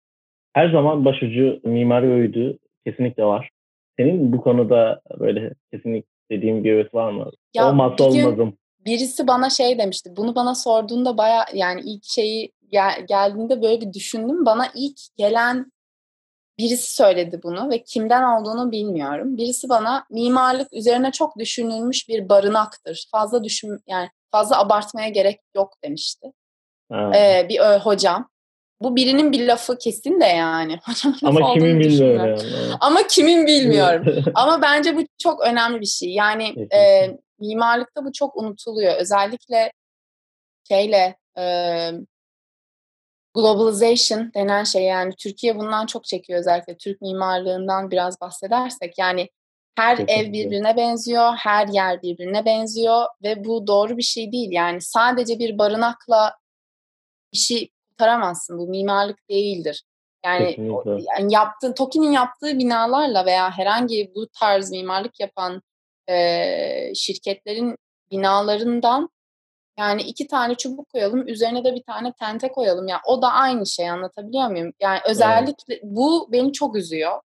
Her 0.52 0.72
zaman 0.72 1.04
başucu 1.04 1.60
mimari 1.64 2.06
öğüdü 2.06 2.58
kesinlikle 2.86 3.24
var. 3.24 3.50
Senin 3.98 4.32
bu 4.32 4.40
konuda 4.40 5.00
böyle 5.20 5.54
kesinlikle 5.72 6.08
dediğin 6.30 6.64
bir 6.64 6.72
öğüt 6.72 6.94
var 6.94 7.12
mı? 7.12 7.30
Ya 7.54 7.68
Olmazsa 7.68 8.04
olmazım. 8.04 8.56
Birisi 8.84 9.26
bana 9.26 9.50
şey 9.50 9.78
demişti. 9.78 10.10
Bunu 10.16 10.34
bana 10.34 10.54
sorduğunda 10.54 11.18
baya 11.18 11.46
yani 11.54 11.80
ilk 11.84 12.04
şeyi 12.04 12.52
gel, 12.72 13.06
geldiğinde 13.08 13.62
böyle 13.62 13.80
bir 13.80 13.92
düşündüm. 13.92 14.46
Bana 14.46 14.66
ilk 14.74 14.98
gelen 15.16 15.72
birisi 16.58 16.94
söyledi 16.94 17.40
bunu 17.42 17.70
ve 17.70 17.82
kimden 17.82 18.22
olduğunu 18.22 18.72
bilmiyorum. 18.72 19.36
Birisi 19.36 19.68
bana 19.68 20.06
mimarlık 20.10 20.72
üzerine 20.72 21.12
çok 21.12 21.38
düşünülmüş 21.38 22.08
bir 22.08 22.28
barınaktır. 22.28 23.08
Fazla 23.12 23.44
düşün 23.44 23.78
yani 23.86 24.08
fazla 24.30 24.60
abartmaya 24.60 25.08
gerek 25.08 25.40
yok 25.56 25.72
demişti. 25.84 26.32
Ee, 26.92 27.46
bir 27.48 27.60
ö, 27.60 27.78
hocam. 27.78 28.28
Bu 28.80 28.96
birinin 28.96 29.32
bir 29.32 29.46
lafı 29.46 29.78
kesin 29.78 30.20
de 30.20 30.24
yani. 30.24 30.78
Ama 31.24 31.54
kimin 31.54 31.80
bilmiyorum. 31.80 32.36
Yani. 32.40 32.74
Ama 32.80 33.06
kimin 33.06 33.46
bilmiyorum. 33.46 34.24
Ama 34.34 34.62
bence 34.62 34.96
bu 34.96 35.02
çok 35.18 35.40
önemli 35.46 35.80
bir 35.80 35.86
şey. 35.86 36.08
Yani 36.10 36.68
e, 36.74 37.10
mimarlıkta 37.40 38.04
bu 38.04 38.12
çok 38.12 38.36
unutuluyor. 38.36 38.94
Özellikle 38.96 39.72
şeyle 40.68 41.16
e, 41.38 41.44
globalization 43.34 44.32
denen 44.34 44.64
şey 44.64 44.82
yani 44.82 45.14
Türkiye 45.18 45.56
bundan 45.56 45.86
çok 45.86 46.04
çekiyor 46.04 46.38
özellikle 46.40 46.76
Türk 46.76 47.00
mimarlığından 47.00 47.90
biraz 47.90 48.20
bahsedersek 48.20 48.98
yani 48.98 49.28
her 49.76 49.96
Kesinlikle. 49.96 50.28
ev 50.28 50.32
birbirine 50.32 50.76
benziyor, 50.76 51.32
her 51.36 51.68
yer 51.68 52.02
birbirine 52.02 52.44
benziyor 52.44 53.06
ve 53.22 53.44
bu 53.44 53.66
doğru 53.66 53.96
bir 53.96 54.02
şey 54.02 54.32
değil. 54.32 54.48
Yani 54.52 54.80
sadece 54.80 55.38
bir 55.38 55.58
barınakla 55.58 56.36
bir 57.32 57.38
şey 57.38 57.70
kurtaramazsın. 57.88 58.58
Bu 58.58 58.66
mimarlık 58.66 59.28
değildir. 59.30 59.84
Yani, 60.24 60.56
yani 60.86 61.34
yaptığı, 61.34 61.74
TOKİ'nin 61.74 62.12
yaptığı 62.12 62.58
binalarla 62.58 63.26
veya 63.26 63.50
herhangi 63.50 64.12
bu 64.14 64.28
tarz 64.40 64.70
mimarlık 64.70 65.20
yapan 65.20 65.62
e, 66.08 66.94
şirketlerin 66.94 67.76
binalarından 68.10 69.10
yani 69.78 70.02
iki 70.02 70.26
tane 70.26 70.54
çubuk 70.54 70.88
koyalım, 70.88 71.28
üzerine 71.28 71.64
de 71.64 71.74
bir 71.74 71.82
tane 71.82 72.12
tente 72.12 72.52
koyalım. 72.52 72.88
Yani 72.88 73.00
o 73.06 73.22
da 73.22 73.32
aynı 73.32 73.66
şey 73.66 73.90
anlatabiliyor 73.90 74.48
muyum? 74.48 74.72
Yani 74.80 74.98
özellikle 75.08 75.74
evet. 75.74 75.82
bu 75.84 76.28
beni 76.32 76.52
çok 76.52 76.76
üzüyor 76.76 77.20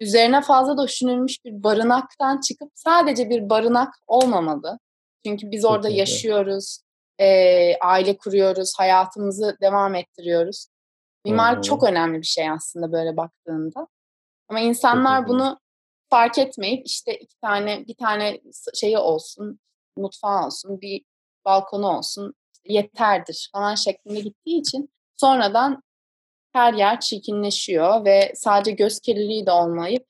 üzerine 0.00 0.40
fazla 0.40 0.86
düşünülmüş 0.86 1.44
bir 1.44 1.62
barınaktan 1.62 2.40
çıkıp 2.40 2.70
sadece 2.74 3.30
bir 3.30 3.50
barınak 3.50 3.94
olmamalı. 4.06 4.78
Çünkü 5.26 5.50
biz 5.50 5.64
orada 5.64 5.76
Kesinlikle. 5.76 6.00
yaşıyoruz. 6.00 6.78
e, 7.18 7.76
aile 7.76 8.16
kuruyoruz, 8.16 8.72
hayatımızı 8.78 9.56
devam 9.60 9.94
ettiriyoruz. 9.94 10.66
Mimarlık 11.24 11.56
hmm. 11.56 11.62
çok 11.62 11.84
önemli 11.84 12.18
bir 12.18 12.26
şey 12.26 12.50
aslında 12.50 12.92
böyle 12.92 13.16
baktığında. 13.16 13.86
Ama 14.48 14.60
insanlar 14.60 15.20
Kesinlikle. 15.20 15.28
bunu 15.28 15.60
fark 16.10 16.38
etmeyip 16.38 16.86
işte 16.86 17.18
iki 17.18 17.36
tane 17.40 17.86
bir 17.86 17.94
tane 17.94 18.40
şeyi 18.74 18.98
olsun, 18.98 19.60
mutfağı 19.96 20.46
olsun, 20.46 20.80
bir 20.80 21.04
balkonu 21.44 21.86
olsun 21.96 22.34
yeterdir 22.64 23.50
falan 23.52 23.74
şeklinde 23.74 24.20
gittiği 24.20 24.60
için 24.60 24.90
sonradan 25.16 25.82
her 26.54 26.74
yer 26.74 27.00
çirkinleşiyor 27.00 28.04
ve 28.04 28.32
sadece 28.34 28.70
göz 28.70 29.00
kirliliği 29.00 29.46
de 29.46 29.50
olmayıp 29.50 30.04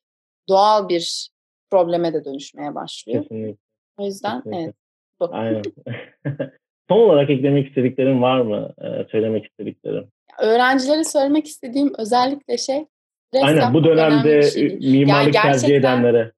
doğal 0.48 0.88
bir 0.88 1.28
probleme 1.70 2.14
de 2.14 2.24
dönüşmeye 2.24 2.74
başlıyor. 2.74 3.22
Kesinlikle. 3.22 3.56
O 3.98 4.04
yüzden 4.04 4.36
Kesinlikle. 4.36 4.62
evet. 4.62 4.74
Bu. 5.20 5.28
Aynen. 5.32 5.62
Son 6.88 7.00
olarak 7.00 7.30
eklemek 7.30 7.68
istediklerin 7.68 8.22
var 8.22 8.40
mı? 8.40 8.74
Ee, 8.78 9.06
söylemek 9.10 9.46
istediklerin? 9.46 10.08
Öğrencilere 10.38 11.04
söylemek 11.04 11.46
istediğim 11.46 11.92
özellikle 11.98 12.58
şey 12.58 12.84
Aynen 13.42 13.74
bu 13.74 13.84
dönemde 13.84 14.42
şey 14.42 14.78
mimarlık 14.78 15.34
yani 15.34 15.42
tercih 15.42 15.76
edenlere. 15.76 16.32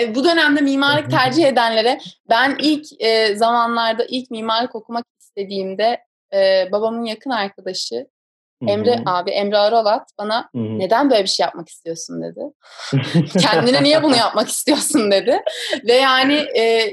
E, 0.00 0.14
bu 0.14 0.24
dönemde 0.24 0.60
mimarlık 0.60 1.10
tercih 1.10 1.44
edenlere 1.44 1.98
ben 2.30 2.56
ilk 2.62 3.02
e, 3.02 3.36
zamanlarda 3.36 4.04
ilk 4.08 4.30
mimarlık 4.30 4.74
okumak 4.74 5.04
istediğimde 5.20 6.00
e, 6.34 6.68
babamın 6.72 7.04
yakın 7.04 7.30
arkadaşı 7.30 8.06
Emre 8.66 8.96
Hı-hı. 8.96 9.02
abi, 9.06 9.30
Emre 9.30 9.58
Arolat 9.58 10.08
bana 10.18 10.48
Hı-hı. 10.54 10.78
neden 10.78 11.10
böyle 11.10 11.22
bir 11.22 11.28
şey 11.28 11.44
yapmak 11.44 11.68
istiyorsun 11.68 12.22
dedi. 12.22 12.40
Kendine 13.40 13.82
niye 13.82 14.02
bunu 14.02 14.16
yapmak 14.16 14.48
istiyorsun 14.48 15.10
dedi. 15.10 15.40
Ve 15.84 15.94
yani 15.94 16.34
e, 16.34 16.92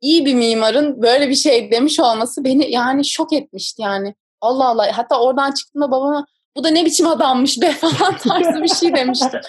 iyi 0.00 0.24
bir 0.24 0.34
mimarın 0.34 1.02
böyle 1.02 1.28
bir 1.28 1.34
şey 1.34 1.70
demiş 1.70 2.00
olması 2.00 2.44
beni 2.44 2.70
yani 2.70 3.04
şok 3.04 3.32
etmişti 3.32 3.82
yani. 3.82 4.14
Allah 4.40 4.68
Allah 4.68 4.98
hatta 4.98 5.20
oradan 5.20 5.52
çıktığımda 5.52 5.90
babama 5.90 6.26
bu 6.56 6.64
da 6.64 6.68
ne 6.68 6.84
biçim 6.84 7.06
adammış 7.06 7.60
be 7.60 7.70
falan 7.80 8.16
tarzı 8.16 8.62
bir 8.62 8.68
şey 8.68 8.94
demiştim. 8.94 9.40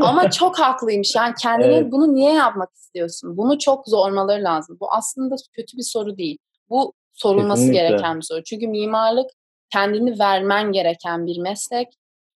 Ama 0.00 0.30
çok 0.30 0.58
haklıymış 0.58 1.14
yani 1.16 1.34
kendine 1.42 1.74
evet. 1.74 1.92
bunu 1.92 2.14
niye 2.14 2.32
yapmak 2.32 2.74
istiyorsun? 2.74 3.36
Bunu 3.36 3.58
çok 3.58 3.88
zormaları 3.88 4.44
lazım. 4.44 4.76
Bu 4.80 4.92
aslında 4.92 5.34
kötü 5.52 5.76
bir 5.76 5.82
soru 5.82 6.16
değil. 6.16 6.38
Bu 6.70 6.92
sorulması 7.12 7.62
Kesinlikle. 7.62 7.88
gereken 7.88 8.16
bir 8.16 8.22
soru. 8.22 8.42
Çünkü 8.42 8.68
mimarlık 8.68 9.30
kendini 9.74 10.18
vermen 10.18 10.72
gereken 10.72 11.26
bir 11.26 11.38
meslek. 11.38 11.88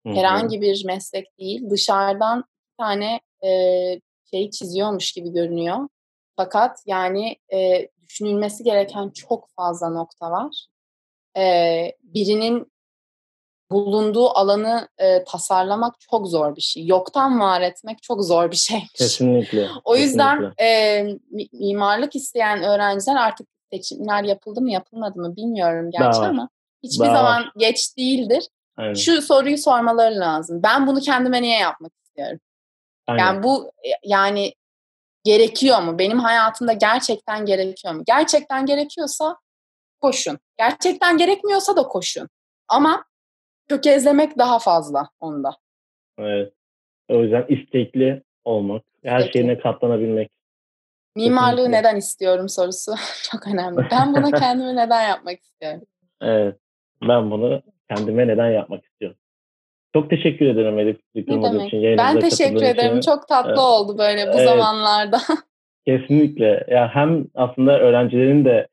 Hı-hı. 0.06 0.14
Herhangi 0.14 0.60
bir 0.60 0.84
meslek 0.84 1.38
değil. 1.38 1.70
Dışarıdan 1.70 2.38
bir 2.38 2.84
tane 2.84 3.20
e, 3.44 3.50
şey 4.30 4.50
çiziyormuş 4.50 5.12
gibi 5.12 5.32
görünüyor. 5.32 5.88
Fakat 6.36 6.78
yani 6.86 7.36
e, 7.52 7.88
düşünülmesi 8.02 8.64
gereken 8.64 9.10
çok 9.10 9.48
fazla 9.56 9.88
nokta 9.88 10.30
var. 10.30 10.66
E, 11.36 11.42
birinin 12.02 12.72
bulunduğu 13.70 14.28
alanı 14.28 14.88
e, 14.98 15.24
tasarlamak 15.24 16.00
çok 16.00 16.28
zor 16.28 16.56
bir 16.56 16.60
şey. 16.60 16.86
Yoktan 16.86 17.40
var 17.40 17.60
etmek 17.60 18.02
çok 18.02 18.24
zor 18.24 18.50
bir 18.50 18.56
şey. 18.68 18.82
Kesinlikle. 18.94 19.68
o 19.84 19.96
yüzden 19.96 20.54
kesinlikle. 20.56 20.64
E, 20.64 21.48
mimarlık 21.52 22.16
isteyen 22.16 22.62
öğrenciler 22.62 23.16
artık 23.16 23.48
seçimler 23.72 24.24
yapıldı 24.24 24.60
mı 24.60 24.70
yapılmadı 24.70 25.18
mı 25.18 25.36
bilmiyorum 25.36 25.90
gerçi 25.90 26.20
ama 26.20 26.48
hiçbir 26.86 27.04
Daha 27.04 27.16
zaman 27.16 27.44
geç 27.56 27.96
değildir. 27.96 28.48
Aynen. 28.76 28.94
Şu 28.94 29.22
soruyu 29.22 29.58
sormaları 29.58 30.20
lazım. 30.20 30.62
Ben 30.62 30.86
bunu 30.86 31.00
kendime 31.00 31.42
niye 31.42 31.58
yapmak 31.58 31.92
istiyorum? 32.04 32.40
Aynen. 33.06 33.24
Yani 33.24 33.42
bu 33.42 33.66
e, 33.66 33.90
yani 34.04 34.52
gerekiyor 35.24 35.82
mu? 35.82 35.98
Benim 35.98 36.18
hayatımda 36.18 36.72
gerçekten 36.72 37.46
gerekiyor 37.46 37.94
mu? 37.94 38.02
Gerçekten 38.06 38.66
gerekiyorsa 38.66 39.36
koşun. 40.00 40.38
Gerçekten 40.58 41.18
gerekmiyorsa 41.18 41.76
da 41.76 41.82
koşun. 41.82 42.28
Ama 42.68 43.04
tökezlemek 43.68 44.38
daha 44.38 44.58
fazla 44.58 45.10
onda. 45.20 45.56
Evet. 46.18 46.52
O 47.08 47.22
yüzden 47.22 47.46
istekli 47.48 48.22
olmak, 48.44 48.82
her 49.04 49.20
Peki. 49.20 49.32
şeyine 49.32 49.58
katlanabilmek. 49.58 50.30
Mimarlığı 51.16 51.56
Kesinlikle. 51.56 51.78
neden 51.78 51.96
istiyorum 51.96 52.48
sorusu 52.48 52.94
çok 53.30 53.46
önemli. 53.46 53.86
Ben 53.90 54.14
bunu 54.14 54.30
kendime 54.30 54.76
neden 54.76 55.08
yapmak 55.08 55.40
istiyorum? 55.40 55.82
Evet. 56.20 56.56
Ben 57.08 57.30
bunu 57.30 57.62
kendime 57.88 58.28
neden 58.28 58.50
yapmak 58.50 58.84
istiyorum. 58.84 59.18
Çok 59.92 60.10
teşekkür 60.10 60.46
ederim 60.46 60.78
Elif. 60.78 60.96
Ne 61.14 61.42
demek? 61.42 61.66
Için, 61.66 61.98
ben 61.98 62.20
teşekkür 62.20 62.62
ederim. 62.62 62.98
Için. 62.98 63.10
Çok 63.10 63.28
tatlı 63.28 63.50
evet. 63.50 63.58
oldu 63.58 63.98
böyle 63.98 64.26
bu 64.26 64.36
evet. 64.36 64.48
zamanlarda. 64.48 65.18
Kesinlikle. 65.86 66.66
Ya 66.68 66.88
hem 66.94 67.26
aslında 67.34 67.80
öğrencilerin 67.80 68.44
de 68.44 68.66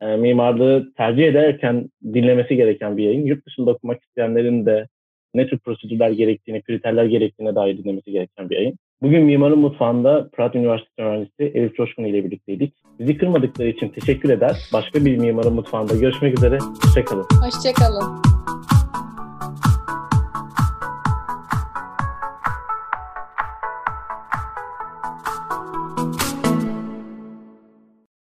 e, 0.00 0.16
mimarlığı 0.16 0.92
tercih 0.96 1.24
ederken 1.24 1.88
dinlemesi 2.04 2.56
gereken 2.56 2.96
bir 2.96 3.04
yayın. 3.04 3.26
Yurt 3.26 3.46
dışında 3.46 3.70
okumak 3.70 4.02
isteyenlerin 4.02 4.66
de 4.66 4.88
ne 5.34 5.46
tür 5.46 5.58
prosedürler 5.58 6.10
gerektiğini, 6.10 6.62
kriterler 6.62 7.04
gerektiğine 7.04 7.54
dair 7.54 7.78
dinlemesi 7.78 8.10
gereken 8.10 8.50
bir 8.50 8.56
yayın. 8.56 8.78
Bugün 9.02 9.24
Mimarın 9.24 9.58
Mutfağı'nda 9.58 10.28
Fırat 10.36 10.54
Üniversitesi 10.54 11.02
öğrencisi 11.02 11.42
Elif 11.42 11.76
Coşkun 11.76 12.04
ile 12.04 12.24
birlikteydik. 12.24 12.74
Bizi 12.98 13.18
kırmadıkları 13.18 13.68
için 13.68 13.88
teşekkür 13.88 14.30
eder. 14.30 14.56
Başka 14.72 15.04
bir 15.04 15.18
Mimarın 15.18 15.54
Mutfağı'nda 15.54 15.96
görüşmek 15.96 16.38
üzere. 16.38 16.58
Hoşçakalın. 16.84 17.26
Hoşçakalın. 17.42 18.22